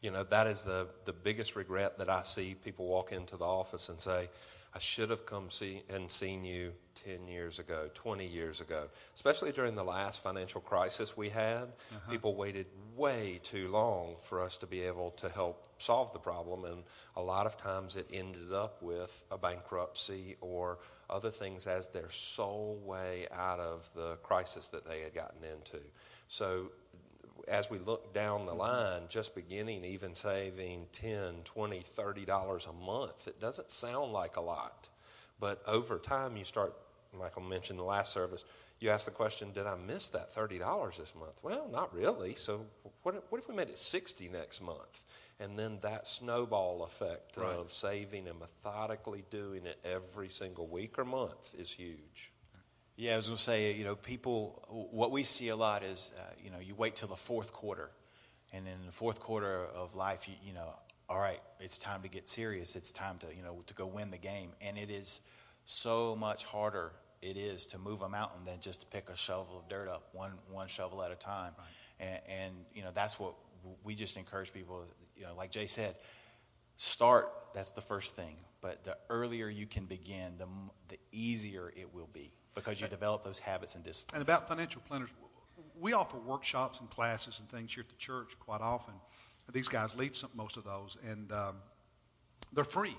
You 0.00 0.10
know, 0.12 0.24
that 0.24 0.46
is 0.46 0.62
the, 0.62 0.88
the 1.04 1.12
biggest 1.12 1.56
regret 1.56 1.98
that 1.98 2.08
I 2.08 2.22
see 2.22 2.54
people 2.54 2.86
walk 2.86 3.12
into 3.12 3.36
the 3.36 3.44
office 3.44 3.90
and 3.90 4.00
say, 4.00 4.30
I 4.76 4.78
should 4.78 5.08
have 5.08 5.24
come 5.24 5.50
see 5.50 5.82
and 5.88 6.10
seen 6.10 6.44
you 6.44 6.70
10 7.06 7.28
years 7.28 7.58
ago, 7.58 7.88
20 7.94 8.26
years 8.26 8.60
ago. 8.60 8.88
Especially 9.14 9.50
during 9.50 9.74
the 9.74 9.82
last 9.82 10.22
financial 10.22 10.60
crisis 10.60 11.16
we 11.16 11.30
had, 11.30 11.62
uh-huh. 11.62 12.10
people 12.10 12.34
waited 12.34 12.66
way 12.94 13.40
too 13.42 13.68
long 13.68 14.16
for 14.24 14.42
us 14.42 14.58
to 14.58 14.66
be 14.66 14.82
able 14.82 15.12
to 15.12 15.30
help 15.30 15.66
solve 15.78 16.12
the 16.12 16.18
problem. 16.18 16.66
And 16.66 16.82
a 17.16 17.22
lot 17.22 17.46
of 17.46 17.56
times 17.56 17.96
it 17.96 18.10
ended 18.12 18.52
up 18.52 18.82
with 18.82 19.24
a 19.30 19.38
bankruptcy 19.38 20.36
or 20.42 20.78
other 21.08 21.30
things 21.30 21.66
as 21.66 21.88
their 21.88 22.10
sole 22.10 22.78
way 22.84 23.26
out 23.32 23.60
of 23.60 23.88
the 23.94 24.16
crisis 24.16 24.68
that 24.68 24.86
they 24.86 25.00
had 25.00 25.14
gotten 25.14 25.42
into. 25.42 25.82
So 26.28 26.70
as 27.48 27.70
we 27.70 27.78
look 27.78 28.12
down 28.12 28.46
the 28.46 28.52
mm-hmm. 28.52 28.60
line, 28.60 29.02
just 29.08 29.34
beginning 29.34 29.84
even 29.84 30.14
saving 30.14 30.86
10, 30.92 31.42
20, 31.44 31.80
30 31.80 32.24
dollars 32.24 32.66
a 32.66 32.84
month, 32.84 33.28
it 33.28 33.40
doesn't 33.40 33.70
sound 33.70 34.12
like 34.12 34.36
a 34.36 34.40
lot. 34.40 34.88
But 35.38 35.62
over 35.66 35.98
time, 35.98 36.36
you 36.36 36.44
start, 36.44 36.74
Michael 37.18 37.42
mentioned 37.42 37.78
the 37.78 37.84
last 37.84 38.12
service, 38.12 38.42
you 38.78 38.90
ask 38.90 39.06
the 39.06 39.10
question, 39.10 39.52
did 39.52 39.66
I 39.66 39.76
miss 39.76 40.08
that 40.08 40.34
$30 40.34 40.96
this 40.96 41.14
month? 41.14 41.38
Well, 41.42 41.68
not 41.72 41.94
really. 41.94 42.34
So 42.34 42.66
what, 43.02 43.24
what 43.30 43.40
if 43.40 43.48
we 43.48 43.54
made 43.54 43.68
it 43.68 43.78
60 43.78 44.28
next 44.28 44.62
month? 44.62 45.04
And 45.40 45.58
then 45.58 45.78
that 45.82 46.06
snowball 46.06 46.82
effect 46.84 47.36
right. 47.36 47.46
of 47.46 47.72
saving 47.72 48.26
and 48.26 48.38
methodically 48.38 49.24
doing 49.30 49.66
it 49.66 49.78
every 49.84 50.28
single 50.28 50.66
week 50.66 50.98
or 50.98 51.04
month 51.04 51.54
is 51.58 51.70
huge. 51.70 52.32
Yeah, 52.96 53.14
I 53.14 53.16
was 53.16 53.26
going 53.26 53.36
to 53.36 53.42
say, 53.42 53.72
you 53.72 53.84
know, 53.84 53.94
people, 53.94 54.62
what 54.92 55.10
we 55.10 55.22
see 55.22 55.48
a 55.48 55.56
lot 55.56 55.82
is, 55.82 56.10
uh, 56.18 56.22
you 56.42 56.50
know, 56.50 56.58
you 56.58 56.74
wait 56.74 56.96
till 56.96 57.08
the 57.08 57.16
fourth 57.16 57.52
quarter. 57.52 57.90
And 58.52 58.66
in 58.66 58.86
the 58.86 58.92
fourth 58.92 59.20
quarter 59.20 59.66
of 59.66 59.94
life, 59.94 60.28
you, 60.28 60.34
you 60.44 60.54
know, 60.54 60.72
all 61.08 61.18
right, 61.20 61.40
it's 61.60 61.78
time 61.78 62.02
to 62.02 62.08
get 62.08 62.28
serious. 62.28 62.74
It's 62.74 62.92
time 62.92 63.18
to, 63.18 63.26
you 63.36 63.42
know, 63.42 63.62
to 63.66 63.74
go 63.74 63.86
win 63.86 64.10
the 64.10 64.18
game. 64.18 64.50
And 64.62 64.78
it 64.78 64.90
is 64.90 65.20
so 65.66 66.16
much 66.16 66.44
harder 66.44 66.92
it 67.22 67.36
is 67.36 67.66
to 67.66 67.78
move 67.78 68.02
a 68.02 68.08
mountain 68.08 68.44
than 68.44 68.60
just 68.60 68.82
to 68.82 68.86
pick 68.86 69.08
a 69.08 69.16
shovel 69.16 69.58
of 69.58 69.68
dirt 69.68 69.88
up 69.88 70.08
one 70.12 70.32
one 70.50 70.68
shovel 70.68 71.02
at 71.02 71.10
a 71.10 71.16
time. 71.16 71.52
Right. 71.58 71.66
And, 72.08 72.20
and 72.40 72.54
you 72.74 72.82
know 72.82 72.90
that's 72.94 73.18
what 73.18 73.34
we 73.84 73.94
just 73.94 74.16
encourage 74.16 74.52
people. 74.52 74.84
You 75.16 75.24
know, 75.24 75.34
like 75.36 75.50
Jay 75.50 75.66
said, 75.66 75.96
start. 76.76 77.28
That's 77.54 77.70
the 77.70 77.80
first 77.80 78.16
thing. 78.16 78.36
But 78.60 78.84
the 78.84 78.96
earlier 79.08 79.48
you 79.48 79.66
can 79.66 79.86
begin, 79.86 80.38
the 80.38 80.46
the 80.88 80.98
easier 81.10 81.72
it 81.74 81.94
will 81.94 82.08
be 82.12 82.32
because 82.56 82.80
you 82.80 82.88
develop 82.88 83.22
those 83.22 83.38
habits 83.38 83.76
and 83.76 83.84
disciplines. 83.84 84.14
And 84.14 84.22
about 84.28 84.48
financial 84.48 84.82
planners, 84.88 85.10
we 85.78 85.92
offer 85.92 86.16
workshops 86.16 86.80
and 86.80 86.90
classes 86.90 87.38
and 87.38 87.48
things 87.48 87.72
here 87.72 87.82
at 87.82 87.88
the 87.88 87.96
church 87.96 88.36
quite 88.40 88.62
often. 88.62 88.94
These 89.52 89.68
guys 89.68 89.94
lead 89.94 90.16
some, 90.16 90.30
most 90.34 90.56
of 90.56 90.64
those, 90.64 90.98
and 91.08 91.30
um, 91.30 91.56
they're 92.52 92.64
free. 92.64 92.96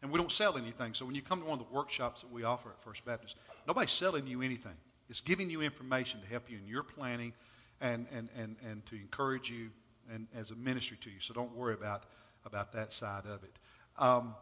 And 0.00 0.12
we 0.12 0.18
don't 0.18 0.30
sell 0.30 0.56
anything. 0.56 0.94
So 0.94 1.04
when 1.06 1.16
you 1.16 1.22
come 1.22 1.40
to 1.40 1.46
one 1.46 1.58
of 1.58 1.66
the 1.66 1.74
workshops 1.74 2.20
that 2.20 2.30
we 2.30 2.44
offer 2.44 2.68
at 2.68 2.80
First 2.82 3.04
Baptist, 3.04 3.34
nobody's 3.66 3.90
selling 3.90 4.28
you 4.28 4.42
anything. 4.42 4.76
It's 5.08 5.22
giving 5.22 5.50
you 5.50 5.62
information 5.62 6.20
to 6.20 6.26
help 6.28 6.50
you 6.50 6.58
in 6.58 6.68
your 6.68 6.84
planning 6.84 7.32
and, 7.80 8.06
and, 8.12 8.28
and, 8.36 8.56
and 8.64 8.86
to 8.86 8.94
encourage 8.94 9.50
you 9.50 9.70
and 10.12 10.28
as 10.36 10.50
a 10.50 10.54
ministry 10.54 10.98
to 11.00 11.10
you. 11.10 11.18
So 11.18 11.34
don't 11.34 11.54
worry 11.56 11.74
about, 11.74 12.04
about 12.44 12.74
that 12.74 12.92
side 12.92 13.24
of 13.26 13.42
it. 13.42 13.52
Um, 13.98 14.34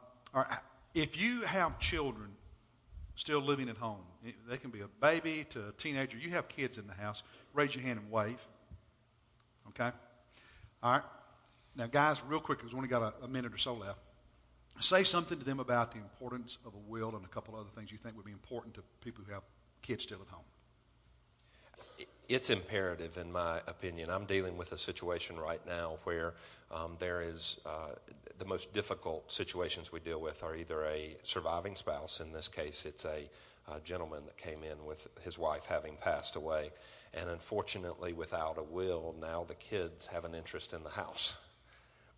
if 0.95 1.19
you 1.19 1.43
have 1.43 1.79
children 1.79 2.31
still 3.17 3.41
living 3.41 3.69
at 3.69 3.77
home. 3.77 4.01
They 4.49 4.59
can 4.59 4.71
be 4.71 4.81
a 4.81 4.89
baby 5.01 5.47
to 5.51 5.69
a 5.69 5.73
teenager. 5.73 6.17
You 6.19 6.31
have 6.31 6.49
kids 6.49 6.79
in 6.79 6.87
the 6.87 6.95
house. 6.95 7.23
Raise 7.55 7.75
your 7.75 7.85
hand 7.85 7.99
and 7.99 8.11
wave. 8.11 8.41
Okay? 9.69 9.91
All 10.83 10.93
right. 10.93 11.03
Now, 11.75 11.87
guys, 11.87 12.23
real 12.27 12.41
quick, 12.41 12.59
because 12.59 12.73
we 12.73 12.77
only 12.77 12.89
got 12.89 13.03
a, 13.03 13.25
a 13.25 13.29
minute 13.29 13.53
or 13.53 13.59
so 13.59 13.75
left. 13.75 13.99
Say 14.81 15.05
something 15.05 15.39
to 15.39 15.45
them 15.45 15.59
about 15.59 15.93
the 15.93 15.99
importance 15.99 16.59
of 16.67 16.75
a 16.75 16.91
will 16.91 17.17
and 17.17 17.25
a 17.25 17.29
couple 17.29 17.57
other 17.57 17.71
things 17.75 17.91
you 17.91 17.99
think 17.99 18.17
would 18.17 18.27
be 18.27 18.33
important 18.33 18.75
to 18.75 18.83
people 19.01 19.25
who 19.27 19.33
have 19.33 19.43
kids 19.83 20.05
still 20.05 20.21
at 20.21 20.29
home. 20.29 20.45
It's 22.29 22.51
imperative, 22.51 23.19
in 23.19 23.31
my 23.31 23.61
opinion. 23.69 24.11
I'm 24.11 24.25
dealing 24.25 24.57
with 24.57 24.73
a 24.73 24.79
situation 24.79 25.39
right 25.39 25.65
now 25.65 25.99
where 26.05 26.35
um, 26.73 26.97
there 26.99 27.23
is 27.23 27.61
uh, 27.65 27.91
the 28.39 28.45
most 28.45 28.73
difficult 28.75 29.31
situations 29.31 29.93
we 29.93 30.01
deal 30.01 30.21
with 30.21 30.43
are 30.43 30.57
either 30.57 30.85
a 30.87 31.17
surviving 31.23 31.77
spouse, 31.77 32.21
in 32.21 32.33
this 32.33 32.49
case, 32.49 32.85
it's 32.85 33.05
a, 33.05 33.29
a 33.73 33.81
gentleman 33.81 34.25
that 34.27 34.37
came 34.37 34.65
in 34.65 34.85
with 34.85 35.07
his 35.23 35.39
wife 35.39 35.67
having 35.67 35.97
passed 35.97 36.35
away, 36.35 36.71
and 37.15 37.31
unfortunately, 37.31 38.13
without 38.13 38.59
a 38.59 38.63
will, 38.63 39.15
now 39.21 39.45
the 39.45 39.55
kids 39.55 40.07
have 40.09 40.25
an 40.25 40.35
interest 40.35 40.73
in 40.73 40.83
the 40.83 40.91
house 40.91 41.37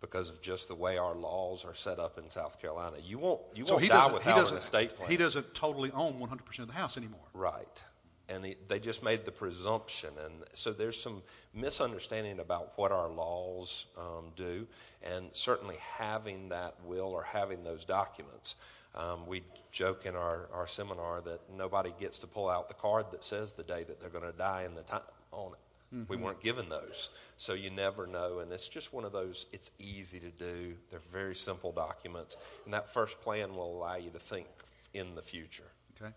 because 0.01 0.29
of 0.29 0.41
just 0.41 0.69
the 0.69 0.75
way 0.75 0.97
our 0.97 1.13
laws 1.13 1.65
are 1.65 1.75
set 1.75 1.99
up 1.99 2.17
in 2.17 2.29
South 2.29 2.59
Carolina. 2.61 2.95
You 3.05 3.19
won't 3.19 3.41
you 3.53 3.65
so 3.65 3.75
won't 3.75 3.87
die 3.89 4.11
without 4.11 4.51
an 4.51 4.57
estate 4.57 4.95
plan. 4.95 5.09
He 5.09 5.17
doesn't 5.17 5.53
totally 5.53 5.91
own 5.91 6.13
100% 6.13 6.59
of 6.59 6.67
the 6.67 6.73
house 6.73 6.97
anymore. 6.97 7.27
Right 7.33 7.83
and 8.29 8.55
they 8.67 8.79
just 8.79 9.03
made 9.03 9.25
the 9.25 9.31
presumption. 9.31 10.09
And 10.23 10.33
so 10.53 10.71
there's 10.71 10.99
some 10.99 11.21
misunderstanding 11.53 12.39
about 12.39 12.77
what 12.77 12.91
our 12.91 13.09
laws 13.09 13.85
um, 13.97 14.25
do, 14.35 14.67
and 15.03 15.29
certainly 15.33 15.75
having 15.97 16.49
that 16.49 16.75
will 16.85 17.11
or 17.11 17.23
having 17.23 17.63
those 17.63 17.85
documents. 17.85 18.55
Um, 18.95 19.27
we 19.27 19.43
joke 19.71 20.05
in 20.05 20.15
our, 20.15 20.49
our 20.53 20.67
seminar 20.67 21.21
that 21.21 21.39
nobody 21.55 21.93
gets 21.99 22.19
to 22.19 22.27
pull 22.27 22.49
out 22.49 22.69
the 22.69 22.75
card 22.75 23.05
that 23.11 23.23
says 23.23 23.53
the 23.53 23.63
day 23.63 23.83
that 23.83 23.99
they're 23.99 24.09
going 24.09 24.31
to 24.31 24.37
die 24.37 24.63
and 24.63 24.75
the 24.75 24.83
time 24.83 25.01
on 25.31 25.53
it. 25.53 25.95
Mm-hmm. 25.95 26.13
We 26.13 26.17
weren't 26.17 26.41
given 26.41 26.69
those. 26.69 27.09
So 27.37 27.53
you 27.53 27.69
never 27.71 28.05
know. 28.05 28.39
And 28.39 28.51
it's 28.51 28.69
just 28.69 28.93
one 28.93 29.05
of 29.05 29.11
those, 29.11 29.47
it's 29.51 29.71
easy 29.79 30.19
to 30.19 30.29
do. 30.29 30.75
They're 30.91 30.99
very 31.11 31.35
simple 31.35 31.71
documents. 31.71 32.37
And 32.65 32.73
that 32.73 32.93
first 32.93 33.21
plan 33.21 33.55
will 33.55 33.75
allow 33.75 33.95
you 33.95 34.11
to 34.11 34.19
think 34.19 34.47
in 34.93 35.15
the 35.15 35.21
future. 35.21 35.63
Okay. 35.99 36.13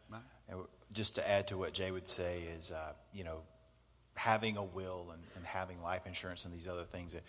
And 0.53 0.61
just 0.93 1.17
to 1.17 1.29
add 1.29 1.49
to 1.49 1.59
what 1.59 1.73
Jay 1.73 1.91
would 1.91 2.09
say 2.09 2.43
is, 2.57 2.71
uh, 2.71 2.93
you 3.13 3.25
know, 3.25 3.39
having 4.15 4.57
a 4.59 4.63
will 4.63 5.09
and, 5.13 5.23
and, 5.37 5.47
having 5.47 5.83
life 5.83 6.07
insurance 6.07 6.45
and 6.45 6.53
these 6.53 6.69
other 6.69 6.85
things, 6.85 7.15
it, 7.15 7.25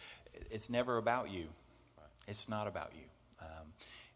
it's 0.52 0.70
never 0.70 0.98
about 0.98 1.32
you. 1.32 1.46
It's 2.28 2.50
not 2.50 2.68
about 2.68 2.92
you. 2.94 3.06
Um, 3.42 3.68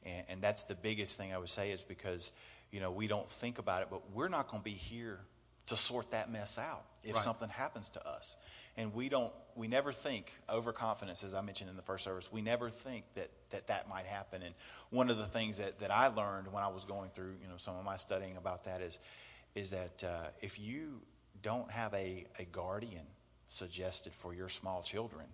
and, 0.06 0.26
and 0.30 0.42
that's 0.42 0.64
the 0.64 0.76
biggest 0.76 1.18
thing 1.18 1.34
I 1.34 1.38
would 1.38 1.50
say 1.50 1.72
is 1.72 1.84
because, 1.84 2.32
you 2.72 2.80
know, 2.80 2.92
we 2.92 3.08
don't 3.08 3.30
think 3.30 3.60
about 3.60 3.84
it, 3.84 3.88
but 3.90 4.02
we're 4.14 4.30
not 4.30 4.50
going 4.50 4.62
to 4.62 4.66
be 4.66 4.76
here 4.76 5.20
to 5.68 5.76
sort 5.76 6.12
that 6.12 6.32
mess 6.32 6.58
out 6.58 6.84
if 7.04 7.16
right. 7.16 7.24
something 7.24 7.50
happens 7.50 7.90
to 7.90 8.06
us. 8.08 8.38
And 8.78 8.94
we 8.94 9.10
don't, 9.10 9.34
we 9.56 9.68
never 9.68 9.92
think 9.92 10.32
overconfidence, 10.50 11.24
as 11.24 11.34
I 11.34 11.42
mentioned 11.42 11.70
in 11.70 11.76
the 11.76 11.82
first 11.82 12.04
service, 12.04 12.32
we 12.32 12.42
never 12.42 12.70
think 12.70 13.06
that 13.16 13.30
that, 13.50 13.68
that 13.68 13.90
might 13.90 14.06
happen. 14.06 14.42
And 14.44 14.54
one 14.90 15.10
of 15.10 15.18
the 15.18 15.26
things 15.26 15.58
that, 15.58 15.80
that 15.80 15.92
I 15.92 16.08
learned 16.08 16.52
when 16.52 16.64
I 16.64 16.68
was 16.68 16.86
going 16.86 17.10
through, 17.10 17.36
you 17.42 17.48
know, 17.48 17.58
some 17.58 17.76
of 17.76 17.84
my 17.84 17.98
studying 17.98 18.38
about 18.38 18.66
that 18.66 18.82
is, 18.82 19.00
is 19.56 19.72
that 19.72 20.04
uh, 20.04 20.28
if 20.42 20.60
you 20.60 21.02
don't 21.42 21.70
have 21.72 21.94
a, 21.94 22.26
a 22.40 22.46
guardian 22.46 23.06
suggested 23.48 24.14
for 24.14 24.34
your 24.34 24.50
small 24.50 24.84
children, 24.84 25.26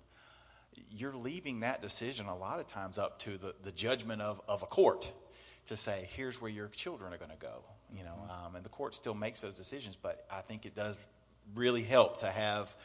you're 0.92 1.16
leaving 1.16 1.62
that 1.62 1.82
decision 1.82 2.26
a 2.26 2.36
lot 2.36 2.60
of 2.60 2.68
times 2.68 2.98
up 2.98 3.20
to 3.20 3.38
the, 3.38 3.54
the 3.64 3.72
judgment 3.72 4.22
of, 4.22 4.42
of 4.48 4.64
a 4.64 4.66
court 4.66 5.12
to 5.68 5.78
say, 5.78 6.08
here's 6.16 6.42
where 6.42 6.52
your 6.52 6.68
children 6.68 7.14
are 7.14 7.18
going 7.18 7.32
to 7.32 7.38
go. 7.38 7.64
You 7.96 8.04
know, 8.04 8.12
mm-hmm. 8.12 8.46
um, 8.48 8.56
and 8.56 8.66
the 8.66 8.70
court 8.70 8.96
still 8.96 9.14
makes 9.14 9.42
those 9.42 9.58
decisions, 9.58 9.98
but 10.02 10.26
I 10.32 10.42
think 10.42 10.66
it 10.66 10.76
does 10.76 10.98
really 11.56 11.84
help 11.84 12.18
to 12.18 12.32
have 12.32 12.76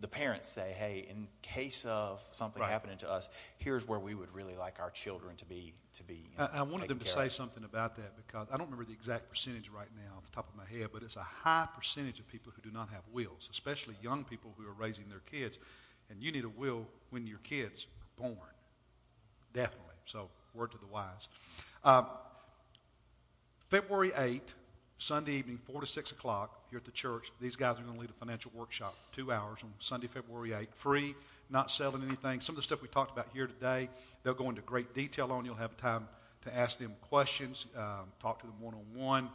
the 0.00 0.08
parents 0.08 0.48
say, 0.48 0.74
hey, 0.78 1.06
in 1.10 1.28
case 1.42 1.84
of 1.84 2.22
something 2.30 2.60
right. 2.60 2.70
happening 2.70 2.96
to 2.98 3.10
us, 3.10 3.28
here's 3.58 3.86
where 3.86 3.98
we 3.98 4.14
would 4.14 4.32
really 4.34 4.56
like 4.56 4.80
our 4.80 4.90
children 4.90 5.36
to 5.36 5.44
be. 5.44 5.74
To 5.94 6.02
be. 6.04 6.14
You 6.14 6.38
know, 6.38 6.48
I, 6.52 6.58
I, 6.60 6.62
wanted 6.62 6.88
them 6.88 7.00
to 7.00 7.08
say 7.08 7.26
of. 7.26 7.32
something 7.32 7.64
about 7.64 7.96
that 7.96 8.16
because 8.16 8.48
I 8.50 8.56
don't 8.56 8.66
remember 8.70 8.86
the 8.86 8.94
exact 8.94 9.28
percentage 9.28 9.68
right 9.68 9.88
now 9.96 10.16
off 10.16 10.24
the 10.24 10.30
top 10.30 10.48
of 10.48 10.56
my 10.56 10.64
head, 10.64 10.88
but 10.92 11.02
it's 11.02 11.16
a 11.16 11.22
high 11.22 11.68
percentage 11.76 12.18
of 12.18 12.28
people 12.28 12.52
who 12.54 12.62
do 12.62 12.74
not 12.74 12.88
have 12.90 13.02
wills, 13.12 13.48
especially 13.50 13.94
young 14.02 14.24
people 14.24 14.54
who 14.56 14.66
are 14.66 14.72
raising 14.72 15.08
their 15.08 15.22
kids. 15.30 15.58
And 16.08 16.22
you 16.22 16.32
need 16.32 16.44
a 16.44 16.48
will 16.48 16.86
when 17.10 17.26
your 17.26 17.38
kids 17.38 17.86
are 18.18 18.24
born. 18.24 18.54
Definitely. 19.52 19.94
So, 20.06 20.28
word 20.54 20.72
to 20.72 20.78
the 20.78 20.86
wise. 20.86 21.28
Um, 21.84 22.06
February 23.70 24.10
8th, 24.10 24.40
Sunday 24.98 25.34
evening, 25.34 25.56
4 25.72 25.82
to 25.82 25.86
6 25.86 26.10
o'clock, 26.10 26.50
here 26.70 26.78
at 26.78 26.84
the 26.84 26.90
church. 26.90 27.30
These 27.40 27.54
guys 27.54 27.78
are 27.78 27.82
going 27.82 27.94
to 27.94 28.00
lead 28.00 28.10
a 28.10 28.14
financial 28.14 28.50
workshop, 28.52 28.96
two 29.12 29.30
hours 29.30 29.60
on 29.62 29.72
Sunday, 29.78 30.08
February 30.08 30.50
8th. 30.50 30.74
Free, 30.74 31.14
not 31.50 31.70
selling 31.70 32.02
anything. 32.02 32.40
Some 32.40 32.54
of 32.54 32.56
the 32.56 32.62
stuff 32.64 32.82
we 32.82 32.88
talked 32.88 33.12
about 33.12 33.28
here 33.32 33.46
today, 33.46 33.88
they'll 34.24 34.34
go 34.34 34.48
into 34.48 34.60
great 34.62 34.92
detail 34.92 35.30
on. 35.30 35.44
You'll 35.44 35.54
have 35.54 35.76
time 35.76 36.08
to 36.46 36.56
ask 36.56 36.78
them 36.80 36.92
questions, 37.10 37.64
um, 37.76 38.10
talk 38.20 38.40
to 38.40 38.46
them 38.46 38.56
one 38.60 38.74
on 38.74 39.00
one. 39.00 39.28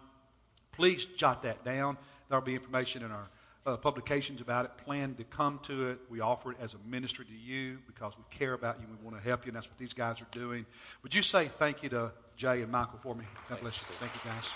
Please 0.74 1.06
jot 1.06 1.44
that 1.44 1.64
down. 1.64 1.98
There'll 2.28 2.44
be 2.44 2.56
information 2.56 3.04
in 3.04 3.12
our 3.12 3.30
uh, 3.66 3.78
publications 3.78 4.42
about 4.42 4.66
it. 4.66 4.78
Plan 4.78 5.16
to 5.16 5.24
come 5.24 5.60
to 5.64 5.90
it. 5.90 6.00
We 6.10 6.20
offer 6.20 6.52
it 6.52 6.58
as 6.62 6.74
a 6.74 6.78
ministry 6.90 7.26
to 7.26 7.34
you 7.34 7.80
because 7.88 8.14
we 8.18 8.24
care 8.38 8.54
about 8.54 8.80
you. 8.80 8.88
We 8.88 9.04
want 9.04 9.18
to 9.18 9.28
help 9.28 9.46
you, 9.46 9.50
and 9.50 9.58
that's 9.58 9.68
what 9.68 9.78
these 9.78 9.94
guys 9.94 10.22
are 10.22 10.28
doing. 10.32 10.66
Would 11.04 11.16
you 11.16 11.22
say 11.22 11.48
thank 11.48 11.84
you 11.84 11.90
to 11.90 12.12
Jay 12.38 12.62
and 12.62 12.72
Michael 12.72 13.00
for 13.02 13.16
me? 13.16 13.26
God 13.50 13.62
bless 13.62 13.78
you. 13.78 13.86
Thank 13.96 14.14
you, 14.14 14.22
guys. 14.30 14.54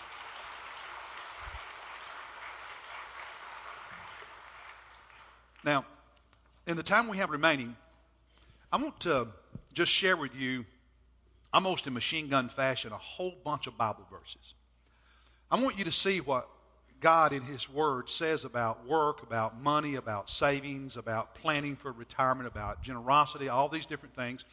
Now, 5.63 5.85
in 6.67 6.77
the 6.77 6.83
time 6.83 7.09
we 7.09 7.17
have 7.17 7.31
remaining, 7.31 7.75
I 8.71 8.77
want 8.77 8.99
to 9.01 9.27
just 9.73 9.91
share 9.91 10.15
with 10.15 10.35
you, 10.35 10.65
almost 11.51 11.87
in 11.87 11.93
machine 11.93 12.27
gun 12.29 12.49
fashion, 12.49 12.91
a 12.91 12.97
whole 12.97 13.33
bunch 13.43 13.67
of 13.67 13.77
Bible 13.77 14.05
verses. 14.11 14.53
I 15.51 15.61
want 15.61 15.79
you 15.79 15.85
to 15.85 15.91
see 15.91 16.21
what 16.21 16.47
God 17.01 17.33
in 17.33 17.41
His 17.41 17.69
Word 17.69 18.09
says 18.09 18.45
about 18.45 18.85
work, 18.85 19.23
about 19.23 19.61
money, 19.61 19.95
about 19.95 20.29
savings, 20.29 20.97
about 20.97 21.35
planning 21.35 21.75
for 21.75 21.91
retirement, 21.91 22.47
about 22.47 22.81
generosity, 22.81 23.49
all 23.49 23.69
these 23.69 23.85
different 23.85 24.15
things. 24.15 24.43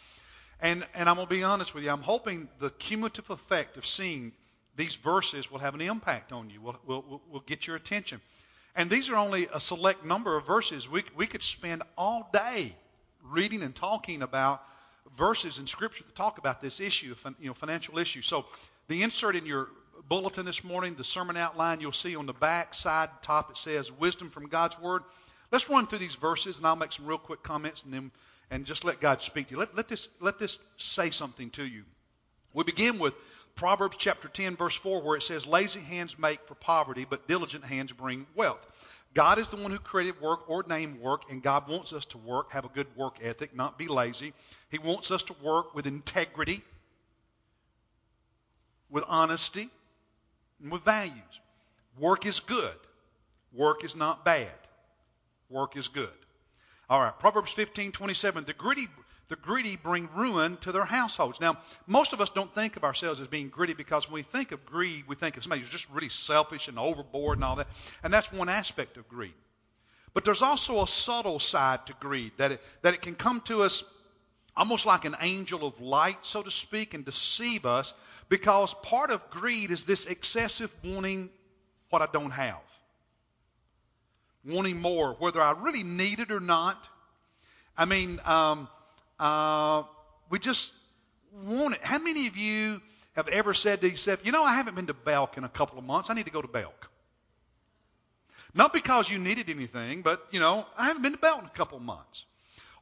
And, 0.61 0.87
and 0.94 1.09
I'm 1.09 1.16
going 1.16 1.26
to 1.28 1.35
be 1.35 1.42
honest 1.42 1.74
with 1.74 1.85
you. 1.85 1.90
I'm 1.90 2.02
hoping 2.02 2.48
the 2.59 2.70
cumulative 2.70 3.30
effect 3.30 3.76
of 3.76 3.85
seeing 3.85 4.32
these 4.76 4.94
verses 4.94 5.50
will 5.50 5.59
have 5.59 5.74
an 5.74 5.80
impact 5.80 6.32
on 6.32 6.50
you, 6.50 6.61
will, 6.61 6.76
will, 6.87 7.22
will 7.30 7.40
get 7.40 7.66
your 7.66 7.76
attention. 7.76 8.20
And 8.74 8.90
these 8.90 9.11
are 9.11 9.16
only 9.16 9.48
a 9.52 9.59
select 9.59 10.04
number 10.04 10.37
of 10.37 10.46
verses. 10.46 10.88
We, 10.88 11.02
we 11.16 11.26
could 11.26 11.42
spend 11.42 11.82
all 11.96 12.28
day 12.32 12.74
reading 13.24 13.62
and 13.62 13.74
talking 13.74 14.22
about 14.22 14.62
verses 15.16 15.59
in 15.59 15.66
Scripture 15.66 16.04
that 16.04 16.14
talk 16.14 16.38
about 16.38 16.61
this 16.61 16.80
issue, 16.80 17.14
you 17.40 17.48
know, 17.48 17.54
financial 17.54 17.98
issue. 17.98 18.22
So 18.22 18.44
the 18.88 19.02
insert 19.02 19.35
in 19.35 19.46
your 19.46 19.68
bulletin 20.09 20.46
this 20.46 20.64
morning, 20.64 20.94
the 20.94 21.04
sermon 21.04 21.37
outline, 21.37 21.80
you'll 21.80 21.92
see 21.92 22.16
on 22.16 22.26
the 22.26 22.32
back 22.32 22.74
side 22.74 23.11
top 23.22 23.50
it 23.50 23.56
says 23.56 23.90
wisdom 23.92 24.30
from 24.30 24.48
God's 24.48 24.78
Word. 24.80 25.02
Let's 25.52 25.70
run 25.70 25.87
through 25.87 26.00
these 26.00 26.14
verses, 26.14 26.59
and 26.59 26.66
I'll 26.66 26.76
make 26.76 26.92
some 26.92 27.06
real 27.06 27.18
quick 27.18 27.42
comments, 27.42 27.82
and 27.85 27.92
then 27.92 28.11
and 28.50 28.64
just 28.64 28.85
let 28.85 29.00
God 29.00 29.22
speak 29.22 29.48
to 29.48 29.54
you. 29.54 29.59
Let, 29.59 29.76
let 29.76 29.88
this 29.88 30.09
let 30.20 30.38
this 30.38 30.59
say 30.76 31.11
something 31.11 31.50
to 31.50 31.66
you. 31.66 31.85
We 32.52 32.64
begin 32.64 32.98
with 32.98 33.14
Proverbs 33.56 33.96
chapter 33.98 34.28
10, 34.28 34.56
verse 34.56 34.76
4, 34.76 35.02
where 35.02 35.16
it 35.16 35.22
says, 35.22 35.46
Lazy 35.46 35.80
hands 35.80 36.18
make 36.18 36.40
for 36.46 36.54
poverty, 36.54 37.06
but 37.09 37.26
diligent 37.26 37.64
hands 37.64 37.92
bring 37.92 38.26
wealth. 38.35 39.02
God 39.14 39.38
is 39.38 39.48
the 39.48 39.56
one 39.56 39.70
who 39.70 39.78
created 39.78 40.20
work, 40.20 40.48
ordained 40.50 41.00
work, 41.00 41.30
and 41.30 41.42
God 41.42 41.68
wants 41.68 41.94
us 41.94 42.04
to 42.06 42.18
work, 42.18 42.52
have 42.52 42.66
a 42.66 42.68
good 42.68 42.87
work 42.96 43.16
ethic, 43.22 43.56
not 43.56 43.78
be 43.78 43.88
lazy. 43.88 44.35
He 44.70 44.76
wants 44.76 45.11
us 45.11 45.22
to 45.24 45.35
work 45.42 45.74
with 45.74 45.87
integrity, 45.87 46.61
with 48.90 49.04
honesty, 49.09 49.70
and 50.62 50.72
with 50.72 50.82
values. 50.82 51.40
Work 51.98 52.26
is 52.26 52.40
good. 52.40 52.76
Work 53.52 53.84
is 53.84 53.96
not 53.96 54.24
bad. 54.24 54.58
Work 55.48 55.76
is 55.76 55.88
good. 55.88 56.08
All 56.88 57.00
right, 57.00 57.18
Proverbs 57.18 57.52
15:27. 57.54 58.44
The 58.44 58.52
greedy 58.52 58.88
the 59.28 59.36
greedy 59.36 59.76
bring 59.76 60.08
ruin 60.14 60.56
to 60.58 60.70
their 60.70 60.84
households. 60.84 61.40
Now, 61.40 61.58
most 61.86 62.12
of 62.12 62.20
us 62.20 62.30
don't 62.30 62.54
think 62.54 62.76
of 62.76 62.84
ourselves 62.84 63.20
as 63.20 63.26
being 63.26 63.48
greedy 63.48 63.74
because 63.74 64.08
when 64.08 64.14
we 64.14 64.22
think 64.22 64.52
of 64.52 64.64
greed, 64.64 65.04
we 65.08 65.16
think 65.16 65.36
of 65.36 65.42
somebody 65.42 65.62
who's 65.62 65.70
just 65.70 65.90
really 65.90 66.08
selfish 66.08 66.68
and 66.68 66.78
overboard 66.78 67.38
and 67.38 67.44
all 67.44 67.56
that. 67.56 67.66
And 68.04 68.12
that's 68.12 68.32
one 68.32 68.48
aspect 68.48 68.96
of 68.96 69.08
greed. 69.08 69.34
But 70.14 70.24
there's 70.24 70.42
also 70.42 70.82
a 70.82 70.86
subtle 70.86 71.40
side 71.40 71.86
to 71.86 71.92
greed 71.94 72.32
that 72.36 72.52
it, 72.52 72.62
that 72.82 72.94
it 72.94 73.02
can 73.02 73.16
come 73.16 73.40
to 73.42 73.64
us 73.64 73.82
almost 74.56 74.86
like 74.86 75.04
an 75.04 75.16
angel 75.20 75.66
of 75.66 75.80
light, 75.80 76.18
so 76.22 76.42
to 76.42 76.50
speak, 76.50 76.94
and 76.94 77.04
deceive 77.04 77.66
us 77.66 77.92
because 78.28 78.72
part 78.74 79.10
of 79.10 79.30
greed 79.30 79.70
is 79.70 79.84
this 79.84 80.06
excessive 80.06 80.74
wanting 80.84 81.28
what 81.90 82.02
I 82.02 82.06
don't 82.12 82.30
have. 82.30 82.60
Wanting 84.44 84.80
more, 84.80 85.14
whether 85.18 85.40
I 85.40 85.52
really 85.52 85.82
need 85.82 86.20
it 86.20 86.30
or 86.30 86.40
not. 86.40 86.82
I 87.76 87.84
mean, 87.84 88.20
um, 88.24 88.68
uh, 89.18 89.82
we 90.30 90.38
just 90.38 90.72
want 91.44 91.74
it. 91.74 91.80
How 91.82 91.98
many 91.98 92.26
of 92.28 92.36
you 92.36 92.80
have 93.16 93.28
ever 93.28 93.54
said 93.54 93.80
to 93.80 93.88
yourself, 93.88 94.24
you 94.24 94.32
know, 94.32 94.44
I 94.44 94.54
haven't 94.54 94.76
been 94.76 94.86
to 94.86 94.94
Belk 94.94 95.36
in 95.36 95.44
a 95.44 95.48
couple 95.48 95.78
of 95.78 95.84
months. 95.84 96.10
I 96.10 96.14
need 96.14 96.26
to 96.26 96.30
go 96.30 96.42
to 96.42 96.48
Belk. 96.48 96.90
Not 98.54 98.72
because 98.72 99.10
you 99.10 99.18
needed 99.18 99.50
anything, 99.50 100.02
but, 100.02 100.24
you 100.30 100.40
know, 100.40 100.64
I 100.78 100.86
haven't 100.86 101.02
been 101.02 101.12
to 101.12 101.18
Belk 101.18 101.40
in 101.40 101.46
a 101.46 101.50
couple 101.50 101.76
of 101.76 101.84
months. 101.84 102.24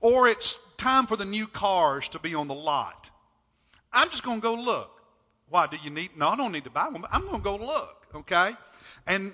Or 0.04 0.28
it's 0.28 0.60
time 0.76 1.06
for 1.06 1.16
the 1.16 1.24
new 1.24 1.46
cars 1.46 2.10
to 2.10 2.18
be 2.18 2.34
on 2.34 2.46
the 2.46 2.54
lot. 2.54 3.08
I'm 3.90 4.10
just 4.10 4.22
going 4.22 4.42
to 4.42 4.42
go 4.42 4.52
look. 4.52 4.90
Why 5.48 5.66
do 5.66 5.78
you 5.82 5.88
need? 5.88 6.10
No, 6.14 6.28
I 6.28 6.36
don't 6.36 6.52
need 6.52 6.64
to 6.64 6.70
buy 6.70 6.88
one. 6.88 7.02
I'm 7.10 7.22
going 7.22 7.38
to 7.38 7.42
go 7.42 7.56
look. 7.56 8.06
Okay, 8.14 8.50
and 9.06 9.32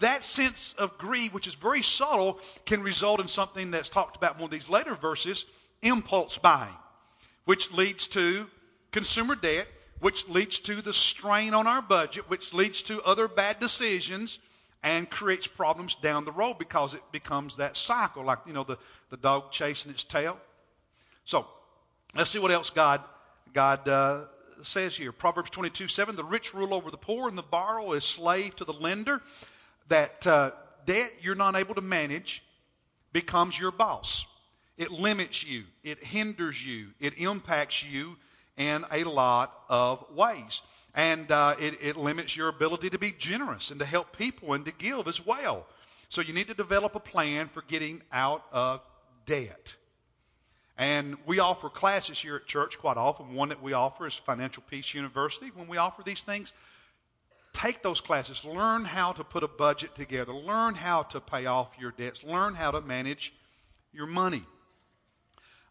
that 0.00 0.22
sense 0.22 0.74
of 0.76 0.98
greed, 0.98 1.32
which 1.32 1.46
is 1.46 1.54
very 1.54 1.80
subtle, 1.80 2.38
can 2.66 2.82
result 2.82 3.20
in 3.20 3.28
something 3.28 3.70
that's 3.70 3.88
talked 3.88 4.18
about 4.18 4.34
in 4.34 4.42
one 4.42 4.48
of 4.48 4.50
these 4.50 4.68
later 4.68 4.94
verses, 4.94 5.46
impulse 5.80 6.36
buying, 6.36 6.76
which 7.46 7.72
leads 7.72 8.08
to 8.08 8.46
consumer 8.92 9.36
debt, 9.36 9.66
which 10.00 10.28
leads 10.28 10.58
to 10.58 10.82
the 10.82 10.92
strain 10.92 11.54
on 11.54 11.66
our 11.66 11.80
budget, 11.80 12.28
which 12.28 12.52
leads 12.52 12.82
to 12.82 13.02
other 13.02 13.26
bad 13.26 13.58
decisions 13.58 14.38
and 14.84 15.08
creates 15.08 15.46
problems 15.46 15.94
down 15.96 16.26
the 16.26 16.30
road 16.30 16.58
because 16.58 16.92
it 16.92 17.00
becomes 17.10 17.56
that 17.56 17.74
cycle, 17.74 18.22
like, 18.22 18.40
you 18.46 18.52
know, 18.52 18.64
the, 18.64 18.76
the 19.08 19.16
dog 19.16 19.50
chasing 19.50 19.90
its 19.90 20.04
tail. 20.04 20.38
So, 21.24 21.46
let's 22.14 22.30
see 22.30 22.38
what 22.38 22.50
else 22.50 22.68
God, 22.68 23.00
God 23.54 23.88
uh, 23.88 24.24
says 24.62 24.94
here. 24.94 25.10
Proverbs 25.10 25.48
22, 25.48 25.88
7, 25.88 26.16
the 26.16 26.22
rich 26.22 26.52
rule 26.52 26.74
over 26.74 26.90
the 26.90 26.98
poor 26.98 27.30
and 27.30 27.38
the 27.38 27.42
borrower 27.42 27.96
is 27.96 28.04
slave 28.04 28.54
to 28.56 28.66
the 28.66 28.74
lender. 28.74 29.22
That 29.88 30.26
uh, 30.26 30.50
debt 30.84 31.10
you're 31.22 31.34
not 31.34 31.56
able 31.56 31.76
to 31.76 31.80
manage 31.80 32.42
becomes 33.12 33.58
your 33.58 33.72
boss. 33.72 34.26
It 34.76 34.90
limits 34.90 35.46
you, 35.46 35.62
it 35.82 36.04
hinders 36.04 36.64
you, 36.64 36.88
it 37.00 37.16
impacts 37.18 37.82
you 37.82 38.16
in 38.58 38.84
a 38.90 39.04
lot 39.04 39.54
of 39.70 40.04
ways. 40.14 40.60
And 40.94 41.30
uh, 41.30 41.56
it, 41.58 41.78
it 41.82 41.96
limits 41.96 42.36
your 42.36 42.48
ability 42.48 42.90
to 42.90 42.98
be 42.98 43.12
generous 43.12 43.70
and 43.70 43.80
to 43.80 43.86
help 43.86 44.16
people 44.16 44.52
and 44.52 44.64
to 44.64 44.72
give 44.72 45.08
as 45.08 45.24
well. 45.24 45.66
So 46.08 46.20
you 46.20 46.32
need 46.32 46.48
to 46.48 46.54
develop 46.54 46.94
a 46.94 47.00
plan 47.00 47.48
for 47.48 47.62
getting 47.62 48.00
out 48.12 48.44
of 48.52 48.80
debt. 49.26 49.74
And 50.76 51.16
we 51.26 51.38
offer 51.38 51.68
classes 51.68 52.18
here 52.18 52.36
at 52.36 52.46
church 52.46 52.78
quite 52.78 52.96
often. 52.96 53.34
One 53.34 53.50
that 53.50 53.62
we 53.62 53.72
offer 53.72 54.06
is 54.06 54.14
Financial 54.14 54.62
Peace 54.68 54.92
University. 54.94 55.50
When 55.54 55.68
we 55.68 55.76
offer 55.76 56.02
these 56.02 56.22
things, 56.22 56.52
take 57.52 57.82
those 57.82 58.00
classes. 58.00 58.44
Learn 58.44 58.84
how 58.84 59.12
to 59.12 59.24
put 59.24 59.44
a 59.44 59.48
budget 59.48 59.94
together. 59.94 60.32
Learn 60.32 60.74
how 60.74 61.04
to 61.04 61.20
pay 61.20 61.46
off 61.46 61.70
your 61.78 61.92
debts. 61.92 62.24
Learn 62.24 62.54
how 62.54 62.72
to 62.72 62.80
manage 62.80 63.32
your 63.92 64.06
money. 64.06 64.42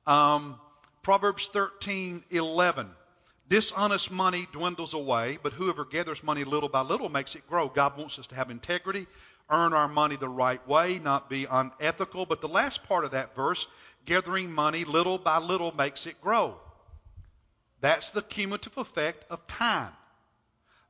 Um, 0.07 0.59
Proverbs 1.01 1.49
13:11. 1.49 2.89
Dishonest 3.47 4.09
money 4.09 4.47
dwindles 4.51 4.93
away, 4.93 5.37
but 5.41 5.53
whoever 5.53 5.85
gathers 5.85 6.23
money 6.23 6.43
little 6.43 6.69
by 6.69 6.81
little 6.81 7.09
makes 7.09 7.35
it 7.35 7.47
grow. 7.47 7.67
God 7.67 7.97
wants 7.97 8.17
us 8.17 8.27
to 8.27 8.35
have 8.35 8.49
integrity, 8.49 9.05
earn 9.49 9.73
our 9.73 9.87
money 9.87 10.15
the 10.15 10.29
right 10.29 10.65
way, 10.67 10.99
not 10.99 11.29
be 11.29 11.45
unethical. 11.49 12.25
But 12.25 12.41
the 12.41 12.47
last 12.47 12.87
part 12.87 13.05
of 13.05 13.11
that 13.11 13.35
verse, 13.35 13.67
gathering 14.05 14.51
money 14.51 14.85
little 14.85 15.17
by 15.17 15.39
little 15.39 15.75
makes 15.75 16.07
it 16.07 16.21
grow. 16.21 16.57
That's 17.81 18.11
the 18.11 18.21
cumulative 18.21 18.77
effect 18.77 19.25
of 19.29 19.45
time. 19.45 19.91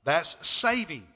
That's 0.04 0.48
saving. 0.48 1.08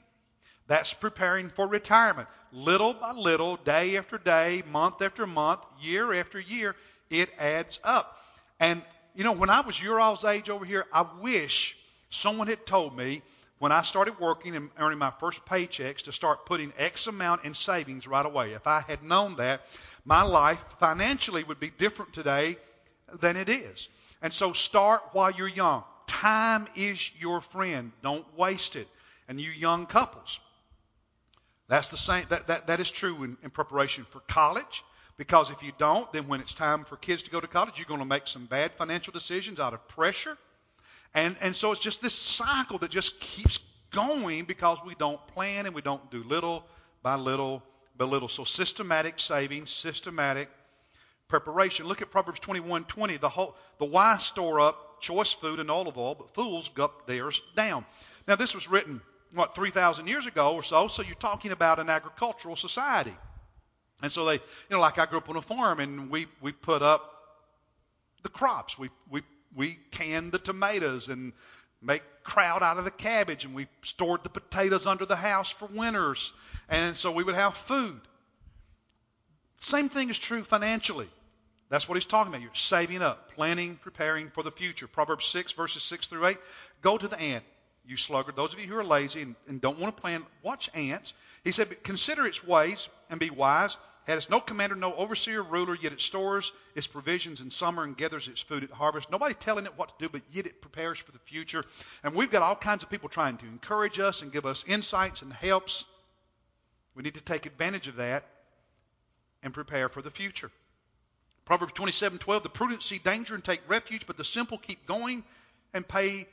That's 0.66 0.92
preparing 0.92 1.48
for 1.50 1.66
retirement. 1.66 2.28
Little 2.52 2.94
by 2.94 3.12
little, 3.12 3.56
day 3.56 3.96
after 3.96 4.18
day, 4.18 4.62
month 4.70 5.00
after 5.00 5.26
month, 5.26 5.60
year 5.80 6.12
after 6.14 6.40
year, 6.40 6.74
it 7.10 7.30
adds 7.38 7.78
up. 7.84 8.18
And, 8.60 8.82
you 9.14 9.24
know, 9.24 9.32
when 9.32 9.50
I 9.50 9.60
was 9.62 9.80
your 9.82 9.98
all's 10.00 10.24
age 10.24 10.48
over 10.48 10.64
here, 10.64 10.86
I 10.92 11.06
wish 11.20 11.76
someone 12.10 12.46
had 12.46 12.66
told 12.66 12.96
me 12.96 13.22
when 13.58 13.72
I 13.72 13.82
started 13.82 14.20
working 14.20 14.54
and 14.54 14.70
earning 14.78 14.98
my 14.98 15.10
first 15.18 15.44
paychecks 15.44 16.02
to 16.02 16.12
start 16.12 16.46
putting 16.46 16.72
X 16.78 17.06
amount 17.06 17.44
in 17.44 17.54
savings 17.54 18.06
right 18.06 18.24
away. 18.24 18.52
If 18.52 18.66
I 18.66 18.80
had 18.80 19.02
known 19.02 19.36
that, 19.36 19.62
my 20.04 20.22
life 20.22 20.60
financially 20.78 21.44
would 21.44 21.60
be 21.60 21.70
different 21.70 22.12
today 22.12 22.56
than 23.20 23.36
it 23.36 23.48
is. 23.48 23.88
And 24.22 24.32
so 24.32 24.52
start 24.52 25.02
while 25.12 25.30
you're 25.30 25.48
young. 25.48 25.84
Time 26.06 26.66
is 26.76 27.10
your 27.20 27.40
friend. 27.40 27.92
Don't 28.02 28.24
waste 28.36 28.76
it. 28.76 28.88
And 29.28 29.40
you 29.40 29.50
young 29.50 29.86
couples, 29.86 30.40
that's 31.68 31.90
the 31.90 31.98
same. 31.98 32.24
That, 32.30 32.46
that, 32.46 32.66
that 32.68 32.80
is 32.80 32.90
true 32.90 33.24
in, 33.24 33.36
in 33.42 33.50
preparation 33.50 34.04
for 34.04 34.20
college 34.20 34.82
Because 35.18 35.50
if 35.50 35.62
you 35.62 35.72
don't, 35.76 36.10
then 36.12 36.28
when 36.28 36.40
it's 36.40 36.54
time 36.54 36.84
for 36.84 36.96
kids 36.96 37.24
to 37.24 37.30
go 37.30 37.40
to 37.40 37.46
college, 37.46 37.76
you're 37.76 37.86
going 37.86 38.00
to 38.00 38.06
make 38.06 38.26
some 38.26 38.46
bad 38.46 38.72
financial 38.72 39.12
decisions 39.12 39.60
out 39.60 39.74
of 39.74 39.86
pressure. 39.88 40.38
And, 41.14 41.36
and 41.42 41.54
so 41.54 41.72
it's 41.72 41.80
just 41.80 42.00
this 42.00 42.14
cycle 42.14 42.78
that 42.78 42.90
just 42.90 43.20
keeps 43.20 43.58
going 43.90 44.44
because 44.44 44.78
we 44.86 44.94
don't 44.94 45.24
plan 45.28 45.66
and 45.66 45.74
we 45.74 45.82
don't 45.82 46.10
do 46.10 46.22
little 46.22 46.64
by 47.02 47.16
little 47.16 47.62
by 47.96 48.04
little. 48.04 48.28
So 48.28 48.44
systematic 48.44 49.18
saving, 49.18 49.66
systematic 49.66 50.48
preparation. 51.26 51.86
Look 51.86 52.00
at 52.00 52.10
Proverbs 52.10 52.40
21:20. 52.40 53.20
The 53.20 53.28
whole 53.28 53.56
the 53.78 53.84
wise 53.84 54.24
store 54.24 54.60
up 54.60 55.00
choice 55.00 55.32
food 55.32 55.60
and 55.60 55.70
olive 55.70 55.98
oil, 55.98 56.14
but 56.14 56.34
fools 56.34 56.68
gulp 56.70 57.06
theirs 57.06 57.42
down. 57.54 57.84
Now 58.26 58.36
this 58.36 58.54
was 58.54 58.68
written 58.68 59.00
what 59.32 59.54
3,000 59.54 60.06
years 60.06 60.26
ago 60.26 60.54
or 60.54 60.62
so. 60.62 60.88
So 60.88 61.02
you're 61.02 61.14
talking 61.14 61.52
about 61.52 61.78
an 61.78 61.90
agricultural 61.90 62.56
society, 62.56 63.14
and 64.02 64.12
so 64.12 64.24
they, 64.24 64.34
you 64.34 64.40
know, 64.70 64.80
like 64.80 64.98
I 64.98 65.06
grew 65.06 65.18
up 65.18 65.28
on 65.28 65.36
a 65.36 65.42
farm, 65.42 65.80
and 65.80 66.10
we 66.10 66.26
we 66.40 66.52
put 66.52 66.82
up 66.82 67.14
the 68.22 68.28
crops. 68.28 68.78
We 68.78 68.90
we 69.10 69.22
we 69.54 69.78
canned 69.90 70.32
the 70.32 70.38
tomatoes 70.38 71.08
and 71.08 71.32
make 71.82 72.02
kraut 72.22 72.62
out 72.62 72.78
of 72.78 72.84
the 72.84 72.90
cabbage, 72.90 73.44
and 73.44 73.54
we 73.54 73.66
stored 73.82 74.22
the 74.22 74.28
potatoes 74.28 74.86
under 74.86 75.06
the 75.06 75.16
house 75.16 75.50
for 75.50 75.66
winters, 75.66 76.32
and 76.68 76.96
so 76.96 77.12
we 77.12 77.24
would 77.24 77.34
have 77.34 77.54
food. 77.54 78.00
Same 79.60 79.88
thing 79.88 80.10
is 80.10 80.18
true 80.18 80.42
financially. 80.42 81.08
That's 81.68 81.88
what 81.88 81.96
he's 81.96 82.06
talking 82.06 82.32
about. 82.32 82.42
You're 82.42 82.54
saving 82.54 83.02
up, 83.02 83.34
planning, 83.34 83.76
preparing 83.76 84.30
for 84.30 84.42
the 84.42 84.50
future. 84.50 84.86
Proverbs 84.86 85.26
6, 85.26 85.52
verses 85.52 85.82
6 85.82 86.06
through 86.06 86.26
8. 86.26 86.38
Go 86.80 86.96
to 86.96 87.08
the 87.08 87.20
ant, 87.20 87.44
you 87.88 87.96
sluggard. 87.96 88.36
Those 88.36 88.52
of 88.52 88.60
you 88.60 88.66
who 88.66 88.76
are 88.76 88.84
lazy 88.84 89.22
and, 89.22 89.34
and 89.48 89.60
don't 89.60 89.78
want 89.78 89.96
to 89.96 90.00
plan, 90.00 90.24
watch 90.42 90.68
ants. 90.74 91.14
He 91.42 91.52
said, 91.52 91.70
but 91.70 91.82
Consider 91.82 92.26
its 92.26 92.44
ways 92.44 92.88
and 93.08 93.18
be 93.18 93.30
wise. 93.30 93.76
Had 94.06 94.18
its 94.18 94.30
no 94.30 94.40
commander, 94.40 94.74
no 94.74 94.94
overseer, 94.94 95.42
ruler, 95.42 95.74
yet 95.74 95.92
it 95.92 96.00
stores 96.00 96.52
its 96.74 96.86
provisions 96.86 97.40
in 97.40 97.50
summer 97.50 97.82
and 97.82 97.96
gathers 97.96 98.28
its 98.28 98.40
food 98.40 98.64
at 98.64 98.70
harvest. 98.70 99.10
Nobody 99.10 99.34
telling 99.34 99.66
it 99.66 99.76
what 99.76 99.88
to 99.88 100.04
do, 100.06 100.08
but 100.08 100.22
yet 100.32 100.46
it 100.46 100.62
prepares 100.62 100.98
for 100.98 101.12
the 101.12 101.18
future. 101.18 101.62
And 102.02 102.14
we've 102.14 102.30
got 102.30 102.42
all 102.42 102.56
kinds 102.56 102.82
of 102.82 102.90
people 102.90 103.08
trying 103.08 103.36
to 103.38 103.46
encourage 103.46 103.98
us 103.98 104.22
and 104.22 104.32
give 104.32 104.46
us 104.46 104.64
insights 104.66 105.20
and 105.20 105.32
helps. 105.32 105.84
We 106.94 107.02
need 107.02 107.14
to 107.14 107.20
take 107.20 107.44
advantage 107.44 107.88
of 107.88 107.96
that 107.96 108.24
and 109.42 109.52
prepare 109.52 109.88
for 109.88 110.00
the 110.00 110.10
future. 110.10 110.50
Proverbs 111.44 111.72
27:12 111.74 112.42
The 112.42 112.48
prudent 112.48 112.82
see 112.82 112.98
danger 112.98 113.34
and 113.34 113.44
take 113.44 113.60
refuge, 113.68 114.06
but 114.06 114.16
the 114.16 114.24
simple 114.24 114.58
keep 114.58 114.86
going 114.86 115.22
and 115.74 115.86
pay 115.86 116.26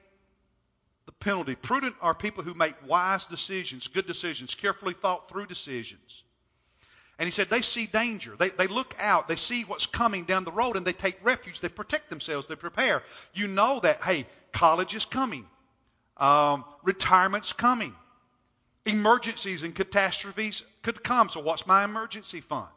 the 1.06 1.12
penalty. 1.12 1.56
Prudent 1.56 1.96
are 2.02 2.13
people 2.13 2.44
who 2.44 2.54
make 2.54 2.76
wise 2.88 3.26
decisions, 3.26 3.88
good 3.88 4.08
decisions, 4.08 4.56
carefully 4.56 4.94
thought 4.94 5.30
through 5.30 5.46
decisions. 5.46 6.24
And 7.18 7.28
he 7.28 7.32
said 7.32 7.50
they 7.50 7.62
see 7.62 7.86
danger. 7.86 8.36
They, 8.38 8.50
they 8.50 8.68
look 8.68 8.96
out. 9.00 9.28
They 9.28 9.38
see 9.38 9.63
what's 9.63 9.86
coming 9.86 10.26
down 10.26 10.44
the 10.44 10.52
road 10.52 10.76
and 10.76 10.86
they 10.86 10.94
take 10.94 11.24
refuge. 11.24 11.62
They 11.62 11.70
protect 11.70 12.10
themselves. 12.10 12.48
They 12.48 12.56
prepare. 12.56 13.04
You 13.34 13.48
know 13.48 13.80
that, 13.82 14.04
hey, 14.04 14.26
college 14.52 14.96
is 14.96 15.06
coming. 15.06 15.46
Um, 16.18 16.65
retirement's 16.84 17.54
coming. 17.54 17.94
Emergencies 18.86 19.63
and 19.63 19.74
catastrophes 19.74 20.63
could 20.82 21.04
come. 21.04 21.30
So 21.30 21.39
what's 21.39 21.65
my 21.65 21.86
emergency 21.86 22.41
fund? 22.41 22.68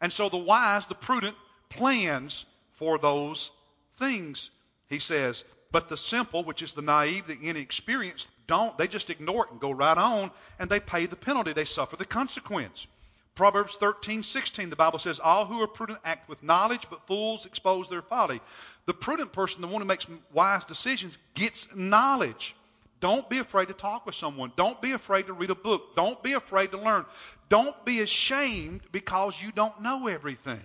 And 0.00 0.12
so 0.12 0.28
the 0.28 0.38
wise, 0.38 0.86
the 0.86 0.94
prudent, 0.94 1.36
plans 1.68 2.44
for 2.72 2.98
those 2.98 3.50
things, 3.98 4.50
he 4.88 4.98
says. 4.98 5.44
But 5.72 5.88
the 5.88 5.96
simple, 5.96 6.44
which 6.44 6.60
is 6.60 6.74
the 6.74 6.82
naive, 6.82 7.26
the 7.26 7.48
inexperienced, 7.48 8.28
don't. 8.46 8.76
They 8.76 8.86
just 8.86 9.08
ignore 9.08 9.46
it 9.46 9.52
and 9.52 9.60
go 9.60 9.70
right 9.70 9.96
on, 9.96 10.30
and 10.58 10.68
they 10.68 10.80
pay 10.80 11.06
the 11.06 11.16
penalty. 11.16 11.54
They 11.54 11.64
suffer 11.64 11.96
the 11.96 12.04
consequence. 12.04 12.86
Proverbs 13.34 13.78
13:16, 13.78 14.68
the 14.68 14.76
Bible 14.76 14.98
says, 14.98 15.18
All 15.18 15.46
who 15.46 15.62
are 15.62 15.66
prudent 15.66 16.00
act 16.04 16.28
with 16.28 16.42
knowledge, 16.42 16.86
but 16.90 17.06
fools 17.06 17.46
expose 17.46 17.88
their 17.88 18.02
folly. 18.02 18.42
The 18.84 18.92
prudent 18.92 19.32
person, 19.32 19.62
the 19.62 19.68
one 19.68 19.80
who 19.80 19.88
makes 19.88 20.06
wise 20.34 20.66
decisions, 20.66 21.16
gets 21.32 21.74
knowledge. 21.74 22.54
Don't 23.00 23.28
be 23.30 23.38
afraid 23.38 23.68
to 23.68 23.74
talk 23.74 24.04
with 24.04 24.14
someone. 24.14 24.52
Don't 24.54 24.80
be 24.82 24.92
afraid 24.92 25.26
to 25.26 25.32
read 25.32 25.50
a 25.50 25.54
book. 25.54 25.96
Don't 25.96 26.22
be 26.22 26.34
afraid 26.34 26.72
to 26.72 26.76
learn. 26.76 27.06
Don't 27.48 27.84
be 27.86 28.00
ashamed 28.00 28.82
because 28.92 29.40
you 29.40 29.50
don't 29.50 29.80
know 29.80 30.06
everything. 30.06 30.60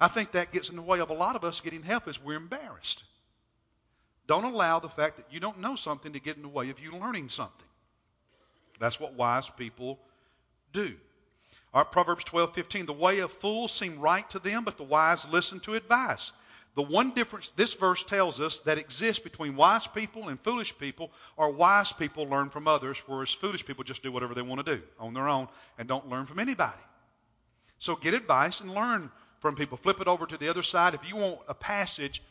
I 0.00 0.08
think 0.08 0.32
that 0.32 0.52
gets 0.52 0.70
in 0.70 0.76
the 0.76 0.82
way 0.82 1.00
of 1.00 1.10
a 1.10 1.14
lot 1.14 1.36
of 1.36 1.44
us 1.44 1.60
getting 1.60 1.82
help 1.82 2.08
is 2.08 2.22
we're 2.22 2.36
embarrassed. 2.36 3.04
Don't 4.26 4.44
allow 4.44 4.78
the 4.78 4.88
fact 4.88 5.16
that 5.16 5.26
you 5.30 5.40
don't 5.40 5.60
know 5.60 5.76
something 5.76 6.12
to 6.12 6.20
get 6.20 6.36
in 6.36 6.42
the 6.42 6.48
way 6.48 6.70
of 6.70 6.80
you 6.80 6.92
learning 6.92 7.28
something. 7.28 7.66
That's 8.78 8.98
what 8.98 9.14
wise 9.14 9.50
people 9.50 9.98
do. 10.72 10.94
Right, 11.74 11.90
Proverbs 11.90 12.24
12:15. 12.24 12.86
The 12.86 12.92
way 12.92 13.18
of 13.18 13.32
fools 13.32 13.72
seem 13.72 13.98
right 13.98 14.28
to 14.30 14.38
them, 14.38 14.64
but 14.64 14.76
the 14.76 14.84
wise 14.84 15.26
listen 15.26 15.60
to 15.60 15.74
advice. 15.74 16.32
The 16.76 16.82
one 16.82 17.10
difference 17.10 17.50
this 17.50 17.74
verse 17.74 18.02
tells 18.02 18.40
us 18.40 18.60
that 18.60 18.78
exists 18.78 19.22
between 19.22 19.54
wise 19.54 19.86
people 19.86 20.28
and 20.28 20.40
foolish 20.40 20.76
people 20.76 21.12
are 21.38 21.50
wise 21.50 21.92
people 21.92 22.28
learn 22.28 22.50
from 22.50 22.66
others, 22.66 23.02
whereas 23.06 23.30
foolish 23.30 23.64
people 23.64 23.84
just 23.84 24.02
do 24.02 24.10
whatever 24.10 24.34
they 24.34 24.42
want 24.42 24.64
to 24.64 24.76
do 24.76 24.82
on 24.98 25.14
their 25.14 25.28
own 25.28 25.48
and 25.78 25.86
don't 25.86 26.08
learn 26.08 26.26
from 26.26 26.40
anybody. 26.40 26.82
So 27.78 27.94
get 27.96 28.14
advice 28.14 28.60
and 28.60 28.74
learn 28.74 29.10
from 29.38 29.56
people. 29.56 29.76
Flip 29.76 30.00
it 30.00 30.08
over 30.08 30.26
to 30.26 30.36
the 30.36 30.48
other 30.48 30.62
side. 30.62 30.94
If 30.94 31.08
you 31.08 31.16
want 31.16 31.40
a 31.48 31.54
passage 31.54 32.22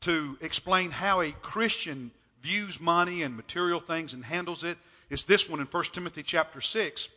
to 0.00 0.38
explain 0.40 0.90
how 0.90 1.20
a 1.20 1.32
Christian 1.32 2.10
views 2.42 2.80
money 2.80 3.22
and 3.22 3.36
material 3.36 3.80
things 3.80 4.14
and 4.14 4.24
handles 4.24 4.64
it, 4.64 4.78
it's 5.10 5.24
this 5.24 5.48
one 5.48 5.60
in 5.60 5.66
1 5.66 5.84
Timothy 5.92 6.22
chapter 6.22 6.60
6 6.60 7.08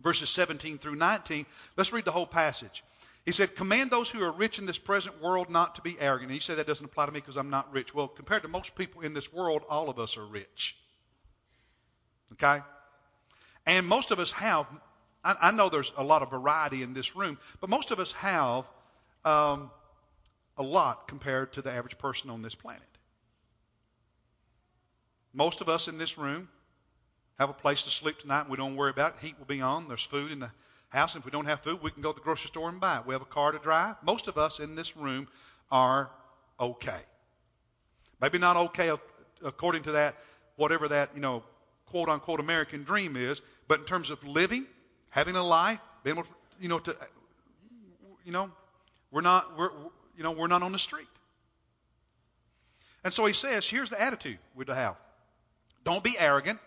verses 0.00 0.30
17 0.30 0.78
through 0.78 0.96
19. 0.96 1.46
Let's 1.76 1.92
read 1.92 2.04
the 2.04 2.12
whole 2.12 2.26
passage. 2.26 2.82
He 3.24 3.32
said, 3.32 3.56
Command 3.56 3.90
those 3.90 4.08
who 4.08 4.22
are 4.22 4.32
rich 4.32 4.58
in 4.58 4.66
this 4.66 4.78
present 4.78 5.20
world 5.20 5.50
not 5.50 5.74
to 5.74 5.82
be 5.82 5.96
arrogant. 5.98 6.30
He 6.30 6.40
said, 6.40 6.58
That 6.58 6.66
doesn't 6.66 6.84
apply 6.84 7.06
to 7.06 7.12
me 7.12 7.20
because 7.20 7.36
I'm 7.36 7.50
not 7.50 7.72
rich. 7.72 7.94
Well, 7.94 8.08
compared 8.08 8.42
to 8.42 8.48
most 8.48 8.74
people 8.74 9.02
in 9.02 9.12
this 9.12 9.32
world, 9.32 9.62
all 9.68 9.88
of 9.88 9.98
us 9.98 10.16
are 10.16 10.24
rich. 10.24 10.76
Okay? 12.32 12.62
And 13.66 13.86
most 13.86 14.12
of 14.12 14.18
us 14.18 14.30
have, 14.32 14.66
I, 15.22 15.36
I 15.42 15.50
know 15.50 15.68
there's 15.68 15.92
a 15.96 16.04
lot 16.04 16.22
of 16.22 16.30
variety 16.30 16.82
in 16.82 16.94
this 16.94 17.16
room, 17.16 17.38
but 17.60 17.68
most 17.68 17.90
of 17.90 17.98
us 17.98 18.12
have 18.12 18.64
um, 19.24 19.70
a 20.58 20.62
lot 20.62 21.08
compared 21.08 21.52
to 21.54 21.62
the 21.62 21.70
average 21.70 21.96
person 21.98 22.30
on 22.30 22.42
this 22.42 22.54
planet. 22.54 22.82
Most 25.32 25.60
of 25.60 25.68
us 25.68 25.88
in 25.88 25.98
this 25.98 26.18
room 26.18 26.48
have 27.38 27.48
a 27.48 27.54
place 27.54 27.84
to 27.84 27.90
sleep 27.90 28.18
tonight 28.18 28.42
and 28.42 28.50
we 28.50 28.56
don't 28.56 28.76
worry 28.76 28.90
about 28.90 29.14
it. 29.14 29.24
Heat 29.24 29.38
will 29.38 29.46
be 29.46 29.60
on. 29.60 29.86
There's 29.86 30.02
food 30.02 30.32
in 30.32 30.40
the 30.40 30.50
house. 30.88 31.14
And 31.14 31.22
if 31.22 31.24
we 31.24 31.30
don't 31.30 31.46
have 31.46 31.60
food, 31.60 31.80
we 31.82 31.90
can 31.90 32.02
go 32.02 32.10
to 32.10 32.16
the 32.16 32.24
grocery 32.24 32.48
store 32.48 32.68
and 32.68 32.80
buy 32.80 32.98
it. 32.98 33.06
We 33.06 33.14
have 33.14 33.22
a 33.22 33.26
car 33.26 33.52
to 33.52 33.58
drive. 33.58 33.96
Most 34.02 34.26
of 34.26 34.36
us 34.36 34.58
in 34.58 34.74
this 34.74 34.96
room 34.96 35.28
are 35.70 36.10
okay. 36.58 37.00
Maybe 38.20 38.38
not 38.38 38.56
okay 38.56 38.90
according 39.44 39.84
to 39.84 39.92
that, 39.92 40.16
whatever 40.56 40.88
that, 40.88 41.14
you 41.14 41.20
know, 41.20 41.44
quote 41.86 42.08
unquote 42.08 42.40
American 42.40 42.82
dream 42.82 43.16
is, 43.16 43.40
but 43.68 43.78
in 43.78 43.84
terms 43.84 44.10
of 44.10 44.26
living, 44.26 44.66
having 45.10 45.36
a 45.36 45.42
life, 45.42 45.78
being 46.02 46.16
able 46.16 46.24
to, 46.24 46.34
you 46.60 46.68
know, 46.68 46.78
to, 46.80 46.96
you 48.24 48.32
know, 48.32 48.50
we're 49.12 49.20
not, 49.20 49.56
we're, 49.56 49.70
you 50.18 50.24
know, 50.24 50.32
we're 50.32 50.48
not 50.48 50.62
on 50.62 50.72
the 50.72 50.78
street. 50.78 51.06
And 53.04 53.14
so 53.14 53.24
he 53.24 53.32
says, 53.32 53.66
here's 53.66 53.88
the 53.88 54.02
attitude 54.02 54.38
we're 54.56 54.64
to 54.64 54.74
have. 54.74 54.96
Don't 55.84 56.02
be 56.02 56.16
arrogant 56.18 56.58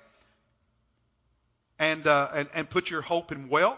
and, 1.77 2.07
uh, 2.07 2.29
and, 2.33 2.49
and 2.55 2.69
put 2.69 2.89
your 2.89 3.01
hope 3.01 3.33
in 3.33 3.49
wealth, 3.49 3.77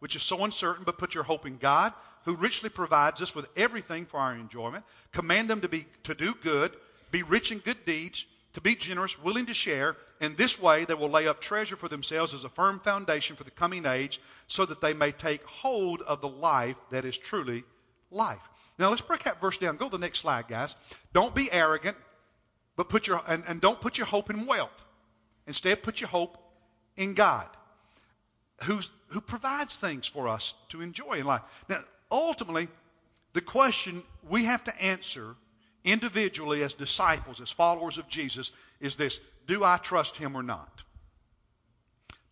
which 0.00 0.14
is 0.14 0.22
so 0.22 0.44
uncertain, 0.44 0.84
but 0.84 0.98
put 0.98 1.14
your 1.14 1.24
hope 1.24 1.46
in 1.46 1.56
God, 1.56 1.94
who 2.26 2.36
richly 2.36 2.68
provides 2.68 3.22
us 3.22 3.34
with 3.34 3.48
everything 3.56 4.04
for 4.04 4.20
our 4.20 4.34
enjoyment. 4.34 4.84
Command 5.12 5.48
them 5.48 5.62
to 5.62 5.68
be 5.68 5.86
to 6.04 6.14
do 6.14 6.34
good, 6.42 6.70
be 7.10 7.22
rich 7.22 7.50
in 7.50 7.58
good 7.58 7.82
deeds, 7.86 8.26
to 8.52 8.60
be 8.60 8.74
generous, 8.74 9.20
willing 9.22 9.46
to 9.46 9.54
share. 9.54 9.96
In 10.20 10.36
this 10.36 10.60
way, 10.60 10.84
they 10.84 10.94
will 10.94 11.08
lay 11.08 11.26
up 11.26 11.40
treasure 11.40 11.76
for 11.76 11.88
themselves 11.88 12.34
as 12.34 12.44
a 12.44 12.50
firm 12.50 12.78
foundation 12.78 13.36
for 13.36 13.44
the 13.44 13.50
coming 13.50 13.86
age, 13.86 14.20
so 14.48 14.66
that 14.66 14.82
they 14.82 14.92
may 14.92 15.12
take 15.12 15.42
hold 15.44 16.02
of 16.02 16.20
the 16.20 16.28
life 16.28 16.76
that 16.90 17.06
is 17.06 17.16
truly 17.16 17.64
life. 18.10 18.38
Now 18.78 18.90
let's 18.90 19.02
break 19.02 19.24
that 19.24 19.40
verse 19.40 19.58
down. 19.58 19.76
Go 19.76 19.86
to 19.86 19.92
the 19.92 19.98
next 19.98 20.20
slide, 20.20 20.48
guys. 20.48 20.74
Don't 21.12 21.34
be 21.34 21.50
arrogant, 21.50 21.96
but 22.76 22.88
put 22.88 23.06
your 23.06 23.20
and, 23.28 23.44
and 23.46 23.60
don't 23.60 23.80
put 23.80 23.98
your 23.98 24.06
hope 24.06 24.30
in 24.30 24.46
wealth. 24.46 24.84
Instead, 25.46 25.82
put 25.82 26.00
your 26.00 26.08
hope 26.08 26.38
in 26.96 27.14
God, 27.14 27.46
who's, 28.64 28.90
who 29.08 29.20
provides 29.20 29.74
things 29.76 30.06
for 30.06 30.28
us 30.28 30.54
to 30.70 30.80
enjoy 30.80 31.14
in 31.14 31.26
life. 31.26 31.64
Now, 31.68 31.80
ultimately, 32.10 32.68
the 33.34 33.40
question 33.40 34.02
we 34.28 34.44
have 34.44 34.64
to 34.64 34.82
answer 34.82 35.36
individually 35.84 36.62
as 36.62 36.74
disciples, 36.74 37.40
as 37.40 37.50
followers 37.50 37.98
of 37.98 38.08
Jesus, 38.08 38.50
is 38.80 38.96
this 38.96 39.20
Do 39.46 39.64
I 39.64 39.76
trust 39.76 40.16
him 40.16 40.36
or 40.36 40.42
not? 40.42 40.82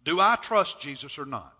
Do 0.05 0.21
I 0.21 0.37
trust 0.41 0.81
Jesus 0.81 1.19
or 1.19 1.27
not? 1.27 1.53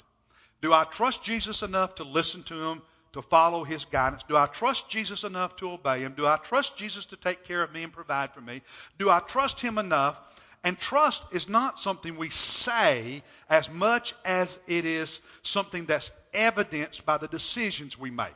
Do 0.63 0.73
I 0.73 0.85
trust 0.85 1.23
Jesus 1.23 1.63
enough 1.63 1.97
to 1.97 2.05
listen 2.05 2.45
to 2.45 2.55
him, 2.55 2.83
to 3.13 3.23
follow 3.23 3.65
his 3.65 3.85
guidance? 3.85 4.23
Do 4.25 4.37
I 4.37 4.47
trust 4.47 4.89
Jesus 4.89 5.25
enough 5.25 5.57
to 5.57 5.71
obey 5.71 6.01
him? 6.01 6.15
Do 6.17 6.27
I 6.27 6.37
trust 6.37 6.77
Jesus 6.77 7.07
to 7.07 7.17
take 7.17 7.45
care 7.45 7.63
of 7.63 7.73
me 7.73 7.83
and 7.83 7.93
provide 7.93 8.33
for 8.33 8.41
me? 8.41 8.63
Do 8.99 9.11
I 9.11 9.21
trust 9.21 9.61
him 9.61 9.79
enough 9.79 10.19
and 10.65 10.79
trust 10.79 11.23
is 11.33 11.49
not 11.49 11.81
something 11.81 12.17
we 12.17 12.29
say 12.29 13.23
as 13.51 13.69
much 13.69 14.15
as 14.25 14.61
it 14.69 14.85
is 14.85 15.21
something 15.43 15.87
that's 15.87 16.11
evidenced 16.33 17.05
by 17.05 17.19
the 17.19 17.29
decisions 17.29 17.99
we 17.99 18.11
make. 18.11 18.29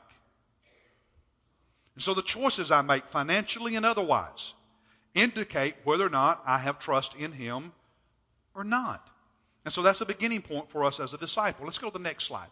And 1.95 2.03
so 2.03 2.15
the 2.15 2.23
choices 2.23 2.71
I 2.71 2.83
make 2.83 3.09
financially 3.09 3.77
and 3.77 3.87
otherwise 3.87 4.55
indicate 5.15 5.75
whether 5.85 6.05
or 6.05 6.11
not 6.11 6.43
I 6.47 6.59
have 6.59 6.79
trust 6.79 7.17
in 7.17 7.33
Him 7.33 7.73
or 8.55 8.65
not. 8.65 9.07
And 9.65 9.73
so 9.73 9.83
that's 9.83 10.01
a 10.01 10.07
beginning 10.07 10.43
point 10.43 10.71
for 10.71 10.85
us 10.85 11.01
as 11.01 11.15
a 11.15 11.19
disciple. 11.19 11.65
Let's 11.65 11.79
go 11.79 11.89
to 11.89 11.93
the 11.93 12.03
next 12.03 12.25
slide. 12.25 12.49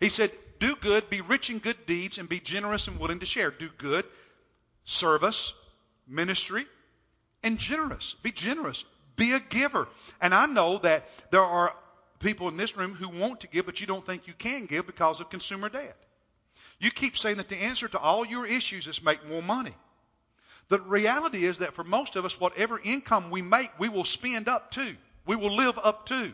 He 0.00 0.08
said, 0.10 0.30
Do 0.58 0.76
good, 0.76 1.10
be 1.10 1.20
rich 1.20 1.50
in 1.50 1.58
good 1.58 1.86
deeds, 1.86 2.18
and 2.18 2.28
be 2.28 2.40
generous 2.40 2.88
and 2.88 2.98
willing 2.98 3.20
to 3.20 3.26
share. 3.26 3.50
Do 3.50 3.68
good, 3.78 4.04
service, 4.84 5.54
ministry, 6.06 6.66
and 7.42 7.58
generous. 7.58 8.14
Be 8.22 8.32
generous. 8.32 8.84
Be 9.16 9.32
a 9.32 9.40
giver. 9.40 9.88
And 10.20 10.34
I 10.34 10.46
know 10.46 10.78
that 10.78 11.06
there 11.30 11.44
are 11.44 11.74
people 12.20 12.48
in 12.48 12.56
this 12.56 12.76
room 12.76 12.94
who 12.94 13.08
want 13.08 13.40
to 13.40 13.48
give, 13.48 13.66
but 13.66 13.80
you 13.80 13.86
don't 13.86 14.04
think 14.04 14.26
you 14.26 14.34
can 14.34 14.66
give 14.66 14.86
because 14.86 15.20
of 15.20 15.30
consumer 15.30 15.68
debt. 15.68 15.96
You 16.80 16.90
keep 16.90 17.16
saying 17.16 17.36
that 17.36 17.48
the 17.48 17.62
answer 17.62 17.88
to 17.88 17.98
all 17.98 18.26
your 18.26 18.46
issues 18.46 18.86
is 18.86 19.04
make 19.04 19.28
more 19.28 19.42
money. 19.42 19.74
The 20.68 20.78
reality 20.80 21.44
is 21.44 21.58
that 21.58 21.74
for 21.74 21.84
most 21.84 22.16
of 22.16 22.24
us, 22.24 22.40
whatever 22.40 22.80
income 22.82 23.30
we 23.30 23.42
make, 23.42 23.70
we 23.78 23.88
will 23.88 24.04
spend 24.04 24.48
up 24.48 24.70
to. 24.72 24.96
We 25.26 25.36
will 25.36 25.54
live 25.54 25.78
up 25.82 26.06
to. 26.06 26.32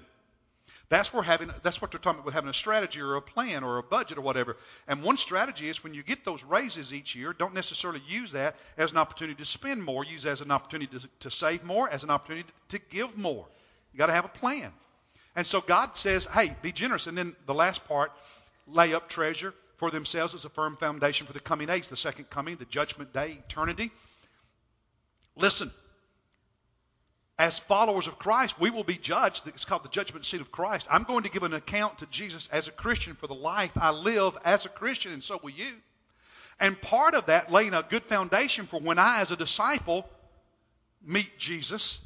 That's 0.90 1.14
where 1.14 1.22
having 1.22 1.52
that's 1.62 1.80
what 1.80 1.92
they're 1.92 2.00
talking 2.00 2.18
about 2.18 2.26
with 2.26 2.34
having 2.34 2.50
a 2.50 2.54
strategy 2.54 3.00
or 3.00 3.14
a 3.14 3.22
plan 3.22 3.62
or 3.62 3.78
a 3.78 3.82
budget 3.82 4.18
or 4.18 4.22
whatever. 4.22 4.56
And 4.88 5.04
one 5.04 5.16
strategy 5.16 5.68
is 5.68 5.84
when 5.84 5.94
you 5.94 6.02
get 6.02 6.24
those 6.24 6.42
raises 6.42 6.92
each 6.92 7.14
year, 7.14 7.32
don't 7.32 7.54
necessarily 7.54 8.02
use 8.08 8.32
that 8.32 8.56
as 8.76 8.90
an 8.90 8.98
opportunity 8.98 9.38
to 9.38 9.44
spend 9.44 9.84
more. 9.84 10.04
Use 10.04 10.26
as 10.26 10.40
an 10.40 10.50
opportunity 10.50 10.98
to, 10.98 11.08
to 11.20 11.30
save 11.30 11.62
more, 11.62 11.88
as 11.88 12.02
an 12.02 12.10
opportunity 12.10 12.48
to, 12.68 12.78
to 12.78 12.84
give 12.90 13.16
more. 13.16 13.46
You 13.92 13.98
got 13.98 14.06
to 14.06 14.12
have 14.12 14.24
a 14.24 14.28
plan. 14.28 14.72
And 15.36 15.46
so 15.46 15.60
God 15.60 15.96
says, 15.96 16.26
"Hey, 16.26 16.56
be 16.60 16.72
generous." 16.72 17.06
And 17.06 17.16
then 17.16 17.36
the 17.46 17.54
last 17.54 17.86
part, 17.86 18.10
lay 18.66 18.92
up 18.92 19.08
treasure 19.08 19.54
for 19.76 19.92
themselves 19.92 20.34
as 20.34 20.44
a 20.44 20.50
firm 20.50 20.76
foundation 20.76 21.28
for 21.28 21.32
the 21.32 21.40
coming 21.40 21.70
age, 21.70 21.88
the 21.88 21.96
second 21.96 22.30
coming, 22.30 22.56
the 22.56 22.64
judgment 22.64 23.12
day, 23.12 23.38
eternity. 23.48 23.92
Listen, 25.36 25.70
as 27.40 27.58
followers 27.58 28.06
of 28.06 28.18
Christ, 28.18 28.60
we 28.60 28.68
will 28.68 28.84
be 28.84 28.98
judged. 28.98 29.48
It's 29.48 29.64
called 29.64 29.82
the 29.82 29.88
judgment 29.88 30.26
seat 30.26 30.42
of 30.42 30.52
Christ. 30.52 30.86
I'm 30.90 31.04
going 31.04 31.22
to 31.22 31.30
give 31.30 31.42
an 31.42 31.54
account 31.54 32.00
to 32.00 32.06
Jesus 32.06 32.50
as 32.52 32.68
a 32.68 32.70
Christian 32.70 33.14
for 33.14 33.28
the 33.28 33.34
life 33.34 33.70
I 33.80 33.92
live 33.92 34.36
as 34.44 34.66
a 34.66 34.68
Christian, 34.68 35.12
and 35.14 35.24
so 35.24 35.40
will 35.42 35.48
you. 35.48 35.72
And 36.60 36.78
part 36.78 37.14
of 37.14 37.26
that, 37.26 37.50
laying 37.50 37.72
a 37.72 37.82
good 37.82 38.02
foundation 38.02 38.66
for 38.66 38.78
when 38.78 38.98
I, 38.98 39.22
as 39.22 39.30
a 39.30 39.36
disciple, 39.36 40.06
meet 41.02 41.38
Jesus 41.38 41.98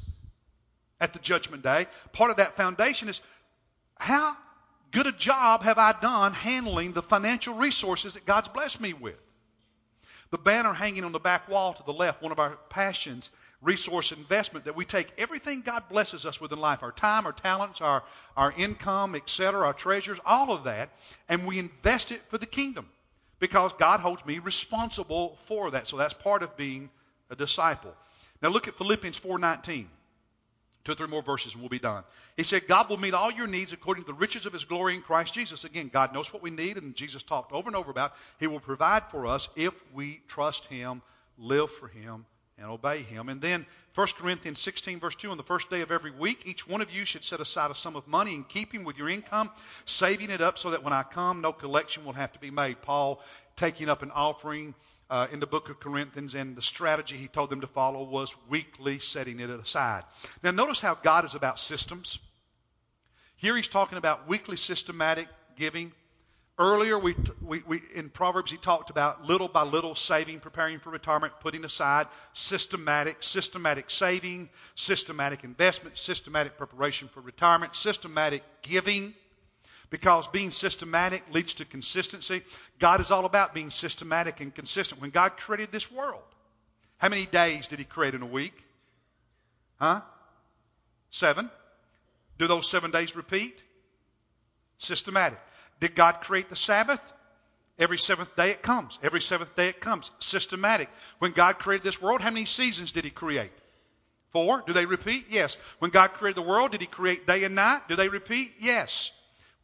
at 1.01 1.11
the 1.11 1.19
judgment 1.19 1.63
day, 1.63 1.87
part 2.13 2.31
of 2.31 2.37
that 2.37 2.53
foundation 2.53 3.09
is 3.09 3.19
how 3.97 4.37
good 4.91 5.05
a 5.05 5.11
job 5.11 5.63
have 5.63 5.77
I 5.77 5.91
done 5.99 6.31
handling 6.31 6.93
the 6.93 7.01
financial 7.01 7.55
resources 7.55 8.13
that 8.13 8.25
God's 8.25 8.47
blessed 8.47 8.79
me 8.79 8.93
with? 8.93 9.19
The 10.31 10.37
banner 10.37 10.73
hanging 10.73 11.05
on 11.05 11.11
the 11.11 11.19
back 11.19 11.47
wall 11.47 11.73
to 11.73 11.83
the 11.83 11.93
left, 11.93 12.21
one 12.21 12.31
of 12.31 12.39
our 12.39 12.57
passions, 12.69 13.31
resource 13.61 14.11
investment, 14.11 14.65
that 14.65 14.75
we 14.75 14.85
take 14.85 15.07
everything 15.17 15.61
God 15.61 15.83
blesses 15.89 16.25
us 16.25 16.41
with 16.41 16.51
in 16.51 16.59
life, 16.59 16.83
our 16.83 16.91
time, 16.91 17.25
our 17.25 17.31
talents, 17.33 17.81
our, 17.81 18.03
our 18.35 18.53
income, 18.57 19.15
etc., 19.15 19.65
our 19.65 19.73
treasures, 19.73 20.19
all 20.25 20.51
of 20.51 20.63
that, 20.65 20.89
and 21.29 21.45
we 21.45 21.59
invest 21.59 22.11
it 22.11 22.21
for 22.29 22.37
the 22.37 22.45
kingdom. 22.45 22.87
Because 23.39 23.73
God 23.73 23.99
holds 23.99 24.25
me 24.25 24.39
responsible 24.39 25.37
for 25.41 25.71
that. 25.71 25.87
So 25.87 25.97
that's 25.97 26.13
part 26.13 26.41
of 26.41 26.55
being 26.57 26.89
a 27.29 27.35
disciple. 27.35 27.93
Now 28.41 28.49
look 28.49 28.67
at 28.67 28.77
Philippians 28.77 29.19
4:19. 29.19 29.87
Two 30.85 30.91
or 30.91 30.95
three 30.95 31.07
more 31.07 31.23
verses 31.23 31.53
and 31.53 31.63
we'll 31.63 31.69
be 31.69 31.79
done. 31.79 32.03
He 32.37 32.43
said, 32.43 32.67
God 32.67 32.89
will 32.89 32.97
meet 32.97 33.15
all 33.15 33.31
your 33.31 33.47
needs 33.47 33.73
according 33.73 34.03
to 34.03 34.07
the 34.07 34.13
riches 34.13 34.45
of 34.45 34.53
his 34.53 34.65
glory 34.65 34.93
in 34.93 35.01
Christ 35.01 35.33
Jesus. 35.33 35.63
Again, 35.63 35.89
God 35.91 36.13
knows 36.13 36.31
what 36.31 36.43
we 36.43 36.51
need, 36.51 36.77
and 36.77 36.95
Jesus 36.95 37.23
talked 37.23 37.51
over 37.51 37.67
and 37.67 37.75
over 37.75 37.89
about. 37.89 38.13
He 38.39 38.45
will 38.45 38.59
provide 38.59 39.03
for 39.05 39.25
us 39.25 39.49
if 39.55 39.73
we 39.93 40.21
trust 40.27 40.65
him, 40.67 41.01
live 41.39 41.71
for 41.71 41.87
him, 41.87 42.25
and 42.59 42.69
obey 42.69 43.01
him. 43.01 43.29
And 43.29 43.41
then 43.41 43.65
1 43.95 44.07
Corinthians 44.17 44.59
16, 44.59 44.99
verse 44.99 45.15
2, 45.15 45.31
on 45.31 45.37
the 45.37 45.43
first 45.43 45.71
day 45.71 45.81
of 45.81 45.91
every 45.91 46.11
week, 46.11 46.43
each 46.45 46.67
one 46.67 46.81
of 46.81 46.91
you 46.91 47.03
should 47.03 47.23
set 47.23 47.39
aside 47.39 47.71
a 47.71 47.75
sum 47.75 47.95
of 47.95 48.07
money 48.07 48.35
in 48.35 48.43
keeping 48.43 48.83
with 48.83 48.99
your 48.99 49.09
income, 49.09 49.49
saving 49.85 50.29
it 50.29 50.41
up 50.41 50.59
so 50.59 50.69
that 50.69 50.83
when 50.83 50.93
I 50.93 51.01
come, 51.01 51.41
no 51.41 51.51
collection 51.51 52.05
will 52.05 52.13
have 52.13 52.31
to 52.33 52.39
be 52.39 52.51
made. 52.51 52.81
Paul 52.83 53.21
taking 53.55 53.89
up 53.89 54.03
an 54.03 54.11
offering 54.11 54.75
uh, 55.09 55.27
in 55.31 55.39
the 55.39 55.47
book 55.47 55.69
of 55.69 55.79
Corinthians, 55.79 56.35
and 56.35 56.55
the 56.55 56.61
strategy 56.61 57.17
he 57.17 57.27
told 57.27 57.49
them 57.49 57.61
to 57.61 57.67
follow 57.67 58.03
was 58.03 58.35
weekly 58.49 58.99
setting 58.99 59.39
it 59.39 59.49
aside. 59.49 60.03
Now, 60.43 60.51
notice 60.51 60.79
how 60.79 60.95
God 60.95 61.25
is 61.25 61.35
about 61.35 61.59
systems. 61.59 62.19
Here 63.35 63.55
he's 63.55 63.67
talking 63.67 63.97
about 63.97 64.27
weekly 64.27 64.57
systematic 64.57 65.27
giving. 65.55 65.91
Earlier, 66.57 66.97
we, 66.97 67.15
we, 67.41 67.61
we, 67.67 67.81
in 67.93 68.09
Proverbs, 68.09 68.49
he 68.49 68.57
talked 68.57 68.89
about 68.89 69.25
little 69.25 69.49
by 69.49 69.63
little 69.63 69.93
saving, 69.93 70.39
preparing 70.39 70.79
for 70.79 70.89
retirement, 70.89 71.33
putting 71.41 71.65
aside, 71.65 72.07
systematic, 72.31 73.17
systematic 73.21 73.89
saving, 73.89 74.49
systematic 74.75 75.43
investment, 75.43 75.97
systematic 75.97 76.57
preparation 76.57 77.09
for 77.09 77.19
retirement, 77.19 77.75
systematic 77.75 78.41
giving 78.61 79.13
because 79.89 80.27
being 80.27 80.51
systematic 80.51 81.23
leads 81.31 81.55
to 81.55 81.65
consistency. 81.65 82.43
God 82.79 83.01
is 83.01 83.11
all 83.11 83.25
about 83.25 83.53
being 83.53 83.71
systematic 83.71 84.41
and 84.41 84.53
consistent. 84.53 85.01
When 85.01 85.11
God 85.11 85.37
created 85.37 85.71
this 85.71 85.91
world, 85.91 86.23
how 86.97 87.09
many 87.09 87.25
days 87.25 87.67
did 87.67 87.79
He 87.79 87.85
create 87.85 88.15
in 88.15 88.21
a 88.21 88.27
week? 88.27 88.55
Huh? 89.79 90.01
Seven. 91.09 91.49
Do 92.37 92.47
those 92.47 92.69
seven 92.69 92.91
days 92.91 93.15
repeat? 93.15 93.55
Systematic. 94.77 95.39
Did 95.79 95.95
God 95.95 96.21
create 96.21 96.49
the 96.49 96.55
Sabbath? 96.55 97.13
Every 97.77 97.97
seventh 97.97 98.35
day 98.35 98.51
it 98.51 98.61
comes. 98.61 98.97
Every 99.03 99.21
seventh 99.21 99.55
day 99.55 99.69
it 99.69 99.81
comes. 99.81 100.09
Systematic. 100.19 100.89
When 101.19 101.31
God 101.31 101.59
created 101.59 101.83
this 101.83 102.01
world, 102.01 102.21
how 102.21 102.31
many 102.31 102.45
seasons 102.45 102.91
did 102.91 103.03
He 103.03 103.11
create? 103.11 103.51
Four. 104.31 104.63
Do 104.65 104.73
they 104.73 104.85
repeat? 104.85 105.25
Yes. 105.29 105.55
When 105.79 105.91
God 105.91 106.13
created 106.13 106.41
the 106.41 106.47
world, 106.47 106.71
did 106.71 106.81
He 106.81 106.87
create 106.87 107.27
day 107.27 107.43
and 107.43 107.55
night? 107.55 107.81
Do 107.87 107.95
they 107.95 108.07
repeat? 108.07 108.51
Yes. 108.59 109.11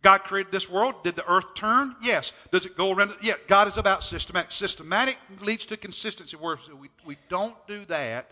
God 0.02 0.24
created 0.24 0.52
this 0.52 0.70
world. 0.70 0.96
Did 1.04 1.16
the 1.16 1.30
earth 1.30 1.54
turn? 1.56 1.96
Yes. 2.02 2.34
Does 2.52 2.66
it 2.66 2.76
go 2.76 2.92
around? 2.92 3.14
Yeah. 3.22 3.36
God 3.48 3.68
is 3.68 3.78
about 3.78 4.04
systematic. 4.04 4.52
Systematic 4.52 5.18
leads 5.42 5.68
to 5.68 5.78
consistency. 5.78 6.38
Where 6.38 6.58
we, 6.80 6.90
we 7.06 7.18
don't 7.30 7.56
do 7.68 7.86
that, 7.86 8.32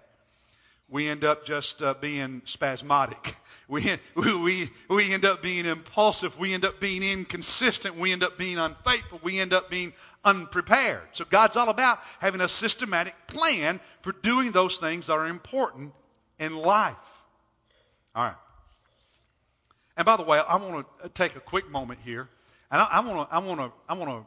we 0.90 1.08
end 1.08 1.24
up 1.24 1.46
just 1.46 1.82
uh, 1.82 1.94
being 1.94 2.42
spasmodic. 2.46 3.34
We, 3.70 3.86
we, 4.16 4.68
we 4.90 5.14
end 5.14 5.26
up 5.26 5.44
being 5.44 5.68
impulsive. 5.68 6.40
We 6.40 6.56
end 6.56 6.66
up 6.66 6.80
being 6.80 7.04
inconsistent. 7.04 7.98
We 7.98 8.12
end 8.12 8.24
up 8.24 8.36
being 8.36 8.58
unfaithful. 8.58 9.20
We 9.22 9.40
end 9.40 9.54
up 9.54 9.70
being 9.70 9.94
unprepared. 10.26 11.04
So 11.12 11.24
God's 11.30 11.56
all 11.56 11.70
about 11.70 12.00
having 12.20 12.42
a 12.42 12.48
systematic 12.48 13.14
plan 13.28 13.80
for 14.02 14.12
doing 14.12 14.54
those 14.54 14.78
things 14.78 15.06
that 15.06 15.14
are 15.14 15.28
important 15.28 15.94
in 16.40 16.56
life. 16.56 16.96
All 18.16 18.24
right. 18.24 18.36
And 20.00 20.06
by 20.06 20.16
the 20.16 20.24
way, 20.24 20.40
I 20.40 20.56
want 20.56 20.88
to 21.04 21.10
take 21.10 21.36
a 21.36 21.42
quick 21.42 21.70
moment 21.70 22.00
here, 22.06 22.30
and 22.72 22.82
I 22.82 23.02
want 23.02 23.30
to, 23.30 23.36
I 23.36 23.40
want 23.40 23.60
to, 23.60 23.72
I 23.90 23.96
want 23.96 24.10
to 24.10 24.26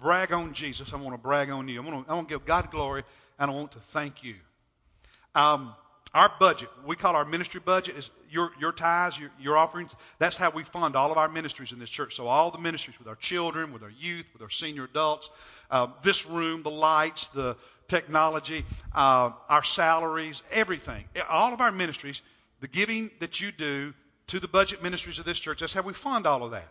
brag 0.00 0.32
on 0.32 0.54
Jesus. 0.54 0.94
I 0.94 0.96
want 0.96 1.12
to 1.12 1.18
brag 1.18 1.50
on 1.50 1.68
you. 1.68 1.82
I 1.82 1.84
want 1.84 2.06
to, 2.06 2.10
I 2.10 2.14
want 2.14 2.30
to 2.30 2.34
give 2.34 2.46
God 2.46 2.70
glory, 2.70 3.04
and 3.38 3.50
I 3.50 3.54
want 3.54 3.72
to 3.72 3.78
thank 3.78 4.24
you. 4.24 4.36
Um, 5.34 5.74
our 6.14 6.32
budget, 6.40 6.70
we 6.86 6.96
call 6.96 7.14
our 7.14 7.26
ministry 7.26 7.60
budget, 7.62 7.98
is 7.98 8.08
your 8.30 8.52
your 8.58 8.72
tithes, 8.72 9.18
your, 9.18 9.30
your 9.38 9.58
offerings. 9.58 9.94
That's 10.18 10.38
how 10.38 10.48
we 10.48 10.64
fund 10.64 10.96
all 10.96 11.12
of 11.12 11.18
our 11.18 11.28
ministries 11.28 11.72
in 11.72 11.78
this 11.78 11.90
church. 11.90 12.14
So 12.16 12.26
all 12.26 12.50
the 12.50 12.56
ministries 12.56 12.98
with 12.98 13.06
our 13.06 13.16
children, 13.16 13.74
with 13.74 13.82
our 13.82 13.90
youth, 13.90 14.30
with 14.32 14.40
our 14.40 14.48
senior 14.48 14.84
adults, 14.84 15.28
uh, 15.70 15.88
this 16.02 16.24
room, 16.24 16.62
the 16.62 16.70
lights, 16.70 17.26
the 17.28 17.58
technology, 17.86 18.64
uh, 18.94 19.32
our 19.50 19.62
salaries, 19.62 20.42
everything, 20.50 21.04
all 21.28 21.52
of 21.52 21.60
our 21.60 21.70
ministries, 21.70 22.22
the 22.60 22.68
giving 22.68 23.10
that 23.20 23.42
you 23.42 23.52
do 23.52 23.92
to 24.32 24.40
the 24.40 24.48
budget 24.48 24.82
ministries 24.82 25.18
of 25.18 25.26
this 25.26 25.38
church. 25.38 25.60
That's 25.60 25.74
how 25.74 25.82
we 25.82 25.92
fund 25.92 26.26
all 26.26 26.42
of 26.42 26.52
that. 26.52 26.66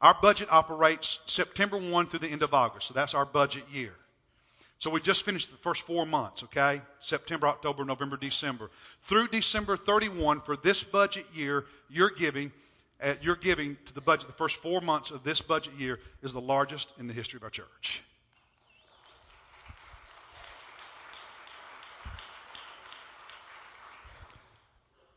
Our 0.00 0.16
budget 0.22 0.48
operates 0.50 1.20
September 1.26 1.76
1 1.76 2.06
through 2.06 2.20
the 2.20 2.28
end 2.28 2.42
of 2.42 2.54
August. 2.54 2.88
So 2.88 2.94
that's 2.94 3.12
our 3.12 3.26
budget 3.26 3.64
year. 3.70 3.92
So 4.78 4.88
we 4.88 5.02
just 5.02 5.22
finished 5.22 5.50
the 5.50 5.58
first 5.58 5.82
four 5.82 6.06
months, 6.06 6.44
okay? 6.44 6.80
September, 7.00 7.46
October, 7.48 7.84
November, 7.84 8.16
December. 8.16 8.70
Through 9.02 9.28
December 9.28 9.76
31 9.76 10.40
for 10.40 10.56
this 10.56 10.82
budget 10.82 11.26
year, 11.34 11.66
you're 11.90 12.08
giving, 12.08 12.50
uh, 13.02 13.12
you're 13.20 13.36
giving 13.36 13.76
to 13.84 13.92
the 13.92 14.00
budget, 14.00 14.26
the 14.26 14.32
first 14.32 14.56
four 14.62 14.80
months 14.80 15.10
of 15.10 15.22
this 15.24 15.42
budget 15.42 15.74
year 15.78 16.00
is 16.22 16.32
the 16.32 16.40
largest 16.40 16.90
in 16.98 17.06
the 17.06 17.12
history 17.12 17.36
of 17.36 17.42
our 17.42 17.50
church. 17.50 18.02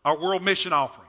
Our 0.03 0.19
world 0.19 0.43
mission 0.43 0.73
offering. 0.73 1.06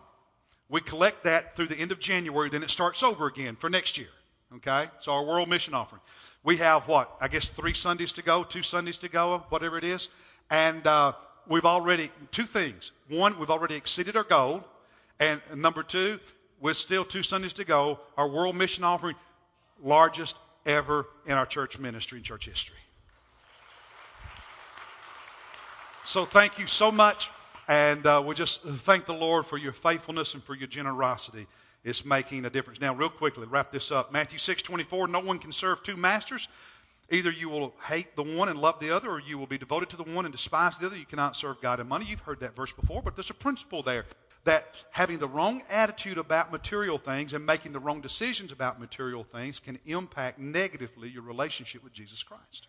We 0.70 0.80
collect 0.80 1.24
that 1.24 1.56
through 1.56 1.68
the 1.68 1.76
end 1.76 1.92
of 1.92 1.98
January, 1.98 2.50
then 2.50 2.62
it 2.62 2.70
starts 2.70 3.02
over 3.02 3.26
again 3.26 3.56
for 3.56 3.70
next 3.70 3.98
year. 3.98 4.08
Okay? 4.56 4.86
So 5.00 5.12
our 5.12 5.24
world 5.24 5.48
mission 5.48 5.74
offering. 5.74 6.02
We 6.44 6.58
have 6.58 6.86
what? 6.88 7.10
I 7.20 7.28
guess 7.28 7.48
three 7.48 7.74
Sundays 7.74 8.12
to 8.12 8.22
go, 8.22 8.44
two 8.44 8.62
Sundays 8.62 8.98
to 8.98 9.08
go, 9.08 9.44
whatever 9.48 9.78
it 9.78 9.84
is. 9.84 10.08
And 10.50 10.86
uh, 10.86 11.12
we've 11.46 11.64
already, 11.64 12.10
two 12.30 12.44
things. 12.44 12.92
One, 13.08 13.38
we've 13.38 13.50
already 13.50 13.76
exceeded 13.76 14.16
our 14.16 14.24
goal. 14.24 14.64
And 15.20 15.40
number 15.56 15.82
two, 15.82 16.20
with 16.60 16.76
still 16.76 17.04
two 17.04 17.22
Sundays 17.22 17.54
to 17.54 17.64
go, 17.64 17.98
our 18.16 18.28
world 18.28 18.56
mission 18.56 18.84
offering 18.84 19.16
largest 19.82 20.36
ever 20.66 21.06
in 21.26 21.32
our 21.32 21.46
church 21.46 21.78
ministry 21.78 22.18
and 22.18 22.24
church 22.24 22.46
history. 22.46 22.76
So 26.04 26.24
thank 26.24 26.58
you 26.58 26.66
so 26.66 26.90
much. 26.90 27.30
And 27.68 28.06
uh, 28.06 28.22
we 28.24 28.34
just 28.34 28.62
thank 28.62 29.04
the 29.04 29.12
Lord 29.12 29.44
for 29.44 29.58
your 29.58 29.72
faithfulness 29.72 30.32
and 30.32 30.42
for 30.42 30.54
your 30.54 30.68
generosity. 30.68 31.46
It's 31.84 32.04
making 32.04 32.46
a 32.46 32.50
difference. 32.50 32.80
Now, 32.80 32.94
real 32.94 33.10
quickly, 33.10 33.46
wrap 33.46 33.70
this 33.70 33.92
up. 33.92 34.10
Matthew 34.10 34.38
6:24. 34.38 35.08
No 35.10 35.20
one 35.20 35.38
can 35.38 35.52
serve 35.52 35.82
two 35.82 35.96
masters. 35.96 36.48
Either 37.10 37.30
you 37.30 37.48
will 37.48 37.74
hate 37.86 38.16
the 38.16 38.22
one 38.22 38.48
and 38.48 38.60
love 38.60 38.80
the 38.80 38.90
other, 38.90 39.10
or 39.10 39.20
you 39.20 39.38
will 39.38 39.46
be 39.46 39.56
devoted 39.56 39.90
to 39.90 39.96
the 39.96 40.02
one 40.02 40.24
and 40.26 40.32
despise 40.32 40.76
the 40.76 40.86
other. 40.86 40.96
You 40.96 41.06
cannot 41.06 41.36
serve 41.36 41.60
God 41.60 41.80
and 41.80 41.88
money. 41.88 42.06
You've 42.06 42.20
heard 42.20 42.40
that 42.40 42.56
verse 42.56 42.72
before, 42.72 43.02
but 43.02 43.16
there's 43.16 43.30
a 43.30 43.34
principle 43.34 43.82
there 43.82 44.04
that 44.44 44.84
having 44.90 45.18
the 45.18 45.28
wrong 45.28 45.62
attitude 45.70 46.18
about 46.18 46.52
material 46.52 46.98
things 46.98 47.32
and 47.32 47.44
making 47.44 47.72
the 47.72 47.80
wrong 47.80 48.00
decisions 48.00 48.52
about 48.52 48.80
material 48.80 49.24
things 49.24 49.58
can 49.58 49.78
impact 49.86 50.38
negatively 50.38 51.08
your 51.08 51.22
relationship 51.22 51.82
with 51.82 51.92
Jesus 51.92 52.22
Christ. 52.22 52.66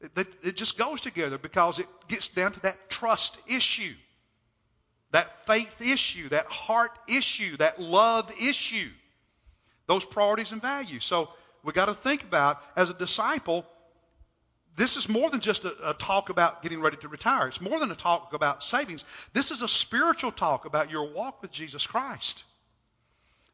It, 0.00 0.28
it 0.42 0.56
just 0.56 0.76
goes 0.76 1.00
together 1.00 1.38
because 1.38 1.78
it 1.78 1.86
gets 2.08 2.28
down 2.28 2.52
to 2.52 2.60
that 2.60 2.90
trust 2.90 3.38
issue, 3.48 3.94
that 5.12 5.46
faith 5.46 5.80
issue, 5.80 6.28
that 6.28 6.46
heart 6.46 6.92
issue, 7.08 7.56
that 7.58 7.80
love 7.80 8.30
issue, 8.40 8.90
those 9.86 10.04
priorities 10.04 10.52
and 10.52 10.60
values. 10.60 11.04
So 11.04 11.30
we 11.64 11.72
got 11.72 11.86
to 11.86 11.94
think 11.94 12.22
about 12.22 12.62
as 12.76 12.90
a 12.90 12.94
disciple. 12.94 13.64
This 14.76 14.98
is 14.98 15.08
more 15.08 15.30
than 15.30 15.40
just 15.40 15.64
a, 15.64 15.90
a, 15.90 15.94
talk 15.94 16.28
about 16.28 16.62
getting 16.62 16.80
ready 16.82 16.98
to 16.98 17.08
retire. 17.08 17.48
It's 17.48 17.62
more 17.62 17.78
than 17.78 17.90
a 17.90 17.94
talk 17.94 18.34
about 18.34 18.62
savings. 18.62 19.04
This 19.32 19.50
is 19.50 19.62
a 19.62 19.68
spiritual 19.68 20.30
talk 20.30 20.66
about 20.66 20.90
your 20.90 21.08
walk 21.08 21.40
with 21.40 21.50
Jesus 21.50 21.86
Christ. 21.86 22.44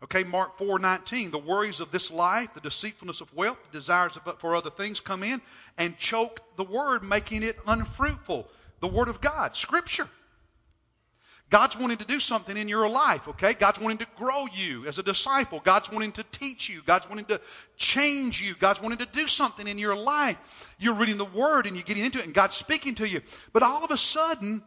Okay, 0.03 0.25
Mark 0.25 0.59
4:19, 0.59 1.31
the 1.31 1.39
worries 1.39 1.81
of 1.81 1.93
this 1.93 2.11
life, 2.11 2.53
the 2.55 2.61
deceitfulness 2.61 3.21
of 3.21 3.33
wealth, 3.35 3.59
the 3.71 3.79
desires 3.79 4.19
for 4.39 4.57
other 4.57 4.71
things 4.71 4.99
come 4.99 5.23
in 5.23 5.41
and 5.79 5.97
choke 5.97 6.41
the 6.57 6.65
word, 6.65 7.05
making 7.05 7.45
it 7.45 7.57
unfruitful. 7.67 8.51
The 8.81 8.89
word 8.89 9.09
of 9.09 9.21
God, 9.21 9.57
scripture. 9.57 10.09
God's 11.51 11.77
wanting 11.77 11.99
to 11.99 12.05
do 12.05 12.19
something 12.19 12.57
in 12.57 12.67
your 12.67 12.89
life, 12.89 13.29
okay? 13.29 13.53
God's 13.53 13.79
wanting 13.79 13.99
to 13.99 14.07
grow 14.17 14.47
you 14.55 14.87
as 14.87 14.99
a 14.99 15.03
disciple. 15.03 15.61
God's 15.61 15.93
wanting 15.93 16.13
to 16.13 16.25
teach 16.33 16.71
you. 16.71 16.81
God's 16.87 17.09
wanting 17.09 17.27
to 17.27 17.41
change 17.77 18.41
you. 18.41 18.55
God's 18.55 18.81
wanting 18.81 18.99
to 18.99 19.07
do 19.07 19.29
something 19.29 19.69
in 19.69 19.79
your 19.79 19.95
life. 19.95 20.75
You're 20.79 20.95
reading 20.95 21.19
the 21.19 21.27
Word 21.27 21.67
and 21.67 21.77
you're 21.77 21.85
getting 21.85 22.07
into 22.07 22.21
it 22.21 22.25
and 22.25 22.33
God's 22.33 22.57
speaking 22.57 22.95
to 22.97 23.09
you. 23.09 23.21
But 23.53 23.63
all 23.63 23.85
of 23.85 23.91
a 23.91 23.99
sudden, 23.99 24.63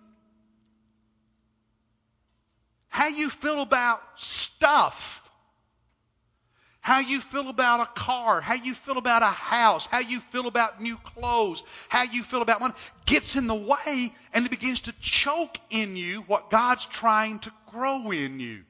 how 2.87 3.07
you 3.07 3.29
feel 3.29 3.61
about 3.61 4.01
stuff 4.15 5.14
how 6.85 6.99
you 6.99 7.19
feel 7.19 7.49
about 7.49 7.79
a 7.79 7.99
car, 7.99 8.41
how 8.41 8.53
you 8.53 8.75
feel 8.75 8.99
about 8.99 9.23
a 9.23 9.25
house, 9.25 9.87
how 9.87 9.97
you 9.97 10.19
feel 10.19 10.45
about 10.45 10.79
new 10.79 10.95
clothes, 10.97 11.87
how 11.89 12.03
you 12.03 12.21
feel 12.21 12.43
about 12.43 12.59
money 12.59 12.75
gets 13.07 13.35
in 13.35 13.47
the 13.47 13.55
way 13.55 14.13
and 14.35 14.45
it 14.45 14.51
begins 14.51 14.81
to 14.81 14.93
choke 15.01 15.57
in 15.71 15.95
you 15.95 16.21
what 16.27 16.51
God's 16.51 16.85
trying 16.85 17.39
to 17.39 17.51
grow 17.71 18.11
in 18.11 18.39
you. 18.39 18.61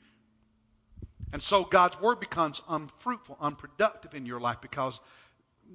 And 1.33 1.41
so 1.41 1.65
God's 1.65 1.99
word 1.99 2.21
becomes 2.21 2.61
unfruitful, 2.69 3.35
unproductive 3.41 4.13
in 4.13 4.25
your 4.25 4.39
life 4.39 4.61
because 4.61 4.97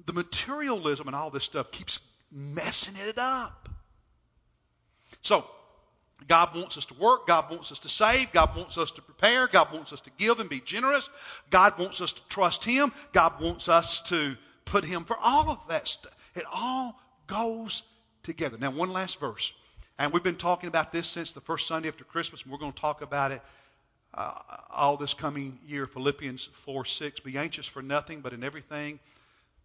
the 0.07 0.13
materialism 0.13 1.05
and 1.05 1.15
all 1.15 1.29
this 1.29 1.43
stuff 1.43 1.69
keeps 1.69 1.99
messing 2.31 2.95
it 3.07 3.19
up. 3.19 3.69
So, 5.21 5.45
God 6.27 6.55
wants 6.55 6.77
us 6.77 6.85
to 6.87 6.93
work. 6.95 7.27
God 7.27 7.49
wants 7.49 7.71
us 7.71 7.79
to 7.79 7.89
save. 7.89 8.31
God 8.31 8.55
wants 8.55 8.77
us 8.77 8.91
to 8.91 9.01
prepare. 9.01 9.47
God 9.47 9.73
wants 9.73 9.93
us 9.93 10.01
to 10.01 10.09
give 10.17 10.39
and 10.39 10.49
be 10.49 10.59
generous. 10.59 11.09
God 11.49 11.77
wants 11.79 12.01
us 12.01 12.13
to 12.13 12.27
trust 12.29 12.63
Him. 12.63 12.91
God 13.13 13.41
wants 13.41 13.69
us 13.69 14.01
to 14.09 14.35
put 14.65 14.83
Him 14.83 15.03
for 15.03 15.17
all 15.17 15.49
of 15.49 15.67
that 15.67 15.87
stuff. 15.87 16.31
It 16.35 16.43
all 16.53 16.99
goes 17.27 17.83
together. 18.23 18.57
Now, 18.59 18.71
one 18.71 18.91
last 18.91 19.19
verse. 19.19 19.53
And 19.97 20.13
we've 20.13 20.23
been 20.23 20.35
talking 20.35 20.67
about 20.67 20.91
this 20.91 21.07
since 21.07 21.31
the 21.31 21.41
first 21.41 21.67
Sunday 21.67 21.87
after 21.87 22.03
Christmas, 22.03 22.43
and 22.43 22.51
we're 22.51 22.57
going 22.57 22.73
to 22.73 22.81
talk 22.81 23.01
about 23.01 23.31
it 23.31 23.41
uh, 24.13 24.33
all 24.71 24.97
this 24.97 25.13
coming 25.13 25.59
year. 25.65 25.85
Philippians 25.85 26.45
4 26.45 26.85
6. 26.85 27.19
Be 27.21 27.37
anxious 27.37 27.65
for 27.65 27.81
nothing, 27.81 28.21
but 28.21 28.33
in 28.33 28.43
everything, 28.43 28.99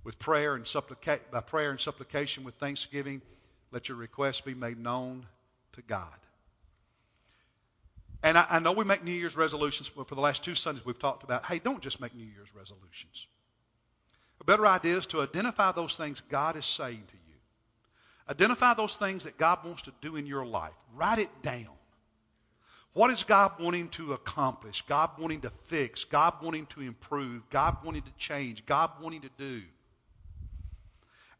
with 0.05 0.19
prayer 0.19 0.55
and 0.55 0.65
supplica- 0.65 1.21
by 1.31 1.41
prayer 1.41 1.71
and 1.71 1.81
supplication 1.81 2.45
with 2.45 2.55
thanksgiving, 2.57 3.23
let 3.73 3.89
your 3.89 3.99
requests 3.99 4.41
be 4.41 4.55
made 4.55 4.79
known 4.79 5.27
to 5.73 5.83
God. 5.83 6.17
And 8.23 8.39
I, 8.39 8.47
I, 8.51 8.59
know 8.59 8.73
we 8.73 8.85
make 8.85 9.05
New 9.05 9.13
Year's 9.13 9.37
resolutions, 9.37 9.89
but 9.89 10.09
for 10.09 10.15
the 10.15 10.21
last 10.21 10.43
two 10.43 10.55
Sundays 10.55 10.85
we've 10.85 10.99
talked 10.99 11.23
about, 11.23 11.45
hey, 11.45 11.59
don't 11.59 11.81
just 11.81 12.01
make 12.01 12.15
New 12.15 12.25
Year's 12.25 12.55
resolutions. 12.55 13.29
A 14.41 14.45
better 14.45 14.67
idea 14.67 14.97
is 14.97 15.07
to 15.07 15.23
identify 15.23 15.73
those 15.73 15.95
things 15.97 16.21
God 16.23 16.57
is 16.57 16.67
saying 16.67 17.03
to 17.07 17.17
you. 17.17 17.35
Identify 18.29 18.75
those 18.75 18.97
things 18.97 19.25
that 19.25 19.39
God 19.39 19.65
wants 19.65 19.83
to 19.83 19.93
do 20.01 20.17
in 20.17 20.27
your 20.27 20.45
life. 20.45 20.75
Write 20.95 21.19
it 21.19 21.31
down. 21.43 21.69
What 22.93 23.11
is 23.11 23.25
God 23.25 23.53
wanting 23.61 23.91
to 23.91 24.15
accomplish? 24.15 24.83
God 24.83 25.11
wanting 25.19 25.43
to 25.43 25.51
fix? 25.51 26.05
God 26.05 26.35
wanting 26.43 26.67
to 26.67 26.81
improve? 26.81 27.49
God 27.51 27.77
wanting 27.85 28.03
to 28.03 28.13
change? 28.17 28.65
God 28.65 28.91
wanting 29.01 29.21
to 29.21 29.31
do? 29.37 29.63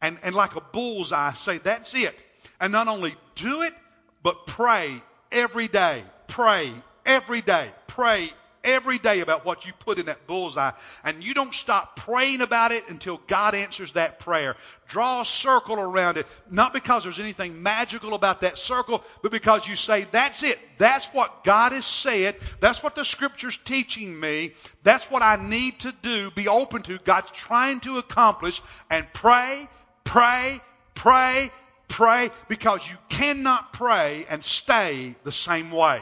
And, 0.01 0.17
and 0.23 0.35
like 0.35 0.55
a 0.55 0.61
bullseye, 0.61 1.33
say, 1.33 1.57
that's 1.57 1.95
it. 1.95 2.15
And 2.61 2.71
not 2.71 2.87
only 2.87 3.15
do 3.35 3.63
it, 3.63 3.73
but 4.21 4.45
pray 4.45 4.91
every 5.31 5.67
day 5.67 6.03
pray 6.37 6.71
every 7.03 7.41
day. 7.41 7.67
Pray 7.87 8.29
every 8.63 8.99
day 8.99 9.21
about 9.21 9.43
what 9.43 9.65
you 9.65 9.73
put 9.73 9.97
in 9.97 10.05
that 10.05 10.27
bullseye. 10.27 10.69
And 11.03 11.23
you 11.23 11.33
don't 11.33 11.51
stop 11.51 11.95
praying 11.95 12.41
about 12.41 12.71
it 12.71 12.87
until 12.89 13.19
God 13.25 13.55
answers 13.55 13.93
that 13.93 14.19
prayer. 14.19 14.55
Draw 14.87 15.21
a 15.21 15.25
circle 15.25 15.79
around 15.79 16.17
it. 16.17 16.27
Not 16.51 16.73
because 16.73 17.03
there's 17.03 17.19
anything 17.19 17.63
magical 17.63 18.13
about 18.13 18.41
that 18.41 18.59
circle, 18.59 19.03
but 19.23 19.31
because 19.31 19.67
you 19.67 19.75
say, 19.75 20.05
that's 20.11 20.43
it. 20.43 20.59
That's 20.77 21.07
what 21.07 21.43
God 21.43 21.71
has 21.71 21.87
said. 21.87 22.35
That's 22.59 22.83
what 22.83 22.93
the 22.93 23.03
scripture's 23.03 23.57
teaching 23.57 24.19
me. 24.19 24.53
That's 24.83 25.09
what 25.09 25.23
I 25.23 25.37
need 25.37 25.79
to 25.79 25.91
do. 26.03 26.29
Be 26.29 26.47
open 26.47 26.83
to. 26.83 26.99
God's 26.99 27.31
trying 27.31 27.79
to 27.79 27.97
accomplish. 27.97 28.61
And 28.91 29.11
pray, 29.11 29.67
pray, 30.03 30.59
pray, 30.93 31.49
pray, 31.87 32.29
because 32.47 32.87
you 32.87 32.97
cannot 33.09 33.73
pray 33.73 34.27
and 34.29 34.43
stay 34.43 35.15
the 35.23 35.31
same 35.31 35.71
way. 35.71 35.99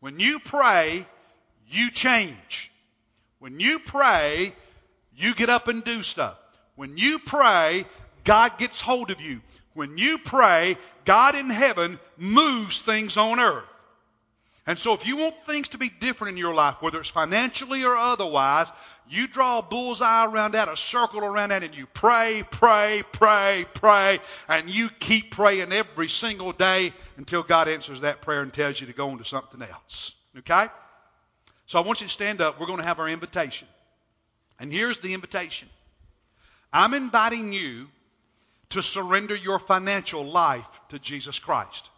When 0.00 0.20
you 0.20 0.38
pray, 0.38 1.06
you 1.68 1.90
change. 1.90 2.70
When 3.40 3.60
you 3.60 3.78
pray, 3.78 4.52
you 5.16 5.34
get 5.34 5.50
up 5.50 5.68
and 5.68 5.82
do 5.82 6.02
stuff. 6.02 6.38
When 6.76 6.96
you 6.96 7.18
pray, 7.18 7.84
God 8.24 8.58
gets 8.58 8.80
hold 8.80 9.10
of 9.10 9.20
you. 9.20 9.40
When 9.74 9.98
you 9.98 10.18
pray, 10.18 10.76
God 11.04 11.34
in 11.34 11.50
heaven 11.50 11.98
moves 12.16 12.80
things 12.80 13.16
on 13.16 13.40
earth. 13.40 13.64
And 14.68 14.78
so 14.78 14.92
if 14.92 15.06
you 15.06 15.16
want 15.16 15.34
things 15.34 15.68
to 15.68 15.78
be 15.78 15.88
different 15.88 16.32
in 16.32 16.36
your 16.36 16.52
life, 16.52 16.82
whether 16.82 17.00
it's 17.00 17.08
financially 17.08 17.84
or 17.84 17.96
otherwise, 17.96 18.70
you 19.08 19.26
draw 19.26 19.60
a 19.60 19.62
bullseye 19.62 20.26
around 20.26 20.52
that, 20.52 20.68
a 20.68 20.76
circle 20.76 21.24
around 21.24 21.48
that, 21.48 21.62
and 21.62 21.74
you 21.74 21.86
pray, 21.86 22.44
pray, 22.50 23.02
pray, 23.10 23.64
pray, 23.72 24.20
and 24.46 24.68
you 24.68 24.90
keep 24.90 25.30
praying 25.30 25.72
every 25.72 26.08
single 26.08 26.52
day 26.52 26.92
until 27.16 27.42
God 27.42 27.66
answers 27.66 28.02
that 28.02 28.20
prayer 28.20 28.42
and 28.42 28.52
tells 28.52 28.78
you 28.78 28.88
to 28.88 28.92
go 28.92 29.08
on 29.08 29.16
to 29.16 29.24
something 29.24 29.62
else. 29.62 30.14
Okay? 30.40 30.66
So 31.64 31.78
I 31.78 31.82
want 31.82 32.02
you 32.02 32.06
to 32.06 32.12
stand 32.12 32.42
up. 32.42 32.60
We're 32.60 32.66
going 32.66 32.80
to 32.80 32.86
have 32.86 32.98
our 32.98 33.08
invitation. 33.08 33.68
And 34.60 34.70
here's 34.70 34.98
the 34.98 35.14
invitation. 35.14 35.70
I'm 36.74 36.92
inviting 36.92 37.54
you 37.54 37.88
to 38.68 38.82
surrender 38.82 39.34
your 39.34 39.60
financial 39.60 40.26
life 40.26 40.68
to 40.90 40.98
Jesus 40.98 41.38
Christ. 41.38 41.88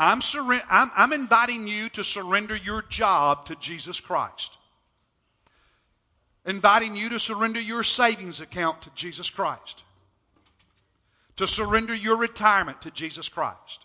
I'm, 0.00 0.20
surre- 0.20 0.64
I'm, 0.70 0.90
I'm 0.96 1.12
inviting 1.12 1.68
you 1.68 1.90
to 1.90 2.02
surrender 2.02 2.56
your 2.56 2.80
job 2.88 3.44
to 3.46 3.56
Jesus 3.56 4.00
Christ. 4.00 4.56
Inviting 6.46 6.96
you 6.96 7.10
to 7.10 7.20
surrender 7.20 7.60
your 7.60 7.82
savings 7.82 8.40
account 8.40 8.80
to 8.82 8.90
Jesus 8.94 9.28
Christ. 9.28 9.84
To 11.36 11.46
surrender 11.46 11.92
your 11.94 12.16
retirement 12.16 12.80
to 12.82 12.90
Jesus 12.90 13.28
Christ. 13.28 13.84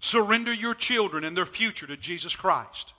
Surrender 0.00 0.52
your 0.52 0.74
children 0.74 1.24
and 1.24 1.34
their 1.34 1.46
future 1.46 1.86
to 1.86 1.96
Jesus 1.96 2.36
Christ. 2.36 2.92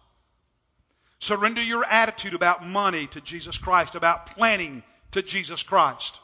Surrender 1.20 1.62
your 1.62 1.86
attitude 1.86 2.34
about 2.34 2.66
money 2.66 3.06
to 3.08 3.22
Jesus 3.22 3.60
Christ, 3.60 3.94
about 3.94 4.26
planning 4.26 4.82
to 5.12 5.22
Jesus 5.22 5.62
Christ 5.62 6.20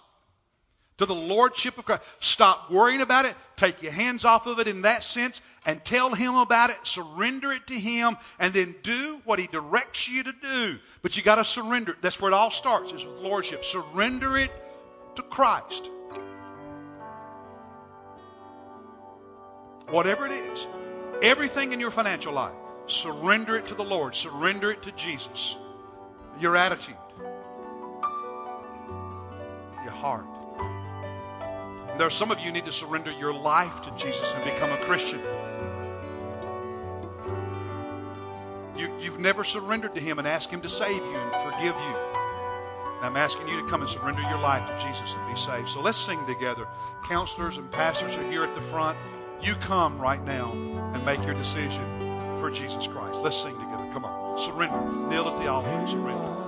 to 1.00 1.06
the 1.06 1.16
Lordship 1.16 1.78
of 1.78 1.86
Christ. 1.86 2.04
Stop 2.24 2.72
worrying 2.72 3.02
about 3.02 3.26
it. 3.26 3.36
Take 3.58 3.82
your 3.84 3.92
hands 3.92 4.24
off 4.24 4.48
of 4.48 4.60
it 4.60 4.68
in 4.68 4.84
that 4.84 5.04
sense 5.04 5.42
and 5.66 5.84
tell 5.84 6.14
Him 6.14 6.36
about 6.36 6.70
it. 6.70 6.78
Surrender 6.84 7.52
it 7.52 7.68
to 7.68 7.74
Him 7.74 8.16
and 8.40 8.54
then 8.54 8.76
do 8.84 9.20
what 9.26 9.40
He 9.40 9.48
directs 9.48 10.08
you 10.08 10.24
to 10.24 10.32
do. 10.32 10.78
But 11.02 11.18
you 11.18 11.24
got 11.24 11.36
to 11.36 11.46
surrender 11.46 11.92
it. 11.94 12.02
That's 12.02 12.22
where 12.22 12.32
it 12.32 12.36
all 12.36 12.52
starts 12.52 12.94
is 12.94 13.06
with 13.06 13.20
Lordship. 13.20 13.66
Surrender 13.66 14.38
it 14.38 14.52
to 15.16 15.24
Christ. 15.24 15.90
Whatever 19.90 20.28
it 20.28 20.34
is. 20.34 20.68
Everything 21.22 21.74
in 21.74 21.80
your 21.80 21.92
financial 21.92 22.34
life. 22.34 22.54
Surrender 22.86 23.58
it 23.58 23.68
to 23.68 23.76
the 23.76 23.84
Lord. 23.84 24.16
Surrender 24.16 24.72
it 24.72 24.84
to 24.84 24.92
Jesus. 24.92 25.58
your 26.40 26.56
attitude, 26.56 26.96
your 29.84 29.92
heart. 29.92 30.26
There 32.00 32.08
are 32.08 32.10
some 32.10 32.32
of 32.32 32.40
you 32.40 32.54
need 32.54 32.64
to 32.64 32.72
surrender 32.72 33.12
your 33.12 33.34
life 33.34 33.82
to 33.82 33.92
Jesus 33.92 34.34
and 34.34 34.42
become 34.46 34.72
a 34.72 34.78
Christian. 34.78 35.20
You, 38.78 38.90
you've 39.02 39.20
never 39.20 39.44
surrendered 39.44 39.96
to 39.96 40.02
Him 40.02 40.18
and 40.18 40.26
asked 40.26 40.50
Him 40.50 40.62
to 40.62 40.70
save 40.70 40.96
you 40.96 41.14
and 41.14 41.32
forgive 41.44 41.76
you. 41.76 41.96
I'm 43.02 43.18
asking 43.18 43.50
you 43.50 43.62
to 43.62 43.68
come 43.68 43.82
and 43.82 43.90
surrender 43.90 44.22
your 44.22 44.40
life 44.40 44.66
to 44.70 44.88
Jesus 44.88 45.14
and 45.14 45.36
be 45.36 45.38
saved. 45.38 45.68
So 45.68 45.82
let's 45.82 45.98
sing 45.98 46.26
together. 46.26 46.70
Counselors 47.04 47.58
and 47.58 47.70
pastors 47.70 48.16
are 48.16 48.32
here 48.32 48.46
at 48.46 48.54
the 48.54 48.62
front. 48.62 48.98
You 49.42 49.56
come 49.56 50.00
right 50.00 50.24
now 50.24 50.54
and 50.54 51.06
make 51.06 51.22
your 51.26 51.34
decision 51.34 51.84
for 52.40 52.50
Jesus 52.50 52.88
Christ. 52.88 53.18
Let's 53.22 53.36
sing 53.36 53.60
together. 53.60 53.90
Come 53.92 54.06
on. 54.06 54.40
Surrender. 54.40 55.10
Kneel 55.10 55.28
at 55.28 55.44
the 55.44 55.50
altar 55.50 55.68
and 55.68 55.90
surrender. 55.90 56.39